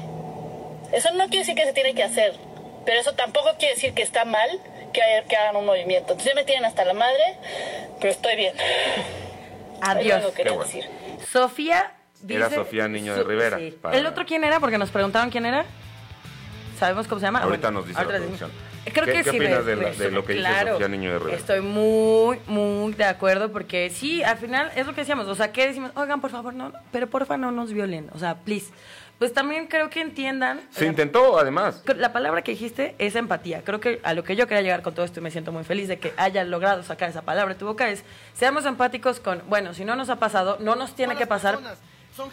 Eso 0.92 1.12
no 1.14 1.26
quiere 1.26 1.40
decir 1.40 1.56
que 1.56 1.66
se 1.66 1.74
tiene 1.74 1.94
que 1.96 2.04
hacer, 2.04 2.36
pero 2.86 3.00
eso 3.00 3.14
tampoco 3.14 3.50
quiere 3.58 3.76
decir 3.76 3.94
que 3.94 4.02
está 4.02 4.26
mal 4.26 4.50
que, 4.94 5.02
hay- 5.02 5.24
que 5.24 5.36
hagan 5.38 5.56
un 5.56 5.66
movimiento. 5.66 6.12
Entonces 6.14 6.34
ya 6.34 6.36
me 6.36 6.44
tienen 6.44 6.66
hasta 6.66 6.84
la 6.86 6.94
madre, 6.94 7.38
pero 8.00 8.12
estoy 8.12 8.36
bien. 8.36 8.54
Adiós. 9.82 10.26
que 10.34 10.44
bueno. 10.44 10.64
decir. 10.64 10.88
Sofía 11.32 11.94
dice... 12.22 12.36
Era 12.40 12.50
Sofía 12.50 12.88
Niño 12.88 13.16
de 13.16 13.24
Rivera, 13.24 13.58
sí. 13.58 13.72
para- 13.82 13.98
¿El 13.98 14.06
otro 14.06 14.26
quién 14.26 14.44
era? 14.44 14.60
Porque 14.60 14.78
nos 14.78 14.92
preguntaron 14.92 15.30
quién 15.30 15.46
era. 15.46 15.66
¿Sabemos 16.78 17.08
cómo 17.08 17.20
se 17.20 17.26
llama? 17.28 17.40
Ahorita 17.42 17.68
Bueno, 17.68 17.80
nos 17.80 17.88
dice 17.88 18.00
ahorita 18.00 18.14
la 18.14 18.20
producción. 18.26 18.52
Creo 18.86 19.06
¿Qué- 19.06 19.12
que 19.14 19.24
qué 19.24 19.32
sí. 19.32 19.38
opinas 19.38 19.66
de 19.66 19.76
la- 19.76 19.92
de 19.92 20.12
lo 20.12 20.26
que 20.26 20.34
dice 20.34 20.46
Claro, 20.46 20.72
Sofía 20.74 20.88
Niño 20.88 21.14
de 21.14 21.20
Rivera? 21.20 21.38
Estoy 21.38 21.62
muy, 21.62 22.40
muy 22.48 22.94
de 22.94 23.04
acuerdo 23.06 23.52
porque 23.52 23.90
sí, 23.90 24.24
al 24.24 24.38
final 24.38 24.72
es 24.76 24.88
lo 24.88 24.94
que 24.94 25.02
decíamos. 25.02 25.28
O 25.28 25.36
sea, 25.36 25.52
¿qué 25.52 25.68
decimos? 25.68 25.92
Oigan, 25.96 26.20
por 26.20 26.32
favor, 26.32 26.54
no, 26.54 26.72
pero 26.92 27.08
porfa 27.08 27.38
no 27.38 27.52
nos 27.52 27.72
violen. 27.74 28.10
O 28.14 28.20
sea, 28.20 28.36
please. 28.36 28.72
Pues 29.20 29.34
también 29.34 29.68
creo 29.68 29.92
que 29.92 30.02
entiendan. 30.02 30.62
Se 30.72 30.82
la- 30.82 30.88
intentó, 30.90 31.38
además. 31.38 31.84
la 31.96 32.12
palabra 32.12 32.42
que 32.42 32.54
dijiste 32.54 32.96
es 32.98 33.16
empatía. 33.16 33.62
Creo 33.64 33.80
que 33.80 34.00
a 34.02 34.16
lo 34.16 34.24
que 34.24 34.36
yo 34.36 34.48
quería 34.48 34.64
llegar 34.64 34.82
con 34.82 34.96
todo 34.96 35.06
esto 35.06 35.20
y 35.20 35.24
me 35.24 35.30
siento 35.30 35.52
muy 35.52 35.64
feliz 35.64 35.88
de 35.88 36.00
que 36.00 36.12
haya 36.18 36.44
logrado 36.44 36.82
sacar 36.82 37.08
esa 37.12 37.22
palabra 37.22 37.54
de 37.54 37.60
tu 37.60 37.68
boca 37.68 37.88
es 37.92 38.04
seamos 38.34 38.66
empáticos 38.66 39.20
con, 39.20 39.44
bueno, 39.48 39.76
si 39.76 39.86
no 39.86 39.96
nos 39.96 40.10
ha 40.10 40.16
pasado, 40.16 40.58
no 40.60 40.76
nos 40.76 40.96
tiene 40.96 41.16
que 41.16 41.28
pasar 41.28 41.58
personas 41.60 41.78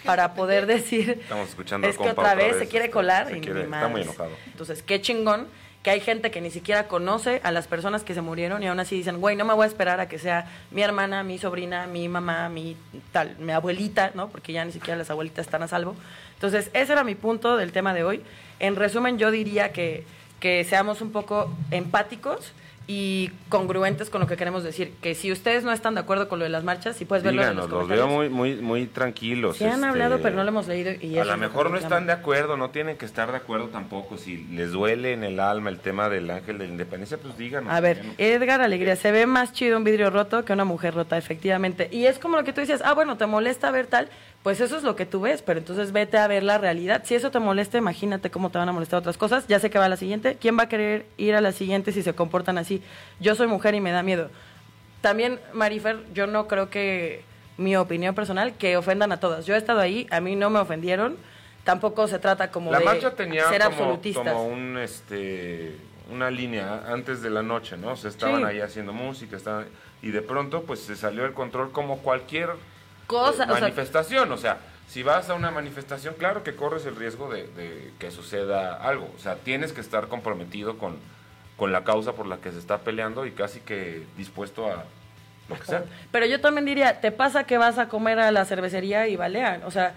para 0.06 0.32
poder 0.32 0.64
decir 0.66 1.18
Estamos 1.20 1.50
escuchando 1.50 1.86
es 1.86 1.96
que 1.98 2.02
otra 2.08 2.12
otra 2.14 2.34
vez, 2.34 2.52
vez, 2.52 2.58
se 2.60 2.68
quiere 2.68 2.88
colar 2.90 3.28
se 3.28 3.36
y 3.36 3.40
quiere- 3.42 3.60
ni 3.60 3.64
está 3.74 3.88
muy 3.88 4.00
enojado. 4.00 4.30
Entonces, 4.46 4.82
qué 4.82 4.98
chingón 5.02 5.46
que 5.88 5.92
hay 5.92 6.00
gente 6.00 6.30
que 6.30 6.42
ni 6.42 6.50
siquiera 6.50 6.86
conoce 6.86 7.40
a 7.44 7.50
las 7.50 7.66
personas 7.66 8.04
que 8.04 8.12
se 8.12 8.20
murieron 8.20 8.62
y 8.62 8.66
aún 8.66 8.78
así 8.78 8.94
dicen, 8.94 9.22
güey, 9.22 9.36
no 9.36 9.46
me 9.46 9.54
voy 9.54 9.64
a 9.64 9.68
esperar 9.68 10.00
a 10.00 10.06
que 10.06 10.18
sea 10.18 10.44
mi 10.70 10.82
hermana, 10.82 11.22
mi 11.22 11.38
sobrina, 11.38 11.86
mi 11.86 12.10
mamá, 12.10 12.50
mi 12.50 12.76
tal, 13.10 13.38
mi 13.38 13.52
abuelita, 13.52 14.10
¿no? 14.14 14.28
Porque 14.28 14.52
ya 14.52 14.62
ni 14.66 14.72
siquiera 14.72 14.98
las 14.98 15.08
abuelitas 15.08 15.46
están 15.46 15.62
a 15.62 15.66
salvo. 15.66 15.96
Entonces, 16.34 16.68
ese 16.74 16.92
era 16.92 17.04
mi 17.04 17.14
punto 17.14 17.56
del 17.56 17.72
tema 17.72 17.94
de 17.94 18.04
hoy. 18.04 18.22
En 18.60 18.76
resumen, 18.76 19.16
yo 19.16 19.30
diría 19.30 19.72
que, 19.72 20.04
que 20.40 20.62
seamos 20.64 21.00
un 21.00 21.10
poco 21.10 21.50
empáticos 21.70 22.52
y 22.90 23.30
congruentes 23.50 24.08
con 24.08 24.22
lo 24.22 24.26
que 24.26 24.38
queremos 24.38 24.64
decir. 24.64 24.94
Que 25.02 25.14
si 25.14 25.30
ustedes 25.30 25.62
no 25.62 25.72
están 25.72 25.94
de 25.94 26.00
acuerdo 26.00 26.26
con 26.26 26.38
lo 26.38 26.46
de 26.46 26.48
las 26.48 26.64
marchas, 26.64 26.96
si 26.96 27.04
puedes 27.04 27.22
verlo 27.22 27.42
en 27.42 27.54
los 27.54 27.68
los 27.68 27.86
veo 27.86 28.08
muy, 28.08 28.30
muy, 28.30 28.56
muy 28.56 28.86
tranquilos. 28.86 29.58
Sí 29.58 29.64
han 29.64 29.74
este, 29.74 29.86
hablado, 29.86 30.20
pero 30.22 30.36
no 30.36 30.42
lo 30.42 30.48
hemos 30.48 30.66
leído 30.66 30.92
y 30.98 31.18
A 31.18 31.24
lo 31.26 31.36
mejor 31.36 31.70
no 31.70 31.76
están 31.76 32.06
de 32.06 32.12
acuerdo, 32.12 32.56
no 32.56 32.70
tienen 32.70 32.96
que 32.96 33.04
estar 33.04 33.30
de 33.30 33.36
acuerdo 33.36 33.68
tampoco. 33.68 34.16
Si 34.16 34.38
les 34.52 34.72
duele 34.72 35.12
en 35.12 35.22
el 35.22 35.38
alma 35.38 35.68
el 35.68 35.80
tema 35.80 36.08
del 36.08 36.30
ángel 36.30 36.56
de 36.56 36.64
la 36.64 36.70
independencia, 36.70 37.18
pues 37.18 37.36
díganos. 37.36 37.70
A 37.70 37.80
ver. 37.80 38.02
Edgar 38.16 38.62
Alegría, 38.62 38.96
se 38.96 39.12
ve 39.12 39.26
más 39.26 39.52
chido 39.52 39.76
un 39.76 39.84
vidrio 39.84 40.08
roto 40.08 40.46
que 40.46 40.54
una 40.54 40.64
mujer 40.64 40.94
rota, 40.94 41.18
efectivamente. 41.18 41.90
Y 41.92 42.06
es 42.06 42.18
como 42.18 42.38
lo 42.38 42.44
que 42.44 42.54
tú 42.54 42.62
decías, 42.62 42.80
ah, 42.82 42.94
bueno, 42.94 43.18
te 43.18 43.26
molesta 43.26 43.70
ver 43.70 43.86
tal, 43.86 44.08
pues 44.42 44.60
eso 44.60 44.76
es 44.76 44.82
lo 44.82 44.96
que 44.96 45.04
tú 45.04 45.20
ves, 45.20 45.42
pero 45.42 45.58
entonces 45.58 45.92
vete 45.92 46.16
a 46.18 46.26
ver 46.26 46.42
la 46.42 46.58
realidad. 46.58 47.02
Si 47.04 47.14
eso 47.14 47.30
te 47.30 47.38
molesta, 47.38 47.76
imagínate 47.76 48.30
cómo 48.30 48.50
te 48.50 48.58
van 48.58 48.68
a 48.68 48.72
molestar 48.72 48.98
otras 49.00 49.18
cosas. 49.18 49.46
Ya 49.48 49.58
sé 49.60 49.68
que 49.68 49.78
va 49.78 49.86
a 49.86 49.88
la 49.90 49.96
siguiente. 49.96 50.36
¿Quién 50.40 50.56
va 50.58 50.64
a 50.64 50.68
querer 50.68 51.06
ir 51.16 51.34
a 51.34 51.40
la 51.40 51.52
siguiente 51.52 51.92
si 51.92 52.02
se 52.02 52.14
comportan 52.14 52.56
así? 52.56 52.82
Yo 53.20 53.34
soy 53.34 53.46
mujer 53.46 53.74
y 53.74 53.80
me 53.80 53.90
da 53.90 54.02
miedo. 54.02 54.30
También, 55.00 55.38
Marifer, 55.52 55.98
yo 56.14 56.26
no 56.26 56.48
creo 56.48 56.70
que 56.70 57.22
mi 57.56 57.76
opinión 57.76 58.14
personal, 58.14 58.54
que 58.56 58.76
ofendan 58.76 59.12
a 59.12 59.20
todas. 59.20 59.44
Yo 59.44 59.54
he 59.54 59.58
estado 59.58 59.80
ahí, 59.80 60.06
a 60.10 60.20
mí 60.20 60.36
no 60.36 60.48
me 60.50 60.60
ofendieron. 60.60 61.16
tampoco 61.64 62.08
se 62.08 62.18
trata 62.18 62.50
como 62.50 62.72
La 62.72 62.78
de 62.78 62.84
marcha 62.86 63.10
tenía 63.14 63.46
ser 63.50 63.60
como, 63.62 63.72
absolutistas. 63.74 64.32
como 64.32 64.46
un, 64.46 64.78
este, 64.78 65.76
una 66.10 66.30
línea 66.30 66.84
antes 66.90 67.20
de 67.20 67.28
la 67.28 67.42
noche, 67.42 67.76
¿no? 67.76 67.92
O 67.92 67.96
sea, 67.96 68.08
estaban 68.08 68.38
Sí. 68.40 68.44
ahí 68.46 68.60
haciendo 68.62 68.94
música, 68.94 69.36
estaban, 69.36 69.66
y 70.00 70.10
de 70.10 70.22
pronto 70.22 70.62
pues 70.62 70.80
se 70.80 70.96
salió 70.96 71.26
el 71.26 71.34
control 71.34 71.70
como 71.70 71.98
cualquier 71.98 72.50
Cosa, 73.08 73.42
eh, 73.42 73.46
o 73.48 73.52
sea- 73.52 73.60
manifestación. 73.62 74.30
O 74.30 74.36
sea, 74.36 74.58
si 74.86 75.02
vas 75.02 75.28
a 75.30 75.34
una 75.34 75.50
manifestación, 75.50 76.14
claro 76.16 76.44
que 76.44 76.54
corres 76.54 76.86
el 76.86 76.94
riesgo 76.94 77.28
de, 77.28 77.48
de 77.48 77.90
que 77.98 78.12
suceda 78.12 78.74
algo. 78.76 79.10
O 79.16 79.20
sea, 79.20 79.34
tienes 79.34 79.72
que 79.72 79.80
estar 79.80 80.06
comprometido 80.06 80.78
con, 80.78 80.96
con 81.56 81.72
la 81.72 81.82
causa 81.82 82.12
por 82.12 82.26
la 82.26 82.36
que 82.36 82.52
se 82.52 82.58
está 82.58 82.78
peleando 82.78 83.26
y 83.26 83.32
casi 83.32 83.58
que 83.60 84.04
dispuesto 84.16 84.66
a 84.70 84.84
lo 85.48 85.58
que 85.58 85.64
sea. 85.66 85.82
Pero 86.12 86.26
yo 86.26 86.40
también 86.40 86.64
diría, 86.66 87.00
te 87.00 87.10
pasa 87.10 87.44
que 87.44 87.58
vas 87.58 87.78
a 87.78 87.88
comer 87.88 88.20
a 88.20 88.30
la 88.30 88.44
cervecería 88.44 89.08
y 89.08 89.16
balean, 89.16 89.62
o 89.64 89.70
sea, 89.72 89.94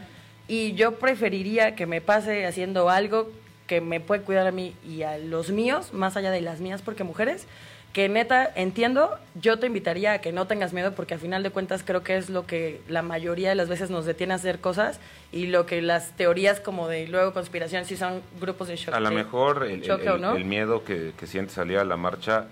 y 0.48 0.74
yo 0.74 0.96
preferiría 1.00 1.76
que 1.76 1.86
me 1.86 2.02
pase 2.02 2.46
haciendo 2.46 2.90
algo 2.90 3.30
que 3.68 3.80
me 3.80 4.00
puede 4.02 4.24
cuidar 4.24 4.48
a 4.48 4.52
mí 4.52 4.76
y 4.86 5.04
a 5.04 5.18
los 5.18 5.50
míos, 5.52 5.94
más 5.94 6.18
allá 6.18 6.32
de 6.32 6.42
las 6.42 6.60
mías, 6.60 6.82
porque 6.82 7.04
mujeres, 7.06 7.48
que 7.94 8.08
neta, 8.08 8.50
entiendo, 8.56 9.18
yo 9.36 9.60
te 9.60 9.68
invitaría 9.68 10.14
a 10.14 10.22
que 10.22 10.32
no 10.32 10.48
tengas 10.48 10.72
miedo, 10.72 10.94
porque 10.94 11.14
al 11.16 11.20
final 11.20 11.44
de 11.44 11.50
cuentas 11.50 11.84
creo 11.86 12.04
que 12.04 12.16
es 12.16 12.30
lo 12.30 12.46
que 12.46 12.82
la 12.88 13.02
mayoría 13.02 13.50
de 13.50 13.56
las 13.56 13.68
veces 13.68 13.90
nos 13.90 14.06
detiene 14.06 14.32
a 14.34 14.38
hacer 14.38 14.60
cosas 14.60 15.00
y 15.34 15.48
lo 15.48 15.66
que 15.66 15.82
las 15.82 16.16
teorías 16.16 16.60
como 16.62 16.88
de 16.88 17.08
luego 17.08 17.34
conspiración 17.34 17.84
sí 17.86 17.98
son 17.98 18.22
grupos 18.40 18.70
de 18.70 18.78
shock. 18.78 18.94
A 18.96 19.00
lo 19.02 19.12
mejor 19.12 19.64
el, 19.66 19.72
el- 19.72 19.82
Choque 19.84 20.10
o 20.10 20.16
el- 20.16 20.22
no. 20.22 20.36
el 20.38 20.46
miedo 20.46 20.84
que, 20.86 21.12
que 21.20 21.28
sientes 21.28 21.54
salir 21.54 21.78
a 21.80 21.84
la 21.84 21.98
marcha, 21.98 22.46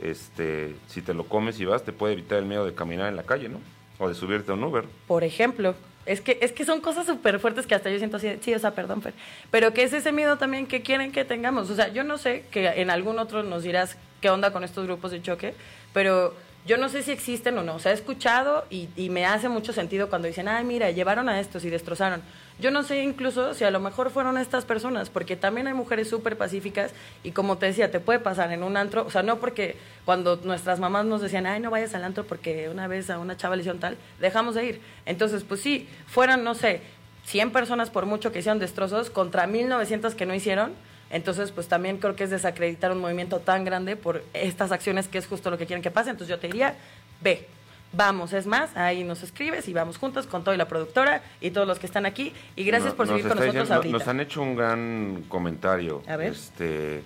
este, 0.00 0.74
si 0.88 1.02
te 1.02 1.14
lo 1.14 1.24
comes 1.24 1.58
y 1.60 1.64
vas, 1.64 1.82
te 1.84 1.92
puede 1.92 2.14
evitar 2.14 2.38
el 2.38 2.44
miedo 2.46 2.64
de 2.64 2.74
caminar 2.74 3.08
en 3.08 3.16
la 3.16 3.22
calle, 3.22 3.48
¿no? 3.48 3.60
O 3.98 4.08
de 4.08 4.14
subirte 4.14 4.50
a 4.50 4.54
un 4.54 4.64
Uber. 4.64 4.84
Por 5.06 5.22
ejemplo, 5.24 5.74
es 6.06 6.20
que, 6.20 6.38
es 6.40 6.52
que 6.52 6.64
son 6.64 6.80
cosas 6.80 7.06
súper 7.06 7.38
fuertes 7.38 7.66
que 7.66 7.74
hasta 7.74 7.90
yo 7.90 7.98
siento 7.98 8.16
así, 8.16 8.28
sí, 8.40 8.54
o 8.54 8.58
sea, 8.58 8.72
perdón, 8.72 9.02
Fer, 9.02 9.14
pero 9.50 9.72
que 9.72 9.82
es 9.84 9.92
ese 9.92 10.12
miedo 10.12 10.36
también 10.36 10.66
que 10.66 10.82
quieren 10.82 11.12
que 11.12 11.24
tengamos. 11.24 11.70
O 11.70 11.74
sea, 11.74 11.88
yo 11.88 12.04
no 12.04 12.18
sé 12.18 12.44
que 12.50 12.66
en 12.66 12.90
algún 12.90 13.18
otro 13.18 13.42
nos 13.42 13.62
dirás 13.62 13.96
qué 14.20 14.30
onda 14.30 14.52
con 14.52 14.64
estos 14.64 14.86
grupos 14.86 15.10
de 15.10 15.22
choque, 15.22 15.54
pero 15.92 16.34
yo 16.66 16.76
no 16.76 16.88
sé 16.88 17.02
si 17.02 17.10
existen 17.10 17.58
o 17.58 17.62
no. 17.62 17.74
O 17.74 17.78
sea, 17.78 17.92
he 17.92 17.94
escuchado 17.94 18.64
y, 18.70 18.88
y 18.96 19.10
me 19.10 19.26
hace 19.26 19.48
mucho 19.48 19.72
sentido 19.72 20.08
cuando 20.08 20.28
dicen, 20.28 20.48
ay, 20.48 20.64
mira, 20.64 20.90
llevaron 20.90 21.28
a 21.28 21.40
estos 21.40 21.64
y 21.64 21.70
destrozaron. 21.70 22.22
Yo 22.62 22.70
no 22.70 22.84
sé 22.84 23.02
incluso 23.02 23.54
si 23.54 23.64
a 23.64 23.72
lo 23.72 23.80
mejor 23.80 24.10
fueron 24.10 24.38
estas 24.38 24.64
personas, 24.64 25.10
porque 25.10 25.34
también 25.34 25.66
hay 25.66 25.74
mujeres 25.74 26.08
súper 26.08 26.38
pacíficas 26.38 26.92
y 27.24 27.32
como 27.32 27.58
te 27.58 27.66
decía, 27.66 27.90
te 27.90 27.98
puede 27.98 28.20
pasar 28.20 28.52
en 28.52 28.62
un 28.62 28.76
antro, 28.76 29.04
o 29.04 29.10
sea, 29.10 29.24
no 29.24 29.40
porque 29.40 29.74
cuando 30.04 30.36
nuestras 30.44 30.78
mamás 30.78 31.04
nos 31.04 31.20
decían, 31.20 31.44
ay, 31.44 31.58
no 31.58 31.72
vayas 31.72 31.92
al 31.96 32.04
antro 32.04 32.24
porque 32.24 32.68
una 32.68 32.86
vez 32.86 33.10
a 33.10 33.18
una 33.18 33.36
chava 33.36 33.56
le 33.56 33.62
hicieron 33.62 33.80
tal, 33.80 33.96
dejamos 34.20 34.54
de 34.54 34.64
ir. 34.64 34.80
Entonces, 35.06 35.42
pues 35.42 35.60
sí, 35.60 35.88
fueran, 36.06 36.44
no 36.44 36.54
sé, 36.54 36.82
100 37.24 37.50
personas 37.50 37.90
por 37.90 38.06
mucho 38.06 38.30
que 38.30 38.38
hicieron 38.38 38.60
destrozos 38.60 39.10
contra 39.10 39.48
1900 39.48 40.14
que 40.14 40.24
no 40.24 40.32
hicieron. 40.32 40.70
Entonces, 41.10 41.50
pues 41.50 41.66
también 41.66 41.98
creo 41.98 42.14
que 42.14 42.22
es 42.22 42.30
desacreditar 42.30 42.92
un 42.92 43.00
movimiento 43.00 43.40
tan 43.40 43.64
grande 43.64 43.96
por 43.96 44.22
estas 44.34 44.70
acciones 44.70 45.08
que 45.08 45.18
es 45.18 45.26
justo 45.26 45.50
lo 45.50 45.58
que 45.58 45.66
quieren 45.66 45.82
que 45.82 45.90
pase. 45.90 46.10
Entonces 46.10 46.28
yo 46.28 46.38
te 46.38 46.46
diría, 46.46 46.76
ve, 47.22 47.48
vamos, 47.92 48.32
es 48.32 48.46
más, 48.46 48.76
ahí 48.76 49.04
nos 49.04 49.22
escribes 49.22 49.68
y 49.68 49.72
vamos 49.72 49.98
juntos 49.98 50.26
con 50.26 50.44
todo 50.44 50.54
y 50.54 50.58
la 50.58 50.66
productora 50.68 51.22
y 51.40 51.50
todos 51.50 51.66
los 51.66 51.78
que 51.78 51.86
están 51.86 52.06
aquí. 52.06 52.32
Y 52.56 52.64
gracias 52.64 52.92
No- 52.92 52.96
por 52.96 53.06
seguir 53.06 53.22
con 53.22 53.30
nosotros 53.30 53.52
diciendo- 53.54 53.74
ahorita. 53.74 53.98
Nos 53.98 54.08
han 54.08 54.20
hecho 54.20 54.42
un 54.42 54.56
gran 54.56 55.24
comentario. 55.28 56.02
A 56.08 56.16
ver. 56.16 56.32
Este, 56.32 57.02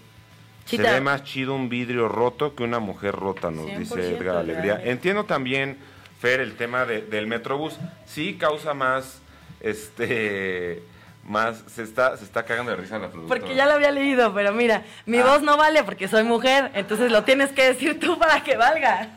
se 0.64 0.78
ve 0.78 1.00
más 1.00 1.24
chido 1.24 1.54
un 1.54 1.68
vidrio 1.68 2.08
roto 2.08 2.54
que 2.54 2.62
una 2.64 2.78
mujer 2.80 3.14
rota, 3.14 3.50
nos 3.50 3.66
100% 3.66 3.78
dice 3.78 4.16
Edgar 4.16 4.36
Alegría. 4.36 4.80
Entiendo 4.84 5.24
también, 5.24 5.78
Fer, 6.20 6.40
el 6.40 6.56
tema 6.56 6.84
de- 6.86 7.02
del 7.02 7.26
Metrobús. 7.26 7.76
Sí 8.06 8.36
causa 8.38 8.72
más, 8.74 9.20
este, 9.60 10.82
más, 11.24 11.62
se 11.66 11.82
está, 11.82 12.16
se 12.16 12.24
está 12.24 12.44
cagando 12.44 12.70
de 12.70 12.76
risa 12.78 12.98
la 12.98 13.08
productora. 13.10 13.40
Porque 13.40 13.54
ya 13.54 13.66
lo 13.66 13.72
había 13.72 13.90
leído, 13.90 14.32
pero 14.34 14.52
mira, 14.52 14.82
mi 15.04 15.18
Ah. 15.18 15.24
voz 15.26 15.42
no 15.42 15.56
vale 15.56 15.84
porque 15.84 16.08
soy 16.08 16.22
mujer, 16.24 16.70
entonces 16.74 17.10
lo 17.12 17.22
tienes 17.24 17.50
que 17.50 17.64
decir 17.64 18.00
tú 18.00 18.18
para 18.18 18.42
que 18.42 18.56
valga. 18.56 19.10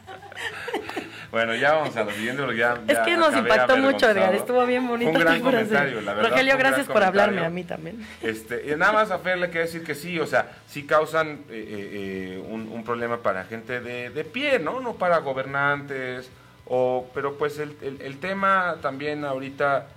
Bueno, 1.32 1.54
ya 1.56 1.74
vamos 1.74 1.96
a 1.96 2.04
lo 2.04 2.12
siguiente 2.12 2.42
porque 2.42 2.58
ya. 2.58 2.74
Es 2.88 2.96
ya 2.98 3.04
que 3.04 3.16
nos 3.18 3.36
impactó 3.36 3.78
mucho. 3.78 4.10
Edgar, 4.10 4.34
estuvo 4.34 4.66
bien 4.66 4.88
bonito. 4.88 5.12
Fue 5.12 5.20
un 5.22 5.26
gran 5.28 5.42
comentario, 5.42 6.02
la 6.02 6.14
verdad. 6.16 6.30
Rogelio, 6.32 6.58
gracias 6.58 6.88
por 6.88 7.04
hablarme 7.04 7.46
a 7.46 7.50
mí 7.50 7.64
también. 7.64 8.06
Este, 8.22 8.72
y 8.72 8.76
nada 8.76 8.92
más 8.94 9.12
a 9.12 9.20
Fer 9.20 9.38
le 9.38 9.50
quiero 9.50 9.66
decir 9.68 9.84
que 9.84 9.94
sí, 9.96 10.20
o 10.20 10.26
sea, 10.26 10.52
sí 10.68 10.84
causan 10.88 11.28
eh, 11.28 11.38
eh, 11.50 11.90
eh, 12.38 12.44
un, 12.50 12.68
un 12.72 12.84
problema 12.84 13.18
para 13.18 13.44
gente 13.46 13.80
de, 13.80 14.10
de 14.10 14.24
pie, 14.24 14.58
¿no? 14.60 14.80
No 14.80 14.96
para 14.96 15.20
gobernantes, 15.20 16.30
o, 16.66 17.08
pero 17.14 17.38
pues 17.38 17.60
el, 17.60 17.76
el- 17.82 18.02
el 18.02 18.18
tema 18.20 18.78
también 18.82 19.24
ahorita 19.26 19.88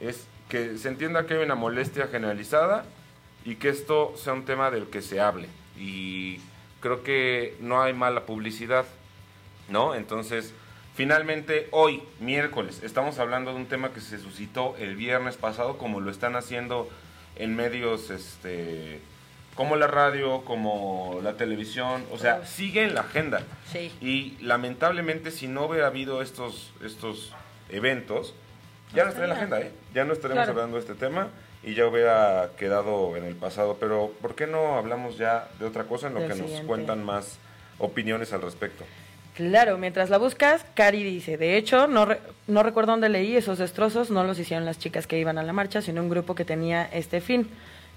es 0.00 0.26
que 0.48 0.76
se 0.76 0.88
entienda 0.88 1.24
que 1.26 1.34
hay 1.34 1.42
una 1.44 1.54
molestia 1.54 2.08
generalizada 2.08 2.84
y 3.44 3.54
que 3.56 3.70
esto 3.70 4.14
sea 4.16 4.34
un 4.34 4.44
tema 4.44 4.70
del 4.70 4.86
que 4.88 5.00
se 5.00 5.20
hable. 5.20 5.48
Y 5.78 6.38
creo 6.80 7.02
que 7.02 7.56
no 7.60 7.82
hay 7.82 7.94
mala 7.94 8.26
publicidad, 8.26 8.84
¿no? 9.68 9.94
Entonces, 9.94 10.52
finalmente 10.94 11.68
hoy, 11.70 12.02
miércoles, 12.20 12.80
estamos 12.82 13.18
hablando 13.18 13.50
de 13.52 13.56
un 13.56 13.66
tema 13.66 13.92
que 13.92 14.00
se 14.00 14.18
suscitó 14.18 14.76
el 14.78 14.96
viernes 14.96 15.36
pasado, 15.36 15.78
como 15.78 16.00
lo 16.00 16.10
están 16.10 16.36
haciendo 16.36 16.88
en 17.36 17.56
medios, 17.56 18.10
este, 18.10 19.00
como 19.54 19.76
la 19.76 19.86
radio, 19.86 20.42
como 20.44 21.20
la 21.22 21.34
televisión, 21.36 22.04
o 22.10 22.18
sea, 22.18 22.44
sigue 22.46 22.84
en 22.84 22.94
la 22.94 23.02
agenda. 23.02 23.42
Sí. 23.70 23.92
Y 24.00 24.36
lamentablemente, 24.42 25.30
si 25.30 25.48
no 25.48 25.66
hubiera 25.66 25.86
habido 25.86 26.22
estos, 26.22 26.72
estos 26.84 27.32
eventos, 27.70 28.34
ya 28.94 29.04
no 29.04 29.08
estaría 29.10 29.24
en 29.24 29.30
la 29.30 29.36
agenda, 29.36 29.60
¿eh? 29.60 29.72
Ya 29.94 30.04
no 30.04 30.12
estaremos 30.12 30.44
Claro. 30.44 30.52
hablando 30.52 30.76
de 30.76 30.82
este 30.82 30.94
tema 30.94 31.28
y 31.62 31.74
ya 31.74 31.86
hubiera 31.86 32.50
quedado 32.58 33.16
en 33.16 33.24
el 33.24 33.34
pasado. 33.34 33.78
Pero, 33.80 34.12
¿por 34.20 34.34
qué 34.34 34.46
no 34.46 34.76
hablamos 34.76 35.16
ya 35.16 35.48
de 35.58 35.64
otra 35.64 35.84
cosa 35.84 36.08
en 36.08 36.14
lo 36.14 36.20
que 36.28 36.34
nos 36.34 36.50
cuentan 36.66 37.02
más 37.02 37.38
opiniones 37.78 38.34
al 38.34 38.42
respecto? 38.42 38.84
Claro, 39.34 39.78
mientras 39.78 40.10
la 40.10 40.18
buscas, 40.18 40.64
Cari 40.74 41.02
dice, 41.02 41.38
de 41.38 41.56
hecho, 41.56 41.86
no, 41.86 42.04
re- 42.04 42.20
no 42.48 42.62
recuerdo 42.62 42.92
dónde 42.92 43.08
leí 43.08 43.34
esos 43.34 43.56
destrozos, 43.58 44.10
no 44.10 44.24
los 44.24 44.38
hicieron 44.38 44.66
las 44.66 44.78
chicas 44.78 45.06
que 45.06 45.18
iban 45.18 45.38
a 45.38 45.42
la 45.42 45.52
marcha, 45.54 45.80
sino 45.80 46.02
un 46.02 46.10
grupo 46.10 46.34
que 46.34 46.44
tenía 46.44 46.84
este 46.92 47.20
fin. 47.22 47.48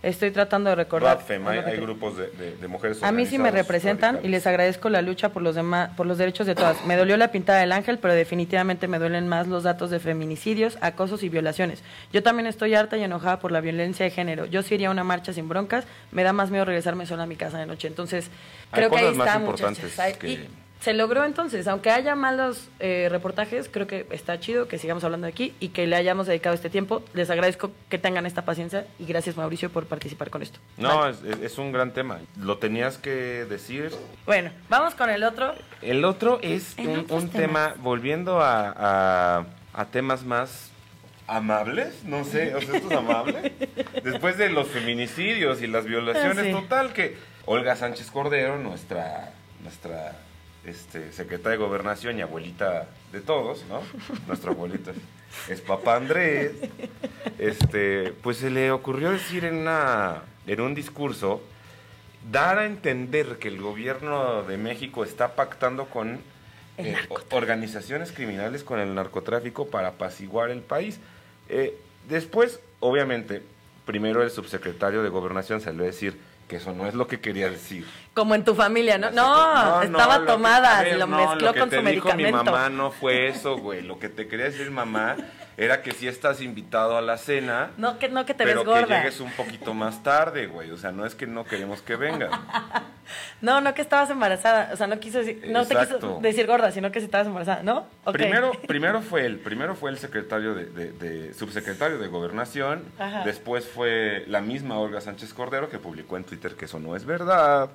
Estoy 0.04 0.30
tratando 0.30 0.70
de 0.70 0.76
recordar. 0.76 1.18
Radfem, 1.18 1.48
hay, 1.48 1.60
hay 1.60 1.78
grupos 1.78 2.16
de, 2.16 2.28
de- 2.28 2.56
de 2.58 2.68
mujeres 2.68 3.02
A 3.02 3.12
mí 3.12 3.26
sí 3.26 3.38
me 3.40 3.50
representan 3.50 4.20
y 4.24 4.28
les 4.28 4.46
agradezco 4.46 4.90
la 4.90 5.02
lucha 5.02 5.30
por 5.30 5.42
los 5.42 5.56
demás, 5.56 5.90
por 5.98 6.06
los 6.06 6.18
derechos 6.20 6.46
de 6.46 6.54
todas. 6.54 6.86
Me 6.86 6.96
dolió 6.96 7.18
la 7.18 7.32
pintada 7.32 7.60
del 7.60 7.72
ángel, 7.72 7.98
pero 7.98 8.14
definitivamente 8.14 8.88
me 8.88 9.00
duelen 9.00 9.28
más 9.28 9.48
los 9.48 9.64
datos 9.64 9.90
de 9.90 10.00
feminicidios, 10.00 10.78
acosos 10.82 11.24
y 11.24 11.30
violaciones. 11.30 11.82
Yo 12.14 12.22
también 12.22 12.46
estoy 12.46 12.76
harta 12.76 12.98
y 12.98 13.04
enojada 13.04 13.40
por 13.40 13.52
la 13.52 13.62
violencia 13.62 14.04
de 14.06 14.12
género. 14.12 14.46
Yo 14.46 14.62
sí 14.62 14.76
iría 14.76 14.90
a 14.90 14.92
una 14.92 15.04
marcha 15.04 15.34
sin 15.34 15.50
broncas, 15.50 15.86
me 16.12 16.24
da 16.24 16.34
más 16.34 16.52
miedo 16.52 16.66
regresarme 16.66 17.08
sola 17.08 17.24
a 17.24 17.28
mi 17.28 17.36
casa 17.36 17.58
de 17.58 17.66
noche. 17.66 17.88
Entonces, 17.88 18.30
Hay 18.72 18.78
creo 18.78 18.90
que 18.92 18.96
ahí 18.98 19.12
está. 19.12 19.40
Hay- 19.98 20.14
que- 20.14 20.28
y 20.30 20.48
se 20.82 20.94
logró 20.94 21.26
entonces, 21.26 21.68
aunque 21.68 21.90
haya 21.90 22.16
malos 22.16 22.68
eh, 22.80 23.08
reportajes, 23.10 23.70
creo 23.72 23.88
que 23.88 24.06
está 24.12 24.40
chido 24.40 24.68
que 24.68 24.78
sigamos 24.78 25.04
hablando 25.04 25.26
aquí 25.26 25.54
y 25.60 25.70
que 25.70 25.88
le 25.88 25.96
hayamos 25.96 26.28
dedicado 26.28 26.54
este 26.54 26.70
tiempo. 26.70 27.02
Les 27.14 27.30
agradezco 27.32 27.72
que 27.90 27.98
tengan 27.98 28.26
esta 28.28 28.44
paciencia 28.46 28.86
y 29.00 29.06
gracias 29.06 29.36
Mauricio 29.36 29.72
por 29.72 29.86
participar 29.88 30.30
con 30.30 30.44
esto. 30.44 30.60
No, 30.78 31.08
es, 31.10 31.58
un 31.58 31.72
gran 31.72 31.92
tema. 31.92 32.20
Lo 32.40 32.60
tenías 32.60 32.98
que 33.00 33.46
decir. 33.50 33.92
Bueno, 34.28 34.52
vamos 34.70 34.94
con 34.94 35.10
el 35.10 35.24
otro. 35.24 35.56
El 35.82 36.06
otro 36.06 36.40
es 36.44 36.78
En 36.78 37.06
un, 37.10 37.30
tema, 37.30 37.74
volviendo 37.80 38.42
a, 38.42 38.74
a- 39.40 39.46
a 39.74 39.86
temas 39.86 40.24
más 40.24 40.70
amables, 41.28 42.04
no 42.04 42.24
sé, 42.24 42.54
o 42.56 42.62
sea, 42.62 42.76
esto 42.76 42.90
es 42.92 42.98
amable. 42.98 43.54
Después 44.04 44.38
de 44.38 44.50
los 44.50 44.68
feminicidios 44.68 45.62
y 45.62 45.68
las 45.68 45.86
violaciones, 45.86 46.38
Ah, 46.38 46.44
sí. 46.44 46.52
total, 46.52 46.94
que 46.94 47.18
Olga 47.46 47.76
Sánchez 47.76 48.12
Cordero, 48.12 48.60
nuestra, 48.60 49.34
nuestra 49.64 50.16
este, 50.66 51.12
secretaria 51.12 51.58
de 51.58 51.64
Gobernación 51.64 52.18
y 52.18 52.22
abuelita 52.22 52.88
de 53.12 53.22
todos, 53.22 53.66
¿no? 53.70 53.82
Nuestra 54.28 54.52
abuelita 54.52 54.92
es 55.50 55.62
papá 55.62 55.98
Andrés. 55.98 56.54
Este, 57.38 58.14
pues 58.22 58.38
se 58.38 58.50
le 58.50 58.72
ocurrió 58.72 59.12
decir 59.12 59.46
en, 59.46 59.56
una, 59.56 60.24
en 60.48 60.62
un 60.62 60.74
discurso 60.74 61.42
dar 62.32 62.58
a 62.60 62.66
entender 62.66 63.38
que 63.38 63.50
el 63.50 63.62
gobierno 63.62 64.44
de 64.44 64.58
México 64.58 65.04
está 65.04 65.36
pactando 65.36 65.86
con 65.86 66.20
eh, 66.78 66.96
organizaciones 67.32 68.12
criminales 68.12 68.64
con 68.64 68.80
el 68.80 68.96
narcotráfico 68.96 69.68
para 69.68 69.90
apaciguar 69.90 70.50
el 70.50 70.62
país. 70.62 71.00
Eh, 71.50 71.78
después, 72.10 72.60
obviamente, 72.80 73.44
primero 73.86 74.24
el 74.24 74.32
subsecretario 74.32 75.04
de 75.04 75.10
Gobernación 75.10 75.62
salió 75.62 75.84
a 75.84 75.88
decir 75.88 76.18
que 76.48 76.58
eso 76.58 76.74
no 76.74 76.86
es 76.88 76.94
lo 76.94 77.08
que 77.08 77.20
quería 77.20 77.50
decir. 77.50 77.86
Como 78.14 78.36
en 78.36 78.44
tu 78.46 78.54
familia, 78.56 78.98
¿no? 78.98 79.10
No, 79.12 79.82
estaba 79.82 80.20
lo 80.20 80.26
que- 80.26 80.32
tomada, 80.32 80.82
ver, 80.84 80.98
lo 81.00 81.08
no, 81.08 81.18
mezcló 81.18 81.48
lo 81.48 81.54
que 81.54 81.60
con 81.60 81.70
te 81.70 81.78
su 81.78 81.82
dijo 81.82 82.08
medicamento. 82.08 82.44
mi 82.44 82.52
mamá 82.52 82.70
no 82.70 82.92
fue 82.92 83.28
eso, 83.28 83.58
güey. 83.58 83.82
Lo 83.82 83.98
que 84.00 84.10
te 84.10 84.28
quería 84.28 84.46
decir 84.46 84.70
mamá 84.72 85.16
era 85.58 85.82
que 85.82 85.92
si 85.92 86.08
estás 86.08 86.42
invitado 86.42 86.98
a 86.98 87.02
la 87.02 87.18
cena, 87.18 87.72
No 87.78 87.98
que, 87.98 88.10
no 88.10 88.26
que 88.26 88.34
te 88.34 88.44
pero 88.44 88.60
ves 88.60 88.66
gorda. 88.68 88.88
que 88.88 88.94
llegues 88.96 89.20
un 89.22 89.32
poquito 89.32 89.74
más 89.74 90.04
tarde, 90.04 90.48
güey. 90.48 90.72
O 90.72 90.78
sea, 90.78 90.92
no 90.92 91.06
es 91.06 91.16
que 91.16 91.28
no 91.28 91.46
queremos 91.46 91.82
que 91.82 91.96
vengas. 91.96 92.32
No, 93.40 93.62
no 93.62 93.76
que 93.76 93.84
estabas 93.84 94.10
embarazada. 94.10 94.72
O 94.74 94.78
sea, 94.78 94.88
no 94.88 95.00
quiso 95.00 95.20
decir, 95.20 95.44
no 95.50 95.64
te 95.68 95.76
quiso 95.76 96.20
decir 96.22 96.48
gorda, 96.48 96.72
sino 96.72 96.92
que 96.92 97.00
si 97.00 97.06
estabas 97.06 97.28
embarazada, 97.28 97.62
¿no? 97.62 97.86
Primero, 98.12 98.52
primero 98.68 99.02
fue 99.04 99.26
el, 99.28 99.38
primero 99.38 99.76
fue 99.76 99.92
el 99.92 100.00
secretario 100.00 100.56
de, 100.56 100.66
de- 100.66 100.92
de- 100.92 101.34
subsecretario 101.36 102.00
de 102.00 102.08
gobernación, 102.08 102.84
Ajá. 102.98 103.22
después 103.24 103.68
fue 103.68 104.24
la 104.28 104.42
misma 104.42 104.80
Olga 104.80 105.02
Sánchez 105.02 105.36
Cordero 105.36 105.70
que 105.70 105.78
publicó 105.78 106.18
en 106.18 106.24
Twitter 106.24 106.56
que 106.56 106.66
eso 106.66 106.80
no 106.80 106.96
es 106.96 107.06
verdad, 107.06 107.70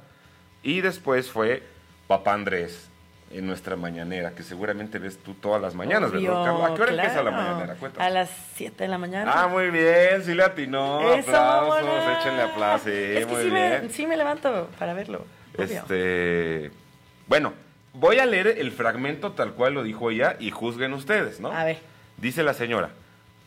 y 0.65 0.81
después 0.81 1.31
fue 1.31 1.63
Papá 2.09 2.33
Andrés 2.35 2.89
en 3.31 3.47
nuestra 3.47 3.77
mañanera, 3.77 4.33
que 4.33 4.43
seguramente 4.43 4.99
ves 4.99 5.19
tú 5.19 5.35
todas 5.35 5.63
las 5.63 5.75
mañanas, 5.75 6.11
Obvio, 6.11 6.31
¿verdad, 6.33 6.45
Carla? 6.45 6.67
¿A 6.67 6.75
qué 6.75 6.83
hora 6.83 6.91
empieza 6.93 7.23
la 7.23 7.31
claro. 7.31 7.37
mañanera? 7.49 7.75
Cuéntanos. 7.77 8.07
A 8.07 8.11
las 8.11 8.31
7 8.57 8.83
de 8.85 8.89
la 8.89 8.99
mañana. 8.99 9.33
Ah, 9.35 9.47
muy 9.47 9.71
bien, 9.71 10.23
sí 10.25 10.35
le 10.35 10.43
atinó, 10.43 11.13
Eso, 11.15 11.31
aplausos, 11.31 11.83
buena. 11.87 12.19
échenle 12.19 12.43
aplausos, 12.43 12.83
sí, 12.87 12.91
Es 12.93 13.27
que 13.27 13.33
muy 13.33 13.43
sí 13.45 13.51
bien. 13.51 13.81
me, 13.85 13.91
sí 13.91 14.07
me 14.07 14.17
levanto 14.17 14.69
para 14.79 14.95
verlo. 14.95 15.25
obvio. 15.57 15.65
Este, 15.65 16.71
bueno, 17.29 17.53
voy 17.93 18.19
a 18.19 18.27
leer 18.27 18.49
el 18.59 18.73
fragmento 18.73 19.33
tal 19.33 19.53
cual 19.53 19.75
lo 19.75 19.83
dijo 19.85 20.11
ella 20.11 20.37
y 20.41 20.51
juzguen 20.51 20.93
ustedes, 20.93 21.39
¿no? 21.41 21.53
A 21.53 21.63
ver. 21.65 21.79
Dice 22.17 22.43
la 22.43 22.53
señora, 22.55 22.91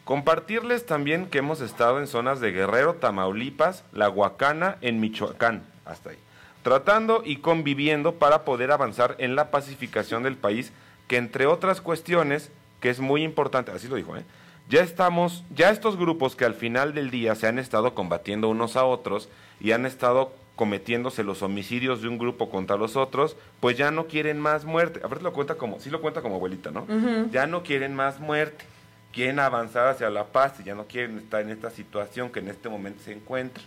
compartirles 0.05 0.85
también 0.85 1.27
que 1.27 1.39
hemos 1.39 1.61
estado 1.61 1.99
en 1.99 2.07
zonas 2.07 2.39
de 2.39 2.51
Guerrero, 2.51 2.95
Tamaulipas, 2.95 3.83
La 3.91 4.09
Huacana, 4.09 4.77
en 4.81 4.99
Michoacán, 4.99 5.63
hasta 5.85 6.11
ahí, 6.11 6.17
tratando 6.63 7.21
y 7.23 7.37
conviviendo 7.37 8.15
para 8.15 8.43
poder 8.43 8.71
avanzar 8.71 9.15
en 9.19 9.35
la 9.35 9.51
pacificación 9.51 10.23
del 10.23 10.37
país, 10.37 10.71
que 11.07 11.17
entre 11.17 11.45
otras 11.45 11.81
cuestiones, 11.81 12.51
que 12.79 12.89
es 12.89 12.99
muy 12.99 13.23
importante, 13.23 13.71
así 13.71 13.87
lo 13.87 13.97
dijo, 13.97 14.17
¿eh? 14.17 14.23
Ya 14.69 14.81
estamos, 14.81 15.43
ya 15.53 15.69
estos 15.69 15.97
grupos 15.97 16.37
que 16.37 16.45
al 16.45 16.53
final 16.53 16.93
del 16.93 17.11
día 17.11 17.35
se 17.35 17.47
han 17.47 17.59
estado 17.59 17.93
combatiendo 17.93 18.47
unos 18.47 18.77
a 18.77 18.85
otros 18.85 19.27
y 19.59 19.73
han 19.73 19.85
estado 19.85 20.31
cometiéndose 20.55 21.23
los 21.23 21.41
homicidios 21.41 22.01
de 22.01 22.07
un 22.07 22.17
grupo 22.17 22.49
contra 22.49 22.77
los 22.77 22.95
otros, 22.95 23.35
pues 23.59 23.77
ya 23.77 23.91
no 23.91 24.07
quieren 24.07 24.39
más 24.39 24.63
muerte. 24.63 25.01
A 25.03 25.07
ver, 25.07 25.21
lo 25.21 25.33
cuenta 25.33 25.55
como, 25.55 25.79
sí 25.79 25.89
lo 25.89 25.99
cuenta 25.99 26.21
como 26.21 26.35
abuelita, 26.35 26.71
¿no? 26.71 26.85
Ya 27.31 27.45
no 27.45 27.63
quieren 27.63 27.93
más 27.93 28.19
muerte, 28.19 28.63
quieren 29.11 29.39
avanzar 29.39 29.87
hacia 29.87 30.09
la 30.09 30.25
paz 30.25 30.53
y 30.59 30.63
ya 30.63 30.75
no 30.75 30.85
quieren 30.85 31.17
estar 31.17 31.41
en 31.41 31.49
esta 31.49 31.69
situación 31.69 32.29
que 32.29 32.39
en 32.39 32.47
este 32.47 32.69
momento 32.69 33.03
se 33.03 33.11
encuentra. 33.11 33.63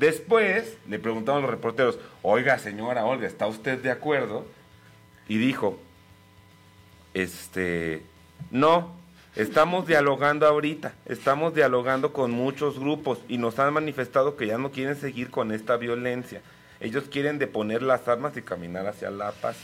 Después 0.00 0.78
le 0.88 0.98
preguntaron 0.98 1.42
los 1.42 1.50
reporteros, 1.50 1.98
oiga 2.22 2.58
señora 2.58 3.04
Olga, 3.04 3.26
¿está 3.26 3.46
usted 3.46 3.82
de 3.82 3.90
acuerdo? 3.90 4.46
Y 5.28 5.36
dijo, 5.36 5.78
este, 7.12 8.02
no, 8.50 8.96
estamos 9.36 9.86
dialogando 9.86 10.46
ahorita, 10.46 10.94
estamos 11.04 11.54
dialogando 11.54 12.14
con 12.14 12.30
muchos 12.30 12.78
grupos 12.78 13.18
y 13.28 13.36
nos 13.36 13.58
han 13.58 13.74
manifestado 13.74 14.38
que 14.38 14.46
ya 14.46 14.56
no 14.56 14.70
quieren 14.70 14.96
seguir 14.96 15.28
con 15.28 15.52
esta 15.52 15.76
violencia. 15.76 16.40
Ellos 16.80 17.04
quieren 17.10 17.38
deponer 17.38 17.82
las 17.82 18.08
armas 18.08 18.34
y 18.38 18.40
caminar 18.40 18.86
hacia 18.86 19.10
la 19.10 19.32
paz. 19.32 19.58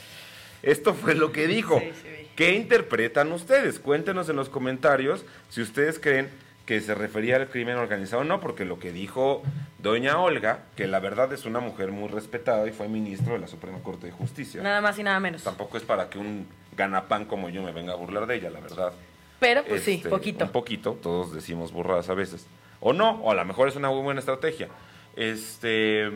Esto 0.63 0.93
fue 0.93 1.15
lo 1.15 1.33
que 1.33 1.47
dijo. 1.47 1.81
Sí, 1.81 1.93
sí 2.03 2.09
vi. 2.09 2.29
¿Qué 2.37 2.53
interpretan 2.53 3.33
ustedes? 3.33 3.79
Cuéntenos 3.79 4.29
en 4.29 4.37
los 4.37 4.51
comentarios 4.51 5.25
si 5.49 5.63
ustedes 5.63 5.99
creen 5.99 6.29
que 6.67 6.81
se 6.81 6.95
refería 6.95 7.37
al 7.37 7.49
crimen 7.49 7.77
organizado 7.77 8.25
no, 8.25 8.41
porque 8.41 8.65
lo 8.65 8.79
que 8.79 8.93
dijo 8.93 9.43
doña 9.79 10.19
Olga, 10.19 10.65
que 10.75 10.89
la 10.89 10.99
verdad 10.99 11.33
es 11.33 11.45
una 11.47 11.61
mujer 11.61 11.93
muy 11.93 12.09
respetada 12.09 12.67
y 12.67 12.73
fue 12.73 12.89
ministro 12.89 13.35
de 13.35 13.39
la 13.39 13.47
Suprema 13.47 13.79
Corte 13.79 14.07
de 14.07 14.13
Justicia. 14.13 14.63
Nada 14.63 14.81
más 14.81 14.99
y 14.99 15.05
nada 15.05 15.21
menos. 15.21 15.45
Tampoco 15.45 15.77
es 15.77 15.85
para 15.85 16.11
que 16.11 16.19
un 16.19 16.47
ganapán 16.77 17.25
como 17.25 17.49
yo 17.49 17.63
me 17.63 17.73
venga 17.73 17.93
a 17.93 17.97
burlar 17.97 18.27
de 18.27 18.35
ella, 18.35 18.51
la 18.51 18.61
verdad. 18.61 18.93
Pero 19.39 19.65
pues 19.65 19.85
sí, 19.85 19.95
Este, 19.95 20.09
poquito. 20.09 20.45
Un 20.45 20.51
poquito, 20.51 20.99
todos 21.01 21.33
decimos 21.33 21.73
burradas 21.73 22.09
a 22.11 22.15
veces. 22.15 22.47
O 22.81 22.93
no, 22.93 23.13
o 23.23 23.31
a 23.31 23.35
lo 23.35 23.45
mejor 23.45 23.69
es 23.69 23.77
una 23.77 23.89
muy 23.89 24.03
buena 24.03 24.21
estrategia. 24.21 24.69
Este, 25.15 26.11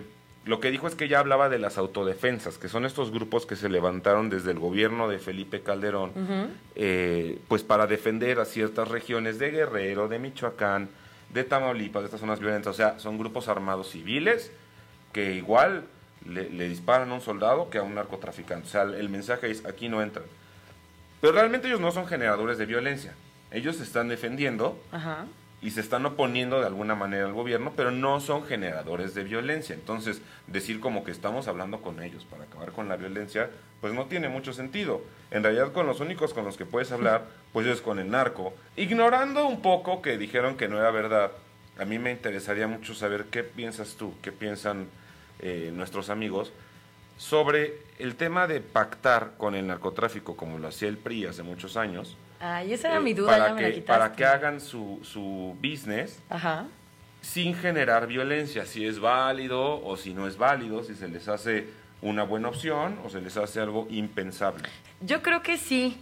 lo 0.44 0.58
que 0.58 0.70
dijo 0.70 0.88
es 0.88 0.94
que 0.94 1.04
ella 1.04 1.18
hablaba 1.18 1.48
de 1.48 1.58
las 1.58 1.76
autodefensas, 1.76 2.56
que 2.56 2.68
son 2.68 2.86
estos 2.86 3.10
grupos 3.10 3.44
que 3.44 3.56
se 3.56 3.68
levantaron 3.68 4.30
desde 4.30 4.50
el 4.50 4.58
gobierno 4.58 5.08
de 5.08 5.18
Felipe 5.18 5.60
Calderón, 5.60 6.12
eh, 6.74 7.38
pues 7.48 7.62
para 7.62 7.86
defender 7.86 8.40
a 8.40 8.46
ciertas 8.46 8.88
regiones 8.88 9.38
de 9.38 9.50
Guerrero, 9.50 10.08
de 10.08 10.18
Michoacán, 10.18 10.88
de 11.32 11.44
Tamaulipas, 11.44 12.02
de 12.02 12.06
estas 12.06 12.20
zonas 12.20 12.40
violentas. 12.40 12.72
O 12.72 12.76
sea, 12.76 12.98
son 12.98 13.18
grupos 13.18 13.48
armados 13.48 13.90
civiles 13.90 14.50
que 15.12 15.34
igual 15.34 15.84
le, 16.26 16.48
le 16.48 16.68
disparan 16.68 17.10
a 17.10 17.14
un 17.14 17.20
soldado 17.20 17.68
que 17.68 17.78
a 17.78 17.82
un 17.82 17.94
narcotraficante. 17.94 18.66
O 18.66 18.70
sea, 18.70 18.82
el 18.82 19.08
mensaje 19.10 19.50
es, 19.50 19.64
aquí 19.66 19.88
no 19.88 20.02
entran. 20.02 20.24
Pero 21.20 21.34
realmente 21.34 21.68
ellos 21.68 21.80
no 21.80 21.92
son 21.92 22.06
generadores 22.06 22.56
de 22.56 22.64
violencia. 22.66 23.14
Ellos 23.50 23.76
se 23.76 23.82
están 23.82 24.08
defendiendo 24.08 24.80
Ajá. 24.90 25.26
Y 25.62 25.72
se 25.72 25.80
están 25.80 26.06
oponiendo 26.06 26.60
de 26.60 26.66
alguna 26.66 26.94
manera 26.94 27.26
al 27.26 27.34
gobierno, 27.34 27.72
pero 27.76 27.90
no 27.90 28.20
son 28.20 28.44
generadores 28.44 29.14
de 29.14 29.24
violencia. 29.24 29.74
Entonces, 29.74 30.22
decir 30.46 30.80
como 30.80 31.04
que 31.04 31.10
estamos 31.10 31.48
hablando 31.48 31.82
con 31.82 32.02
ellos 32.02 32.24
para 32.24 32.44
acabar 32.44 32.72
con 32.72 32.88
la 32.88 32.96
violencia, 32.96 33.50
pues 33.80 33.92
no 33.92 34.06
tiene 34.06 34.28
mucho 34.28 34.52
sentido. 34.52 35.02
En 35.30 35.42
realidad, 35.42 35.72
con 35.72 35.86
los 35.86 36.00
únicos 36.00 36.32
con 36.32 36.44
los 36.44 36.56
que 36.56 36.66
puedes 36.66 36.92
hablar, 36.92 37.26
pues 37.52 37.66
es 37.66 37.80
con 37.80 37.98
el 37.98 38.10
narco. 38.10 38.54
Ignorando 38.76 39.46
un 39.46 39.60
poco 39.60 40.00
que 40.00 40.16
dijeron 40.16 40.56
que 40.56 40.68
no 40.68 40.78
era 40.78 40.90
verdad, 40.90 41.32
a 41.78 41.84
mí 41.84 41.98
me 41.98 42.10
interesaría 42.10 42.66
mucho 42.66 42.94
saber 42.94 43.26
qué 43.30 43.42
piensas 43.42 43.96
tú, 43.96 44.14
qué 44.22 44.32
piensan 44.32 44.86
eh, 45.40 45.70
nuestros 45.74 46.10
amigos 46.10 46.52
sobre 47.16 47.74
el 47.98 48.16
tema 48.16 48.46
de 48.46 48.60
pactar 48.60 49.32
con 49.36 49.54
el 49.54 49.66
narcotráfico, 49.66 50.36
como 50.36 50.58
lo 50.58 50.68
hacía 50.68 50.88
el 50.88 50.96
PRI 50.96 51.26
hace 51.26 51.42
muchos 51.42 51.76
años. 51.76 52.16
Ay, 52.40 52.72
esa 52.72 52.88
era 52.88 52.96
eh, 52.96 53.00
mi 53.00 53.12
duda, 53.14 53.32
para 53.32 53.48
ya 53.48 53.54
me 53.54 53.60
que, 53.60 53.68
la 53.68 53.74
quitaste. 53.74 53.86
Para 54.00 54.12
que 54.16 54.24
hagan 54.24 54.60
su, 54.60 54.98
su 55.02 55.56
business 55.62 56.18
Ajá. 56.30 56.64
sin 57.20 57.54
generar 57.54 58.06
violencia, 58.06 58.64
si 58.64 58.86
es 58.86 58.98
válido 58.98 59.84
o 59.84 59.96
si 59.96 60.14
no 60.14 60.26
es 60.26 60.38
válido, 60.38 60.82
si 60.82 60.94
se 60.94 61.06
les 61.08 61.28
hace 61.28 61.68
una 62.02 62.22
buena 62.22 62.48
opción 62.48 62.98
o 63.04 63.10
se 63.10 63.20
les 63.20 63.36
hace 63.36 63.60
algo 63.60 63.86
impensable. 63.90 64.68
Yo 65.02 65.20
creo 65.22 65.42
que 65.42 65.58
sí. 65.58 66.00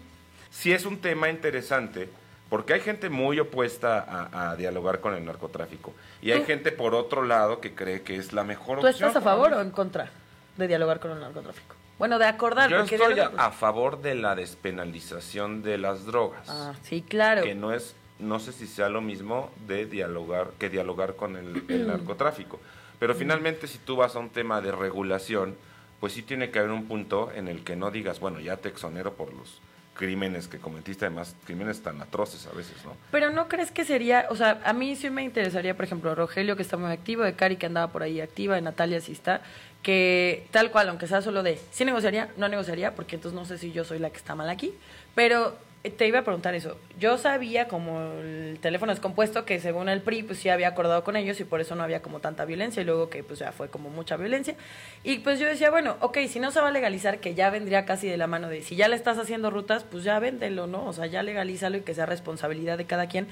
Sí 0.51 0.73
es 0.73 0.87
un 0.87 0.99
tema 0.99 1.29
interesante 1.29 2.09
porque 2.49 2.73
hay 2.75 2.81
gente 2.81 3.11
muy 3.11 3.41
opuesta 3.41 3.99
a, 3.99 4.51
a 4.53 4.57
dialogar 4.57 5.01
con 5.01 5.15
el 5.15 5.25
narcotráfico 5.25 5.93
y 6.23 6.31
hay 6.31 6.41
¿Tú? 6.41 6.47
gente 6.47 6.71
por 6.73 6.95
otro 6.95 7.23
lado 7.25 7.61
que 7.61 7.75
cree 7.75 8.03
que 8.03 8.15
es 8.17 8.33
la 8.33 8.45
mejor 8.45 8.81
¿Tú 8.81 8.87
opción. 8.87 9.09
estás 9.09 9.21
a 9.21 9.25
favor 9.25 9.53
o 9.55 9.61
en 9.61 9.71
contra 9.73 10.09
de 10.57 10.69
dialogar 10.69 11.01
con 11.01 11.11
el 11.11 11.21
narcotráfico? 11.21 11.75
Bueno, 11.99 12.19
de 12.19 12.27
acordar. 12.27 12.71
Yo 12.71 12.83
estoy 12.83 13.19
a, 13.19 13.51
favor 13.51 14.01
de 14.01 14.15
la 14.15 14.35
despenalización 14.35 15.63
de 15.63 15.79
las 15.79 16.07
drogas. 16.07 16.49
Ah, 16.49 16.75
sí, 16.83 17.03
claro. 17.03 17.43
que 17.43 17.55
no 17.55 17.73
es 17.73 17.95
no 18.19 18.41
sé 18.41 18.53
si 18.53 18.67
sea 18.67 18.89
lo 18.89 19.01
mismo 19.01 19.51
de 19.67 19.87
dialogar 19.87 20.51
que 20.59 20.69
dialogar 20.69 21.15
con 21.15 21.37
el, 21.37 21.63
el 21.69 21.87
narcotráfico 21.87 22.59
pero 22.99 23.15
finalmente 23.15 23.69
si 23.69 23.79
tú 23.79 23.95
vas 23.95 24.17
a 24.17 24.19
un 24.19 24.31
tema 24.31 24.61
de 24.61 24.73
regulación 24.73 25.57
pues 26.01 26.15
sí 26.15 26.23
tiene 26.23 26.51
que 26.51 26.59
haber 26.59 26.73
un 26.73 26.87
punto 26.87 27.31
en 27.33 27.47
el 27.47 27.63
que 27.63 27.77
no 27.77 27.93
digas 27.93 28.19
bueno 28.19 28.41
ya 28.41 28.57
te 28.57 28.71
exonero 28.71 29.15
por 29.15 29.33
los 29.33 29.61
crímenes 29.99 30.47
que 30.47 30.59
cometiste 30.59 31.07
además 31.07 31.35
crímenes 31.45 31.83
tan 31.83 32.01
atroces 32.01 32.47
a 32.47 32.57
veces 32.57 32.77
no 32.85 32.97
Pero 33.11 33.31
no 33.31 33.49
crees 33.49 33.73
que 33.73 33.85
sería, 33.85 34.27
o 34.31 34.37
sea, 34.37 34.61
a 34.65 34.73
mí 34.73 34.95
sí 34.95 35.11
me 35.11 35.25
interesaría, 35.25 35.75
por 35.75 35.85
ejemplo, 35.85 36.15
Rogelio 36.15 36.55
que 36.55 36.63
está 36.63 36.77
muy 36.77 36.93
activo, 36.93 37.25
de 37.25 37.35
Cari 37.35 37.57
que 37.57 37.67
andaba 37.67 37.93
por 37.93 38.05
ahí 38.05 38.21
activa, 38.21 38.55
de 38.55 38.63
Natalia 38.63 39.01
sí 39.01 39.11
está, 39.11 39.43
que 39.83 40.47
tal 40.51 40.71
cual, 40.71 40.89
aunque 40.89 41.07
sea 41.07 41.23
solo 41.23 41.43
de, 41.43 41.59
sí 41.71 41.85
negociaría, 41.85 42.29
no 42.37 42.49
negociaría, 42.49 42.95
porque 42.95 43.17
entonces 43.17 43.39
no 43.39 43.45
sé 43.45 43.59
si 43.59 43.73
yo 43.73 43.85
soy 43.85 43.99
la 43.99 44.11
que 44.11 44.17
está 44.17 44.35
mal 44.35 44.49
aquí, 44.51 44.75
pero 45.15 45.57
eh, 45.85 45.91
te 45.91 46.09
iba 46.09 46.19
a 46.19 46.25
preguntar 46.25 46.55
eso. 46.55 46.77
Yo 46.99 47.19
sabía, 47.19 47.69
como 47.69 48.01
el 48.21 48.59
teléfono 48.61 48.93
es 48.93 48.99
compuesto, 48.99 49.45
que 49.45 49.61
según 49.61 49.89
el 49.89 50.03
PRI, 50.03 50.25
pues 50.25 50.39
sí 50.41 50.49
había 50.49 50.69
acordado 50.69 51.05
con 51.05 51.15
ellos 51.15 51.39
y 51.41 51.45
por 51.45 51.61
eso 51.61 51.77
no 51.77 51.85
había 51.85 52.03
como 52.03 52.19
tanta 52.19 52.45
violencia 52.45 52.83
y 52.83 52.85
luego 52.85 53.09
que 53.11 53.23
pues 53.23 53.39
ya 53.39 53.53
fue 53.53 53.69
como 53.69 53.89
mucha 53.89 54.17
violencia. 54.17 54.57
Y 55.05 55.19
pues 55.19 55.39
yo 55.39 55.47
decía, 55.47 55.71
bueno, 55.71 55.97
ok, 56.01 56.19
si 56.29 56.41
no 56.41 56.51
se 56.51 56.61
va 56.61 56.69
a 56.69 56.73
legalizar, 56.73 57.21
que 57.21 57.35
ya 57.35 57.51
vendría 57.51 57.85
casi 57.85 58.09
de 58.09 58.17
la 58.17 58.27
mano 58.27 58.49
de, 58.49 58.63
si 58.63 58.75
ya 58.75 58.89
le 58.89 58.97
estás 58.97 59.19
haciendo 59.19 59.51
rutas, 59.51 59.85
pues 59.85 60.03
ya 60.03 60.19
véndelo, 60.19 60.67
¿no? 60.67 60.85
O 60.85 60.93
sea, 60.93 61.07
ya 61.07 61.23
legalízalo 61.23 61.77
y 61.77 61.83
que 61.83 61.95
sea 61.95 62.07
responsabilidad 62.07 62.77
de 62.77 62.87
cada 62.87 63.07
quien. 63.07 63.29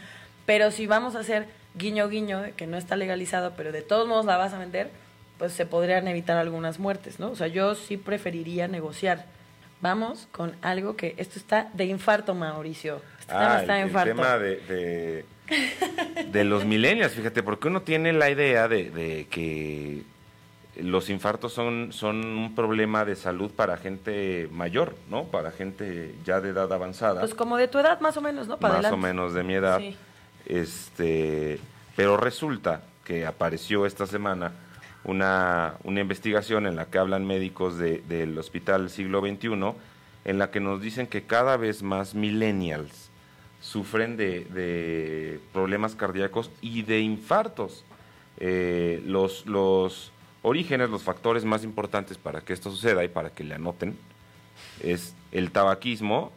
Pero 0.47 0.71
si 0.71 0.87
vamos 0.87 1.17
a 1.17 1.21
hacer 1.21 1.47
guiño 1.75 2.09
guiño, 2.09 2.45
que 2.57 2.69
no 2.69 2.77
está 2.77 2.97
legalizado, 2.97 3.55
pero 3.57 3.73
de 3.73 3.83
todos 3.83 4.07
modos 4.07 4.25
la 4.25 4.37
vas 4.37 4.53
a 4.55 4.59
vender, 4.59 4.91
pues 5.39 5.53
se 5.53 5.67
podrían 5.67 6.09
evitar 6.09 6.37
algunas 6.39 6.79
muertes, 6.79 7.19
¿no? 7.21 7.31
O 7.31 7.37
sea, 7.37 7.47
yo 7.47 7.75
sí 7.75 7.97
preferiría 7.97 8.69
negociar. 8.69 9.27
Vamos 9.81 10.29
con 10.33 10.55
algo 10.63 10.97
que 10.97 11.15
esto 11.19 11.39
está 11.39 11.69
de 11.75 11.85
infarto, 11.85 12.35
Mauricio. 12.35 13.03
Ah, 13.29 13.59
está 13.61 13.75
de 13.75 13.81
el 13.81 13.87
infarto. 13.89 14.15
tema 14.15 14.39
de, 14.39 14.57
de, 14.57 15.25
de 16.33 16.45
los 16.45 16.65
millennials, 16.65 17.13
fíjate, 17.13 17.43
porque 17.43 17.69
uno 17.69 17.83
tiene 17.83 18.13
la 18.13 18.31
idea 18.31 18.69
de, 18.69 18.91
de 18.91 19.27
que 19.31 20.03
los 20.81 21.11
infartos 21.11 21.53
son, 21.53 21.93
son 21.93 22.25
un 22.25 22.55
problema 22.55 23.05
de 23.05 23.17
salud 23.17 23.51
para 23.51 23.77
gente 23.77 24.49
mayor, 24.51 24.95
¿no? 25.11 25.25
Para 25.25 25.51
gente 25.51 26.15
ya 26.25 26.41
de 26.41 26.51
edad 26.51 26.73
avanzada. 26.73 27.21
Pues 27.21 27.35
como 27.35 27.57
de 27.57 27.69
tu 27.69 27.79
edad 27.79 28.01
más 28.01 28.17
o 28.17 28.23
menos, 28.23 28.49
¿no? 28.49 28.59
Para 28.59 28.81
más 28.81 28.93
o 28.93 28.97
menos 28.97 29.35
de 29.35 29.43
mi 29.43 29.55
edad. 29.55 29.79
Sí. 29.79 29.97
Este, 30.47 31.59
pero 31.97 32.17
resulta 32.17 32.83
que 33.05 33.27
apareció 33.27 33.87
esta 33.87 34.07
semana 34.07 34.53
una, 35.07 35.75
una 35.85 36.01
investigación 36.01 36.67
en 36.67 36.77
la 36.77 36.87
que 36.87 36.99
hablan 36.99 37.27
médicos 37.27 37.79
de- 37.79 38.03
del 38.09 38.37
Hospital 38.39 38.91
Siglo 38.91 39.21
XXI, 39.21 39.73
en 40.25 40.39
la 40.39 40.51
que 40.51 40.61
nos 40.61 40.81
dicen 40.83 41.07
que 41.07 41.23
cada 41.23 41.57
vez 41.57 41.83
más 41.83 42.15
millennials 42.15 43.11
sufren 43.61 44.17
de, 44.17 44.45
de 44.47 45.41
problemas 45.53 45.95
cardíacos 45.95 46.51
y 46.61 46.83
de 46.83 47.01
infartos. 47.01 47.85
Eh, 48.39 49.03
los, 49.07 49.47
los 49.47 50.13
orígenes, 50.43 50.91
los 50.91 51.03
factores 51.03 51.45
más 51.45 51.65
importantes 51.65 52.19
para 52.19 52.41
que 52.43 52.53
esto 52.53 52.71
suceda 52.71 53.03
y 53.03 53.09
para 53.09 53.31
que 53.31 53.45
le 53.45 53.55
anoten 53.55 53.97
es 54.83 55.15
el 55.33 55.51
tabaquismo, 55.53 56.33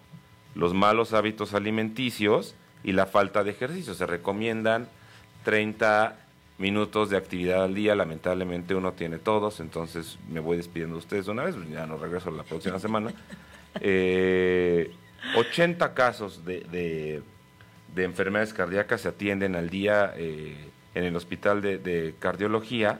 los 0.56 0.74
malos 0.74 1.14
hábitos 1.14 1.54
alimenticios 1.54 2.56
y 2.84 2.92
la 2.94 3.06
falta 3.06 3.44
de 3.44 3.52
ejercicio. 3.52 3.94
Se 3.94 4.06
recomiendan 4.06 4.88
30 5.44 6.16
minutos 6.60 7.10
de 7.10 7.18
actividad 7.18 7.64
al 7.64 7.74
día. 7.74 7.96
Lamentablemente 7.96 8.76
uno 8.76 8.92
tiene 8.94 9.18
todos, 9.18 9.60
entonces 9.60 10.20
me 10.30 10.40
voy 10.40 10.58
despidiendo 10.58 10.96
de 10.96 11.00
ustedes 11.00 11.28
una 11.28 11.44
vez, 11.44 11.56
ya 11.72 11.88
no 11.88 11.98
regreso 11.98 12.30
la 12.32 12.44
próxima 12.44 12.78
semana. 12.80 13.12
Eh, 13.82 14.92
80 15.36 15.94
casos 15.94 16.46
de, 16.46 16.62
de- 16.72 17.22
de 17.96 18.04
enfermedades 18.04 18.54
cardíacas 18.54 19.02
se 19.02 19.08
atienden 19.08 19.56
al 19.56 19.70
día 19.72 20.14
eh, 20.16 20.56
en 20.94 21.04
el 21.06 21.16
hospital 21.16 21.62
de, 21.62 21.80
de 21.80 22.14
cardiología 22.20 23.00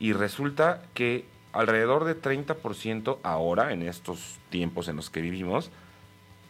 y 0.00 0.14
resulta 0.14 0.82
que 0.94 1.26
alrededor 1.52 2.04
de 2.04 2.20
30% 2.20 3.18
ahora, 3.22 3.72
en 3.72 3.82
estos 3.82 4.38
tiempos 4.48 4.88
en 4.88 4.96
los 4.96 5.10
que 5.10 5.20
vivimos, 5.20 5.70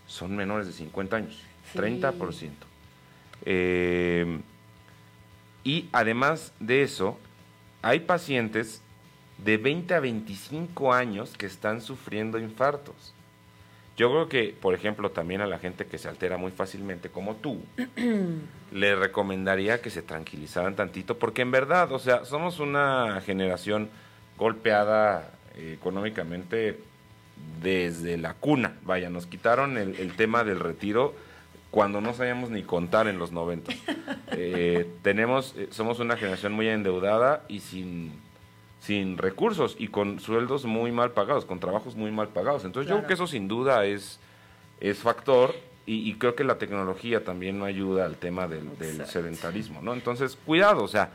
son 0.06 0.36
menores 0.36 0.66
de 0.68 0.72
50 0.74 1.16
años. 1.16 1.42
Sí. 1.72 1.78
30%. 1.78 2.50
Eh, 3.44 4.38
y 5.66 5.88
además 5.90 6.52
de 6.60 6.84
eso, 6.84 7.18
hay 7.82 7.98
pacientes 7.98 8.82
de 9.38 9.56
20 9.56 9.94
a 9.94 10.00
25 10.00 10.92
años 10.92 11.34
que 11.36 11.46
están 11.46 11.80
sufriendo 11.80 12.38
infartos. 12.38 13.12
Yo 13.96 14.08
creo 14.10 14.28
que, 14.28 14.54
por 14.60 14.74
ejemplo, 14.74 15.10
también 15.10 15.40
a 15.40 15.46
la 15.46 15.58
gente 15.58 15.84
que 15.86 15.98
se 15.98 16.08
altera 16.08 16.36
muy 16.36 16.52
fácilmente 16.52 17.08
como 17.08 17.34
tú, 17.34 17.64
le 18.72 18.94
recomendaría 18.94 19.80
que 19.82 19.90
se 19.90 20.02
tranquilizaran 20.02 20.76
tantito, 20.76 21.18
porque 21.18 21.42
en 21.42 21.50
verdad, 21.50 21.90
o 21.90 21.98
sea, 21.98 22.24
somos 22.24 22.60
una 22.60 23.20
generación 23.22 23.88
golpeada 24.38 25.32
eh, 25.56 25.72
económicamente 25.76 26.78
desde 27.60 28.18
la 28.18 28.34
cuna. 28.34 28.76
Vaya, 28.84 29.10
nos 29.10 29.26
quitaron 29.26 29.78
el, 29.78 29.96
el 29.96 30.14
tema 30.14 30.44
del 30.44 30.60
retiro 30.60 31.25
cuando 31.76 32.00
no 32.00 32.14
sabíamos 32.14 32.48
ni 32.48 32.62
contar 32.62 33.06
en 33.06 33.18
los 33.18 33.32
90. 33.32 33.70
Eh, 34.38 34.90
tenemos, 35.02 35.54
eh, 35.56 35.68
somos 35.70 35.98
una 35.98 36.16
generación 36.16 36.52
muy 36.52 36.68
endeudada 36.68 37.44
y 37.48 37.60
sin, 37.60 38.12
sin 38.80 39.16
recursos 39.16 39.76
y 39.78 39.88
con 39.88 40.20
sueldos 40.20 40.66
muy 40.66 40.90
mal 40.92 41.12
pagados, 41.12 41.46
con 41.46 41.60
trabajos 41.60 41.94
muy 41.96 42.10
mal 42.10 42.28
pagados. 42.28 42.64
Entonces 42.64 42.90
yo 42.90 42.96
creo 42.96 43.06
que 43.06 43.14
eso 43.14 43.26
sin 43.26 43.48
duda 43.48 43.86
es, 43.86 44.18
es 44.80 44.98
factor 44.98 45.54
y, 45.86 46.10
y 46.10 46.14
creo 46.14 46.34
que 46.34 46.44
la 46.44 46.58
tecnología 46.58 47.24
también 47.24 47.58
no 47.58 47.64
ayuda 47.64 48.04
al 48.04 48.16
tema 48.16 48.46
del, 48.46 48.76
del 48.78 49.06
sedentarismo, 49.06 49.80
¿no? 49.80 49.94
Entonces, 49.94 50.36
cuidado, 50.44 50.82
o 50.82 50.88
sea, 50.88 51.12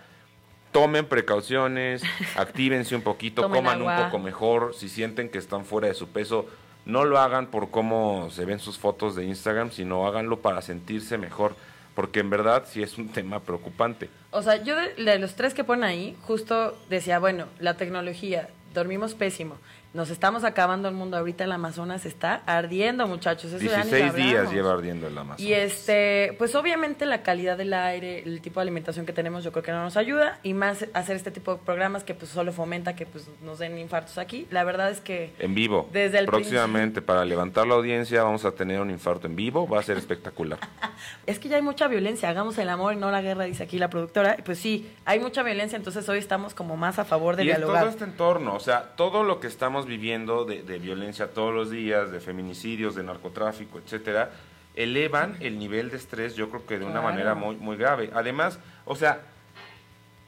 tomen 0.71 1.05
precauciones, 1.05 2.01
actívense 2.37 2.95
un 2.95 3.01
poquito, 3.03 3.43
coman 3.49 3.81
agua. 3.81 3.97
un 3.97 4.05
poco 4.05 4.19
mejor, 4.19 4.73
si 4.73 4.89
sienten 4.89 5.29
que 5.29 5.37
están 5.37 5.65
fuera 5.65 5.89
de 5.89 5.93
su 5.93 6.07
peso, 6.07 6.47
no 6.85 7.05
lo 7.05 7.19
hagan 7.19 7.47
por 7.47 7.69
cómo 7.69 8.29
se 8.31 8.45
ven 8.45 8.59
sus 8.59 8.77
fotos 8.77 9.15
de 9.15 9.25
Instagram, 9.25 9.71
sino 9.71 10.05
háganlo 10.07 10.39
para 10.39 10.61
sentirse 10.61 11.17
mejor, 11.17 11.55
porque 11.95 12.19
en 12.19 12.29
verdad 12.29 12.63
sí 12.67 12.81
es 12.81 12.97
un 12.97 13.09
tema 13.13 13.39
preocupante. 13.39 14.09
O 14.31 14.41
sea, 14.41 14.61
yo 14.63 14.75
de, 14.75 15.19
los 15.19 15.35
tres 15.35 15.53
que 15.53 15.63
ponen 15.63 15.83
ahí, 15.83 16.17
justo 16.21 16.77
decía, 16.89 17.19
bueno, 17.19 17.45
la 17.59 17.75
tecnología, 17.75 18.49
dormimos 18.73 19.13
pésimo, 19.13 19.57
nos 19.93 20.09
estamos 20.09 20.45
acabando 20.45 20.87
el 20.87 20.95
mundo, 20.95 21.17
ahorita 21.17 21.43
el 21.43 21.51
Amazonas 21.51 22.05
está 22.05 22.41
ardiendo, 22.45 23.07
muchachos. 23.07 23.51
Eso 23.51 23.65
ya 23.65 23.83
ni 23.83 23.91
lo 23.91 23.97
16 23.97 24.15
días 24.15 24.51
lleva 24.51 24.71
ardiendo 24.71 25.07
el 25.07 25.17
Amazonas. 25.17 25.39
Y 25.41 25.53
este, 25.53 26.33
pues 26.37 26.55
obviamente 26.55 27.05
la 27.05 27.23
calidad 27.23 27.57
del 27.57 27.73
aire, 27.73 28.23
el 28.23 28.41
tipo 28.41 28.59
de 28.59 28.63
alimentación 28.63 29.05
que 29.05 29.11
tenemos, 29.11 29.43
yo 29.43 29.51
creo 29.51 29.63
que 29.63 29.71
no 29.71 29.83
nos 29.83 29.97
ayuda 29.97 30.39
y 30.43 30.53
más 30.53 30.85
hacer 30.93 31.17
este 31.17 31.29
tipo 31.31 31.55
de 31.55 31.61
programas 31.65 32.05
que 32.05 32.13
pues 32.13 32.31
solo 32.31 32.53
fomenta 32.53 32.95
que 32.95 33.05
pues 33.05 33.29
nos 33.41 33.59
den 33.59 33.77
infartos 33.77 34.17
aquí. 34.17 34.47
La 34.49 34.63
verdad 34.63 34.91
es 34.91 35.01
que 35.01 35.33
En 35.39 35.53
vivo. 35.53 35.89
Desde 35.91 36.19
el 36.19 36.25
Próximamente, 36.25 37.01
para 37.01 37.25
levantar 37.25 37.67
la 37.67 37.75
audiencia, 37.75 38.23
vamos 38.23 38.45
a 38.45 38.51
tener 38.51 38.79
un 38.79 38.91
infarto 38.91 39.27
en 39.27 39.35
vivo. 39.35 39.67
Va 39.67 39.79
a 39.79 39.83
ser 39.83 39.97
espectacular. 39.97 40.59
es 41.25 41.37
que 41.37 41.49
ya 41.49 41.57
hay 41.57 41.61
mucha 41.61 41.89
violencia, 41.89 42.29
hagamos 42.29 42.57
el 42.57 42.69
amor 42.69 42.93
y 42.93 42.95
no 42.95 43.11
la 43.11 43.21
guerra, 43.21 43.43
dice 43.43 43.63
aquí 43.63 43.77
la 43.77 43.89
productora. 43.89 44.37
Y 44.39 44.41
Pues 44.43 44.57
sí, 44.57 44.89
hay 45.03 45.19
mucha 45.19 45.43
violencia, 45.43 45.75
entonces 45.75 46.07
hoy 46.07 46.19
estamos 46.19 46.53
como 46.53 46.77
más 46.77 46.97
a 46.97 47.03
favor 47.03 47.35
de 47.35 47.43
y 47.43 47.47
dialogar. 47.47 47.81
todo 47.81 47.89
este 47.89 48.03
entorno, 48.05 48.55
o 48.55 48.59
sea, 48.59 48.95
todo 48.95 49.23
lo 49.23 49.41
que 49.41 49.47
estamos 49.47 49.80
viviendo 49.85 50.45
de, 50.45 50.63
de 50.63 50.79
violencia 50.79 51.31
todos 51.33 51.53
los 51.53 51.69
días, 51.71 52.11
de 52.11 52.19
feminicidios, 52.19 52.95
de 52.95 53.03
narcotráfico, 53.03 53.79
etcétera, 53.79 54.31
elevan 54.75 55.35
el 55.41 55.59
nivel 55.59 55.89
de 55.91 55.97
estrés, 55.97 56.35
yo 56.35 56.49
creo 56.49 56.65
que 56.65 56.79
de 56.79 56.85
una 56.85 57.01
manera 57.01 57.35
muy, 57.35 57.55
muy 57.57 57.75
grave. 57.77 58.09
Además, 58.13 58.59
o 58.85 58.95
sea, 58.95 59.21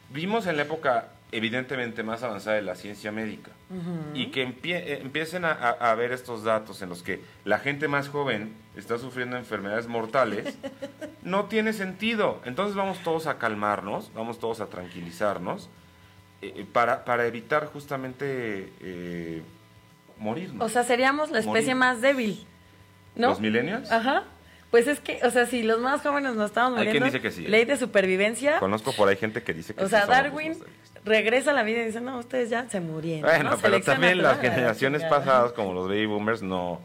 vimos 0.09 0.47
en 0.47 0.57
la 0.57 0.63
época 0.63 1.09
evidentemente 1.31 2.03
más 2.03 2.21
avanzada 2.21 2.57
de 2.57 2.61
la 2.61 2.75
ciencia 2.75 3.11
médica 3.11 3.49
y 4.13 4.27
que 4.27 4.47
empie- 4.47 4.83
eh, 4.85 4.99
empiecen 5.01 5.45
a, 5.45 5.51
a- 5.51 5.91
a 5.91 5.95
ver 5.95 6.11
estos 6.11 6.43
datos 6.43 6.83
en 6.83 6.89
los 6.89 7.01
que 7.01 7.21
la 7.43 7.57
gente 7.57 7.87
más 7.87 8.07
joven 8.09 8.53
está 8.75 8.99
sufriendo 8.99 9.35
enfermedades 9.35 9.87
mortales, 9.87 10.55
no 11.23 11.45
tiene 11.45 11.73
sentido. 11.73 12.39
Entonces 12.45 12.75
vamos 12.75 12.99
todos 12.99 13.25
a 13.25 13.39
calmarnos, 13.39 14.11
vamos 14.13 14.37
todos 14.37 14.59
a 14.61 14.67
tranquilizarnos 14.67 15.69
eh, 16.43 16.65
para, 16.71 17.05
para 17.05 17.25
evitar 17.25 17.67
justamente 17.67 18.71
eh, 18.81 19.41
morirnos. 20.17 20.65
O 20.65 20.69
sea, 20.69 20.83
seríamos 20.83 21.31
la 21.31 21.39
especie 21.39 21.75
Morir. 21.75 21.75
más 21.75 22.01
débil, 22.01 22.45
¿no? 23.15 23.29
¿Los 23.29 23.39
millennials? 23.39 23.91
Ajá. 23.91 24.23
Pues 24.71 24.87
es 24.87 24.99
que, 24.99 25.19
o 25.23 25.29
sea, 25.29 25.45
si 25.45 25.61
los 25.61 25.79
más 25.79 26.01
jóvenes 26.01 26.33
nos 26.33 26.47
estamos 26.47 26.79
Hay 26.79 26.85
quien 26.85 27.03
muriendo, 27.03 27.05
dice 27.05 27.21
que 27.21 27.31
sí, 27.31 27.45
¿eh? 27.45 27.49
ley 27.49 27.65
de 27.65 27.77
supervivencia, 27.77 28.59
Conozco 28.59 28.91
por 28.93 29.07
ahí 29.07 29.17
gente 29.17 29.43
que 29.43 29.53
dice 29.53 29.75
que 29.75 29.81
o 29.81 29.85
sí 29.85 29.91
sea, 29.91 30.01
somos 30.01 30.15
los 30.15 30.23
Darwin 30.23 30.57
regresa 31.05 31.51
a 31.51 31.53
la 31.53 31.63
vida 31.63 31.81
y 31.81 31.85
dice, 31.85 32.01
no, 32.01 32.17
ustedes 32.17 32.49
ya 32.49 32.67
se 32.69 32.79
murieron. 32.79 33.29
Bueno, 33.29 33.51
¿no? 33.51 33.57
pero 33.57 33.81
también 33.81 34.21
las 34.21 34.37
la 34.37 34.41
generaciones 34.41 35.03
pasadas, 35.03 35.51
como 35.53 35.73
los 35.73 35.87
baby 35.87 36.05
boomers, 36.07 36.41
no 36.41 36.81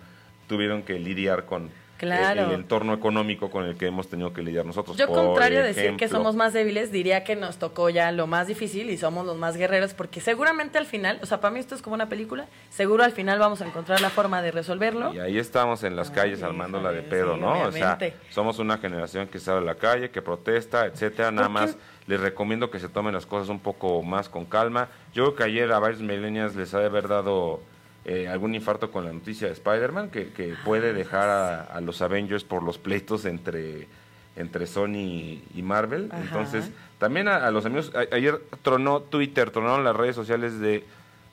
tuvieron 0.49 0.83
que 0.83 0.99
lidiar 0.99 1.47
con 1.47 1.71
Claro. 1.99 2.43
el, 2.43 2.49
el 2.49 2.55
entorno 2.55 2.95
económico 2.95 3.51
con 3.51 3.65
el 3.65 3.77
que 3.77 3.87
hemos 3.87 4.09
tenido 4.09 4.33
que 4.33 4.43
lidiar 4.43 4.65
nosotros. 4.65 4.97
Yo, 4.97 5.07
Por 5.07 5.17
contrario 5.17 5.61
a 5.61 5.63
decir 5.65 5.97
que 5.97 6.09
somos 6.09 6.37
más 6.37 6.53
débiles, 6.53 6.93
diría 6.93 7.25
que 7.25 7.37
nos 7.37 7.59
tocó 7.59 7.91
ya 7.91 8.11
lo 8.13 8.27
más 8.27 8.47
difícil 8.47 8.91
y 8.91 8.97
somos 8.97 9.27
los 9.27 9.37
más 9.37 9.57
guerreros, 9.57 9.95
porque 9.95 10.21
seguramente 10.21 10.79
al 10.79 10.87
final, 10.87 11.19
o 11.23 11.27
sea, 11.27 11.41
para 11.41 11.53
mí 11.53 11.61
esto 11.61 11.75
es 11.75 11.83
como 11.83 11.95
una 11.95 12.09
película, 12.09 12.47
seguro 12.71 13.05
al 13.05 13.13
final 13.13 13.39
vamos 13.39 13.61
a 13.61 13.67
encontrar 13.67 14.01
la 14.01 14.11
forma 14.11 14.41
de 14.43 14.51
resolverlo. 14.51 15.13
Y 15.13 15.19
ahí 15.19 15.39
estamos 15.39 15.83
en 15.85 15.97
las 15.97 16.11
calles 16.11 16.43
Ay, 16.43 16.49
armándola 16.49 16.93
de 16.93 17.03
pedo, 17.03 17.35
sí, 17.35 17.41
¿no? 17.41 17.53
O 17.53 17.73
sea, 17.73 17.95
obviamente. 17.95 18.15
somos 18.31 18.59
una 18.59 18.79
generación 18.79 19.27
que 19.27 19.39
sale 19.39 19.59
a 19.59 19.63
la 19.63 19.75
calle, 19.75 20.11
que 20.11 20.23
protesta, 20.23 20.87
etcétera. 20.87 21.31
Nada 21.31 21.49
más 21.49 21.77
les 22.07 22.21
recomiendo 22.21 22.71
que 22.71 22.79
se 22.79 22.89
tomen 22.89 23.13
las 23.13 23.27
cosas 23.27 23.49
un 23.49 23.61
poco 23.61 24.03
más 24.03 24.29
con 24.29 24.45
calma. 24.47 24.89
Yo 25.13 25.25
creo 25.25 25.35
que 25.35 25.45
ayer 25.45 25.73
a 25.73 25.79
varios 25.79 26.01
millennials 26.01 26.55
les 26.57 26.73
ha 26.75 26.81
de 26.81 26.87
haber 26.87 27.09
dado 27.09 27.61
eh, 28.09 28.27
algún 28.27 28.55
infarto 28.55 28.91
con 28.91 29.05
la 29.05 29.13
noticia 29.13 29.47
de 29.47 29.53
Spider-Man, 29.53 30.09
que, 30.11 30.29
que 30.33 30.55
puede 30.65 30.93
dejar 30.93 31.29
a, 31.29 31.63
a 31.63 31.81
los 31.81 32.01
Avengers 32.03 32.43
por 32.43 32.63
los 32.63 32.79
pleitos 32.79 33.25
entre, 33.27 33.87
entre 34.35 34.67
Sony 34.67 35.43
y 35.55 35.63
Marvel. 35.63 36.09
Ajá. 36.11 36.23
Entonces, 36.23 36.71
también 36.99 37.29
a, 37.29 37.47
a 37.47 37.51
los 37.51 37.65
amigos, 37.67 37.93
a- 37.95 38.15
ayer 38.15 38.41
tronó 38.63 39.01
Twitter, 39.03 39.51
tronaron 39.51 39.85
las 39.85 39.95
redes 39.95 40.17
sociales 40.17 40.59
de 40.59 40.85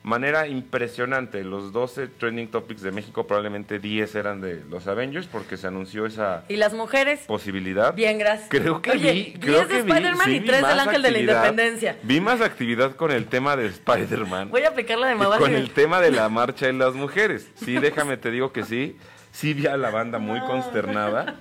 manera 0.06 0.46
impresionante. 0.46 1.42
Los 1.42 1.72
12 1.72 2.06
trending 2.06 2.48
topics 2.48 2.80
de 2.80 2.92
México, 2.92 3.26
probablemente 3.26 3.80
10 3.80 4.14
eran 4.14 4.40
de 4.40 4.62
los 4.70 4.86
Avengers, 4.86 5.26
porque 5.26 5.56
se 5.56 5.66
anunció 5.66 6.06
esa 6.06 6.44
Y 6.48 6.56
las 6.56 6.72
mujeres, 6.74 7.20
posibilidad. 7.26 7.92
bien, 7.92 8.16
gracias. 8.16 8.48
Creo 8.48 8.80
que 8.80 8.92
Oye, 8.92 9.12
vi, 9.12 9.22
10 9.32 9.38
creo 9.40 9.60
de 9.62 9.66
que 9.66 9.78
Spider-Man 9.80 10.24
sí 10.26 10.30
y 10.30 10.38
vi 10.38 10.46
3 10.46 10.62
del 10.62 10.78
Ángel 10.80 11.02
de 11.02 11.10
la. 11.10 11.18
Independencia. 11.18 11.96
Vi 12.04 12.20
más 12.20 12.40
actividad 12.40 12.94
con 12.94 13.10
el 13.10 13.26
tema 13.26 13.56
de 13.56 13.66
Spider-Man. 13.66 14.50
Voy 14.50 14.62
a 14.62 14.68
aplicar 14.68 14.96
la 14.96 15.08
de 15.08 15.16
con 15.16 15.52
el 15.54 15.70
tema 15.70 16.00
de 16.00 16.12
la 16.12 16.28
marcha 16.28 16.66
de 16.66 16.72
las 16.72 16.94
mujeres. 16.94 17.50
Sí, 17.56 17.76
déjame 17.78 18.16
te 18.16 18.30
digo 18.30 18.52
que 18.52 18.62
sí. 18.62 18.96
Sí 19.32 19.54
vi 19.54 19.66
a 19.66 19.76
la 19.76 19.90
banda 19.90 20.18
muy 20.18 20.38
consternada. 20.40 21.34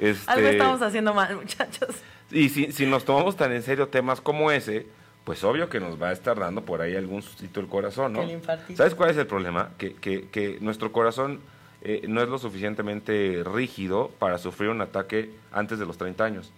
Este, 0.00 0.30
Algo 0.30 0.48
estamos 0.48 0.82
haciendo 0.82 1.14
mal, 1.14 1.36
muchachos. 1.36 1.88
y 2.30 2.48
si, 2.48 2.72
si 2.72 2.86
nos 2.86 3.04
tomamos 3.04 3.36
tan 3.36 3.52
en 3.52 3.62
serio 3.62 3.88
temas 3.88 4.20
como 4.20 4.50
ese, 4.50 4.86
pues 5.26 5.42
obvio 5.42 5.68
que 5.68 5.80
nos 5.80 6.00
va 6.00 6.10
a 6.10 6.12
estar 6.12 6.38
dando 6.38 6.62
por 6.62 6.80
ahí 6.80 6.94
algún 6.94 7.20
sustito 7.20 7.58
el 7.58 7.66
corazón, 7.66 8.12
¿no? 8.12 8.22
El. 8.22 8.40
¿Sabes 8.76 8.94
cuál 8.94 9.10
es 9.10 9.16
el 9.16 9.26
problema? 9.26 9.70
Que, 9.76 9.92
que, 9.94 10.28
que 10.28 10.58
nuestro 10.60 10.92
corazón 10.92 11.40
eh, 11.82 12.02
no 12.06 12.22
es 12.22 12.28
lo 12.28 12.38
suficientemente 12.38 13.42
rígido 13.44 14.12
para 14.20 14.38
sufrir 14.38 14.70
un 14.70 14.80
ataque 14.82 15.32
antes 15.50 15.80
de 15.80 15.84
los 15.84 15.98
30 15.98 16.24
años. 16.24 16.52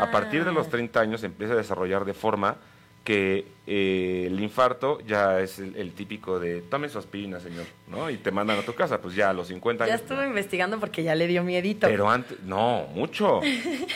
A 0.00 0.10
partir 0.10 0.44
de 0.44 0.52
los 0.52 0.68
30 0.68 1.00
años 1.00 1.20
se 1.20 1.26
empieza 1.26 1.54
a 1.54 1.56
desarrollar 1.56 2.04
de 2.04 2.12
forma 2.12 2.56
que 3.04 3.46
eh, 3.66 4.24
el 4.28 4.38
infarto 4.40 5.00
ya 5.06 5.40
es 5.40 5.58
el, 5.58 5.74
el 5.76 5.92
típico 5.92 6.38
de 6.38 6.60
tome 6.62 6.88
su 6.88 6.98
aspirina, 6.98 7.40
señor, 7.40 7.64
¿no? 7.88 8.10
Y 8.10 8.16
te 8.16 8.30
mandan 8.30 8.58
a 8.58 8.62
tu 8.62 8.74
casa, 8.74 9.00
pues 9.00 9.14
ya 9.16 9.30
a 9.30 9.32
los 9.32 9.48
50 9.48 9.86
Ya 9.86 9.94
años. 9.94 10.02
estuve 10.02 10.26
investigando 10.26 10.78
porque 10.78 11.02
ya 11.02 11.14
le 11.14 11.26
dio 11.26 11.42
miedito. 11.42 11.86
Pero 11.88 12.08
antes, 12.10 12.40
no, 12.44 12.86
mucho. 12.94 13.40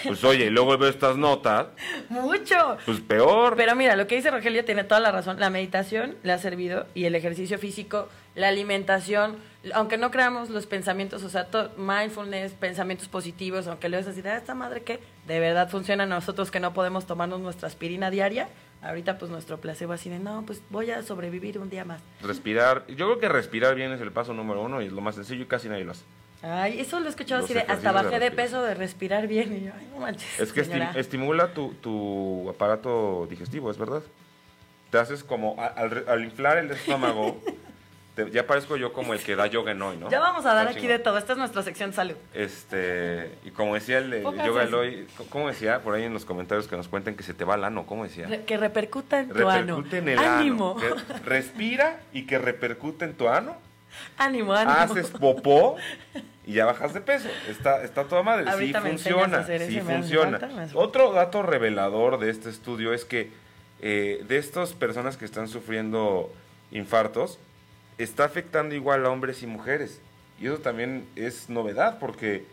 Pues 0.04 0.22
oye, 0.24 0.46
y 0.46 0.50
luego 0.50 0.76
veo 0.78 0.88
estas 0.88 1.16
notas, 1.16 1.66
Mucho. 2.08 2.76
pues 2.84 3.00
peor. 3.00 3.54
Pero 3.56 3.74
mira, 3.76 3.96
lo 3.96 4.06
que 4.06 4.16
dice 4.16 4.30
Rogelio 4.30 4.64
tiene 4.64 4.84
toda 4.84 5.00
la 5.00 5.12
razón. 5.12 5.38
La 5.40 5.50
meditación 5.50 6.16
le 6.22 6.32
ha 6.32 6.38
servido 6.38 6.86
y 6.94 7.04
el 7.04 7.14
ejercicio 7.14 7.58
físico 7.58 8.08
la 8.34 8.48
alimentación, 8.48 9.36
aunque 9.72 9.96
no 9.96 10.10
creamos 10.10 10.50
los 10.50 10.66
pensamientos, 10.66 11.22
o 11.24 11.30
sea, 11.30 11.46
to- 11.46 11.70
mindfulness, 11.78 12.52
pensamientos 12.52 13.08
positivos, 13.08 13.66
aunque 13.66 13.88
le 13.88 13.96
ves 13.96 14.06
así, 14.06 14.20
"Ah, 14.26 14.36
esta 14.36 14.54
madre 14.54 14.82
que 14.82 15.00
de 15.26 15.40
verdad 15.40 15.70
funciona 15.70 16.02
a 16.04 16.06
nosotros 16.06 16.50
que 16.50 16.60
no 16.60 16.74
podemos 16.74 17.06
tomarnos 17.06 17.40
nuestra 17.40 17.66
aspirina 17.66 18.10
diaria, 18.10 18.48
ahorita 18.88 19.18
pues 19.18 19.30
nuestro 19.30 19.58
placebo 19.60 19.92
así 19.92 20.08
de, 20.10 20.18
no, 20.18 20.44
pues 20.46 20.62
voy 20.70 20.90
a 20.90 21.02
sobrevivir 21.02 21.58
un 21.58 21.68
día 21.70 21.84
más. 21.84 22.00
Respirar. 22.22 22.86
Yo 22.88 23.06
creo 23.06 23.18
que 23.18 23.28
respirar 23.28 23.74
bien 23.74 23.92
es 23.92 24.00
el 24.00 24.12
paso 24.12 24.32
número 24.34 24.62
uno 24.62 24.82
y 24.82 24.86
es 24.86 24.92
lo 24.92 25.00
más 25.00 25.14
sencillo 25.14 25.42
y 25.42 25.46
casi 25.46 25.68
nadie 25.68 25.84
lo 25.84 25.92
hace. 25.92 26.04
Ay, 26.42 26.80
eso 26.80 27.00
lo 27.00 27.06
he 27.06 27.08
escuchado 27.08 27.40
Los 27.40 27.46
así 27.50 27.54
de, 27.54 27.60
hasta 27.60 27.88
de 27.88 27.94
bajé 27.94 28.18
de 28.20 28.30
peso 28.30 28.62
de 28.62 28.74
respirar 28.74 29.26
bien 29.26 29.56
y 29.56 29.64
yo, 29.66 29.72
ay, 29.78 29.88
no 29.92 30.00
manches. 30.00 30.38
Es 30.38 30.52
que 30.52 30.64
señora". 30.64 30.92
esti- 30.92 30.98
estimula 30.98 31.52
tu, 31.54 31.72
tu 31.80 32.48
aparato 32.50 33.26
digestivo, 33.28 33.70
es 33.70 33.78
verdad. 33.78 34.02
Te 34.90 34.98
haces 34.98 35.24
como, 35.24 35.56
al, 35.58 36.04
al 36.06 36.24
inflar 36.24 36.58
el 36.58 36.70
estómago, 36.70 37.40
te- 38.16 38.30
ya 38.32 38.44
parezco 38.48 38.76
yo 38.76 38.92
como 38.92 39.12
el 39.12 39.20
que 39.20 39.36
da 39.36 39.46
yoga 39.46 39.70
en 39.70 39.80
hoy, 39.82 39.96
¿no? 39.96 40.10
Ya 40.10 40.18
vamos 40.18 40.44
a 40.46 40.54
dar 40.54 40.66
aquí 40.66 40.88
de 40.88 40.98
todo, 40.98 41.16
esta 41.18 41.34
es 41.34 41.38
nuestra 41.38 41.62
sección 41.62 41.92
salud. 41.92 42.16
Este, 42.34 43.30
y 43.44 43.50
como 43.50 43.74
decía 43.74 43.98
el, 43.98 44.10
de 44.10 44.20
Póngase 44.22 44.48
yoga 44.48 44.62
así. 44.62 44.68
Eloy, 44.68 45.06
¿cómo 45.28 45.48
decía? 45.48 45.82
Por 45.82 45.94
ahí 45.94 46.02
en 46.04 46.12
los 46.14 46.24
comentarios 46.24 46.66
que 46.66 46.76
nos 46.76 46.88
cuenten 46.88 47.14
que 47.14 47.22
se 47.22 47.34
te 47.34 47.44
va 47.44 47.54
el 47.54 47.62
ano, 47.64 47.86
¿cómo 47.86 48.02
decía? 48.04 48.26
Re- 48.26 48.44
que 48.44 48.56
repercuta 48.56 49.20
en 49.20 49.28
tu 49.28 49.48
ano. 49.48 49.76
Repercute 49.76 49.98
en 49.98 50.08
el 50.08 50.18
ánimo. 50.18 50.76
ano. 50.80 50.96
Que 50.96 51.12
respira 51.24 52.00
y 52.12 52.26
que 52.26 52.38
repercute 52.38 53.04
en 53.04 53.14
tu 53.14 53.28
ano. 53.28 53.56
ánimo, 54.18 54.52
ánimo. 54.52 54.72
Haces 54.76 55.10
popó 55.10 55.76
y 56.46 56.54
ya 56.54 56.64
bajas 56.66 56.94
de 56.94 57.00
peso. 57.00 57.28
Está, 57.48 57.82
está 57.84 58.04
toda 58.04 58.22
madre. 58.22 58.44
Sí 58.44 58.50
Ahorita 58.50 58.80
funciona. 58.80 59.40
eso 59.48 59.66
Sí 59.68 59.80
funciona. 59.80 60.38
falta. 60.38 60.68
Otro 60.74 61.12
dato 61.12 61.42
revelador 61.42 62.18
de 62.18 62.30
este 62.30 62.48
estudio 62.50 62.92
es 62.92 63.04
que 63.04 63.30
eh, 63.82 64.24
de 64.26 64.38
estas 64.38 64.72
personas 64.72 65.16
que 65.16 65.24
están 65.26 65.48
sufriendo 65.48 66.32
infartos, 66.70 67.38
está 67.98 68.24
afectando 68.24 68.74
igual 68.74 69.04
a 69.06 69.10
hombres 69.10 69.42
y 69.42 69.46
mujeres. 69.46 70.00
Y 70.40 70.46
eso 70.46 70.58
también 70.58 71.06
es 71.16 71.48
novedad 71.48 71.98
porque 71.98 72.44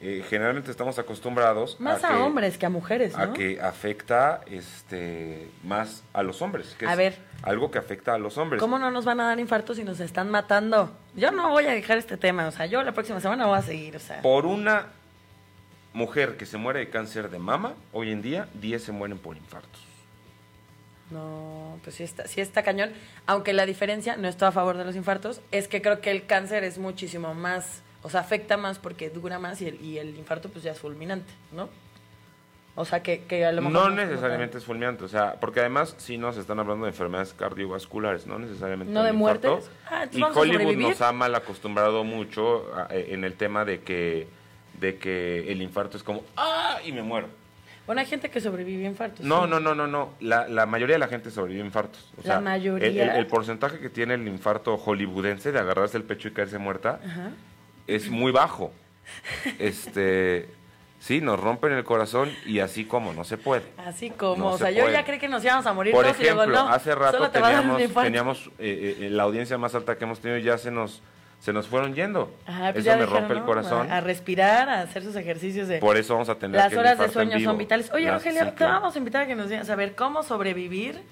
eh, 0.00 0.24
generalmente 0.28 0.70
estamos 0.70 0.98
acostumbrados 0.98 1.80
Más 1.80 2.04
a, 2.04 2.08
que- 2.08 2.14
hombres 2.14 2.58
que 2.58 2.66
a 2.66 2.68
mujeres, 2.70 3.16
a 3.16 3.32
que 3.32 3.60
afecta 3.60 4.40
este 4.46 5.48
más 5.62 6.02
a 6.12 6.22
los 6.22 6.42
hombres, 6.42 6.74
que 6.78 6.86
A 6.86 6.92
es 6.92 6.98
ver. 6.98 7.18
algo 7.42 7.70
que 7.70 7.78
afecta 7.78 8.14
a 8.14 8.18
los 8.18 8.36
hombres. 8.38 8.60
¿Cómo 8.60 8.78
no 8.78 8.90
nos 8.90 9.04
van 9.04 9.20
a 9.20 9.26
dar 9.28 9.40
infartos 9.40 9.76
si 9.78 9.84
nos 9.84 10.00
están 10.00 10.30
matando? 10.30 10.90
Yo 11.14 11.30
no 11.32 11.50
voy 11.50 11.64
a 11.66 11.72
dejar 11.72 11.98
este 11.98 12.16
tema, 12.16 12.46
o 12.46 12.50
sea, 12.52 12.66
yo 12.66 12.82
la 12.82 12.92
próxima 12.92 13.20
semana 13.20 13.46
voy 13.46 13.58
a 13.58 13.62
seguir, 13.62 13.96
o 13.96 14.00
sea. 14.00 14.20
Por 14.22 14.46
una 14.46 14.86
mujer 15.92 16.36
que 16.36 16.44
se 16.46 16.56
muere 16.56 16.80
de 16.80 16.90
cáncer 16.90 17.30
de 17.30 17.38
mama, 17.38 17.74
hoy 17.92 18.10
en 18.10 18.20
día 18.20 18.48
10 18.54 18.82
se 18.82 18.92
mueren 18.92 19.18
por 19.18 19.36
infartos. 19.36 19.80
No, 21.14 21.78
pues 21.84 21.94
sí 21.96 22.02
está, 22.02 22.26
sí 22.26 22.40
está 22.40 22.64
cañón. 22.64 22.90
Aunque 23.26 23.52
la 23.52 23.66
diferencia, 23.66 24.16
no 24.16 24.26
estoy 24.26 24.48
a 24.48 24.52
favor 24.52 24.76
de 24.76 24.84
los 24.84 24.96
infartos, 24.96 25.40
es 25.52 25.68
que 25.68 25.80
creo 25.80 26.00
que 26.00 26.10
el 26.10 26.26
cáncer 26.26 26.64
es 26.64 26.76
muchísimo 26.78 27.34
más, 27.34 27.82
o 28.02 28.10
sea, 28.10 28.20
afecta 28.20 28.56
más 28.56 28.80
porque 28.80 29.10
dura 29.10 29.38
más 29.38 29.62
y 29.62 29.68
el, 29.68 29.80
y 29.80 29.98
el 29.98 30.16
infarto 30.18 30.48
pues 30.48 30.64
ya 30.64 30.72
es 30.72 30.78
fulminante, 30.80 31.32
¿no? 31.52 31.68
O 32.76 32.84
sea, 32.84 33.04
que, 33.04 33.22
que 33.22 33.44
a 33.44 33.52
lo 33.52 33.62
mejor... 33.62 33.72
No 33.72 33.82
como 33.84 33.94
necesariamente 33.94 34.58
es 34.58 34.64
fulminante, 34.64 35.04
o 35.04 35.08
sea, 35.08 35.34
porque 35.38 35.60
además 35.60 35.94
sí 35.98 36.18
nos 36.18 36.36
están 36.36 36.58
hablando 36.58 36.86
de 36.86 36.90
enfermedades 36.90 37.32
cardiovasculares, 37.32 38.26
no 38.26 38.36
necesariamente 38.40 38.92
¿No 38.92 39.04
de 39.04 39.12
muertes? 39.12 39.70
Ah, 39.88 40.06
y 40.10 40.20
Hollywood 40.20 40.74
nos 40.76 41.00
ha 41.00 41.12
mal 41.12 41.32
acostumbrado 41.36 42.02
mucho 42.02 42.74
a- 42.76 42.88
eh, 42.90 43.10
en 43.14 43.22
el 43.22 43.34
tema 43.34 43.64
de 43.64 43.80
que 43.82 44.26
de 44.80 44.96
que 44.98 45.52
el 45.52 45.62
infarto 45.62 45.96
es 45.96 46.02
como 46.02 46.24
ah 46.36 46.78
y 46.84 46.90
me 46.90 47.02
muero. 47.04 47.28
Bueno, 47.86 48.00
hay 48.00 48.06
gente 48.06 48.30
que 48.30 48.40
sobrevive 48.40 48.86
a 48.86 48.88
infartos. 48.88 49.20
No, 49.26 49.44
sí. 49.44 49.50
no, 49.50 49.60
no, 49.60 49.74
no, 49.74 49.86
no. 49.86 50.10
La, 50.20 50.48
la 50.48 50.64
mayoría 50.66 50.94
de 50.94 51.00
la 51.00 51.08
gente 51.08 51.30
sobrevive 51.30 51.62
a 51.62 51.66
infartos. 51.66 52.10
O 52.16 52.20
¿La 52.22 52.22
sea, 52.34 52.40
mayoría? 52.40 52.86
El, 52.88 52.98
el- 53.10 53.16
el 53.16 53.26
porcentaje 53.26 53.78
que 53.78 53.90
tiene 53.90 54.14
el 54.14 54.26
infarto 54.26 54.76
hollywoodense 54.78 55.52
de 55.52 55.58
agarrarse 55.58 55.96
el 55.98 56.04
pecho 56.04 56.28
y 56.28 56.30
caerse 56.32 56.58
muerta 56.58 57.00
Ajá. 57.04 57.30
es 57.86 58.08
muy 58.08 58.32
bajo. 58.32 58.72
Este, 59.58 60.48
sí, 60.98 61.20
nos 61.20 61.38
rompen 61.38 61.72
el 61.72 61.84
corazón 61.84 62.30
y 62.46 62.60
así 62.60 62.84
como 62.84 63.12
no 63.12 63.24
se 63.24 63.36
puede. 63.36 63.62
Así 63.78 64.10
como, 64.10 64.36
No 64.44 64.50
o 64.52 64.58
se 64.58 64.64
sea, 64.64 64.70
yo 64.70 64.90
ya 64.90 65.04
creí 65.04 65.18
que 65.18 65.28
nos 65.28 65.44
íbamos 65.44 65.66
a 65.66 65.72
morir 65.72 65.92
Por 65.92 66.04
todos 66.04 66.18
y 66.20 66.22
luego 66.24 66.42
ejemplo, 66.42 66.64
no, 66.64 66.68
hace 66.70 66.94
rato 66.94 67.30
teníamos, 67.30 67.82
teníamos 68.02 68.50
eh, 68.58 68.96
eh, 69.00 69.10
la 69.10 69.24
audiencia 69.24 69.58
más 69.58 69.74
alta 69.74 69.96
que 69.98 70.04
hemos 70.04 70.20
tenido 70.20 70.38
ya 70.38 70.56
se 70.58 70.70
nos 70.70 71.02
se 71.44 71.52
nos 71.52 71.66
fueron 71.68 71.94
yendo. 71.94 72.32
Ajá, 72.46 72.72
pues 72.72 72.86
Eso 72.86 72.96
me 72.96 73.04
rompe 73.04 73.34
el 73.34 73.42
corazón. 73.42 73.92
A, 73.92 73.98
a 73.98 74.00
respirar, 74.00 74.66
a 74.70 74.80
hacer 74.80 75.02
sus 75.02 75.14
ejercicios 75.14 75.68
de... 75.68 75.76
Por 75.78 75.98
eso 75.98 76.14
vamos 76.14 76.30
a 76.30 76.36
tener 76.36 76.56
Las 76.56 76.70
que 76.72 76.78
horas 76.78 76.98
de 76.98 77.10
sueño 77.10 77.38
son 77.40 77.58
vitales. 77.58 77.90
Oye, 77.92 78.06
Las- 78.06 78.14
Rogelio, 78.14 78.44
sí, 78.44 78.48
te 78.50 78.54
claro. 78.54 78.72
vamos 78.80 78.94
a 78.94 78.98
invitar 78.98 79.22
a 79.24 79.26
que 79.26 79.34
nos 79.34 79.50
digas 79.50 79.68
a 79.68 79.76
ver 79.76 79.94
cómo 79.94 80.22
sobrevivir. 80.22 81.02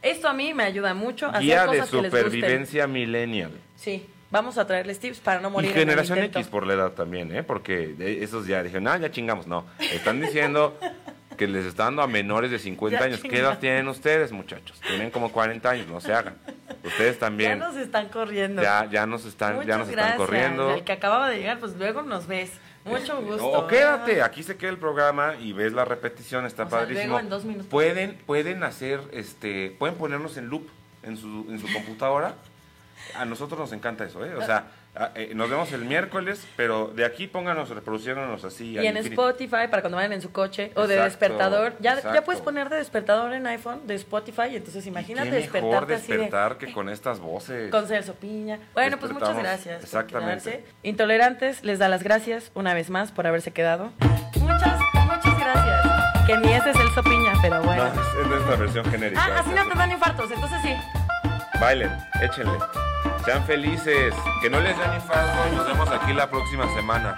Esto 0.00 0.28
a 0.28 0.32
mí 0.34 0.54
me 0.54 0.62
ayuda 0.62 0.94
mucho 0.94 1.26
a 1.26 1.40
Guía 1.40 1.62
hacer 1.64 1.70
de 1.72 1.78
cosas 1.80 1.90
que 1.90 2.02
les 2.02 2.12
supervivencia 2.12 2.86
millennial. 2.86 3.50
Sí, 3.74 4.06
vamos 4.30 4.56
a 4.56 4.68
traerles 4.68 5.00
tips 5.00 5.18
para 5.18 5.40
no 5.40 5.48
Y 5.48 5.52
morir 5.52 5.70
en 5.72 5.76
el 5.76 5.80
generación. 5.80 6.18
X 6.20 6.46
por 6.46 6.64
la 6.64 6.74
edad 6.74 6.92
también, 6.92 7.34
¿eh? 7.34 7.42
Porque 7.42 7.96
esos 8.22 8.46
ya 8.46 8.62
dijeron, 8.62 8.86
ah, 8.86 8.98
ya 8.98 9.10
chingamos. 9.10 9.48
No, 9.48 9.64
están 9.80 10.20
diciendo 10.20 10.78
que 11.46 11.48
les 11.52 11.66
está 11.66 11.84
dando 11.84 12.02
a 12.02 12.06
menores 12.06 12.50
de 12.50 12.58
50 12.58 12.98
Ya 12.98 13.04
años. 13.04 13.20
¿Qué 13.20 13.38
edad 13.38 13.58
tienen 13.58 13.88
ustedes, 13.88 14.30
muchachos? 14.32 14.80
Tienen 14.80 15.10
como 15.10 15.32
40 15.32 15.68
años, 15.70 15.88
no 15.88 16.00
se 16.00 16.12
hagan. 16.14 16.34
Ustedes 16.84 17.14
Ya 17.16 17.20
también 17.20 17.58
nos 17.58 17.76
están 17.76 18.08
corriendo. 18.08 18.62
ya, 18.62 18.88
ya 18.90 19.06
nos 19.06 19.24
están, 19.24 19.54
Muchas 19.56 19.68
ya 19.68 19.78
nos 19.78 19.88
gracias. 19.88 20.12
están 20.12 20.26
corriendo. 20.26 20.74
El 20.74 20.84
que 20.84 20.92
acababa 20.92 21.28
de 21.30 21.38
llegar, 21.38 21.58
pues 21.58 21.76
luego 21.76 22.02
nos 22.02 22.26
ves. 22.26 22.52
Mucho 22.84 23.20
gusto. 23.22 23.46
O, 23.46 23.66
quédate, 23.66 24.22
aquí 24.22 24.42
se 24.42 24.56
queda 24.56 24.70
el 24.70 24.78
programa 24.78 25.34
y 25.40 25.52
ves 25.52 25.72
la 25.72 25.84
repetición, 25.84 26.46
está 26.46 26.64
O 26.64 26.70
sea, 26.70 26.78
padrísimo. 26.80 27.06
luego 27.08 27.20
en 27.20 27.28
dos 27.28 27.44
minutos. 27.44 27.66
Pueden, 27.68 28.18
pueden 28.26 28.62
hacer, 28.64 29.00
este, 29.12 29.74
pueden 29.78 29.96
ponernos 29.96 30.36
en 30.36 30.48
loop 30.48 30.68
en 31.02 31.16
su, 31.16 31.46
en 31.48 31.58
su 31.60 31.72
computadora. 31.72 32.34
A 33.16 33.24
nosotros 33.24 33.58
nos 33.58 33.72
encanta 33.72 34.04
eso, 34.04 34.24
¿eh? 34.24 34.34
O 34.36 34.44
sea, 34.44 34.66
a- 34.94 35.10
eh, 35.14 35.32
nos 35.34 35.48
vemos 35.48 35.72
el 35.72 35.84
miércoles, 35.86 36.46
pero 36.56 36.88
de 36.88 37.04
aquí 37.04 37.26
pónganos, 37.26 37.70
reproduciéndonos 37.70 38.44
así. 38.44 38.72
Y 38.72 38.78
en 38.86 38.96
infinito. 38.96 39.22
Spotify 39.30 39.68
para 39.70 39.80
cuando 39.80 39.96
vayan 39.96 40.12
en 40.12 40.20
su 40.20 40.32
coche 40.32 40.70
o 40.74 40.86
de 40.86 40.96
despertador. 40.96 41.74
Ya, 41.80 42.00
ya 42.00 42.22
puedes 42.24 42.42
poner 42.42 42.68
de 42.68 42.76
despertador 42.76 43.32
en 43.32 43.46
iPhone, 43.46 43.86
de 43.86 43.94
Spotify. 43.94 44.54
Entonces 44.54 44.86
imagínate 44.86 45.30
Qué 45.30 45.36
mejor 45.50 45.86
despertarte 45.86 45.94
así 45.94 46.12
de... 46.12 46.18
despertar 46.18 46.58
que 46.58 46.72
con 46.74 46.88
estas 46.90 47.20
voces. 47.20 47.70
Con 47.70 47.86
Celso 47.86 48.14
Piña. 48.14 48.58
Bueno, 48.74 48.98
pues 48.98 49.12
muchas 49.12 49.36
gracias. 49.36 49.82
Exactamente. 49.82 50.64
Intolerantes, 50.82 51.64
les 51.64 51.78
da 51.78 51.88
las 51.88 52.02
gracias 52.02 52.50
una 52.54 52.74
vez 52.74 52.90
más 52.90 53.12
por 53.12 53.26
haberse 53.26 53.50
quedado. 53.52 53.92
Muchas, 54.40 54.78
muchas 55.06 55.38
gracias. 55.38 55.86
Que 56.26 56.36
ni 56.36 56.52
ese 56.52 56.70
es 56.70 56.76
Celso 56.76 57.02
Piña, 57.02 57.32
pero 57.40 57.56
No, 57.56 57.62
bueno. 57.64 57.86
es, 57.86 58.20
es 58.20 58.26
nuestra 58.26 58.56
versión 58.56 58.84
genérica. 58.90 59.24
ah, 59.24 59.40
así 59.40 59.50
no 59.50 59.68
te 59.68 59.78
dan 59.78 59.90
infartos, 59.90 60.30
entonces 60.30 60.58
sí. 60.62 60.74
Bailen, 61.58 61.90
échenle. 62.20 62.58
Sean 63.24 63.44
felices, 63.44 64.14
que 64.40 64.50
no 64.50 64.60
les 64.60 64.76
den 64.76 64.94
infarto 64.94 65.54
nos 65.54 65.66
vemos 65.66 65.88
aquí 65.90 66.12
la 66.12 66.28
próxima 66.28 66.66
semana. 66.74 67.16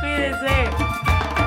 Cuídense. 0.00 1.45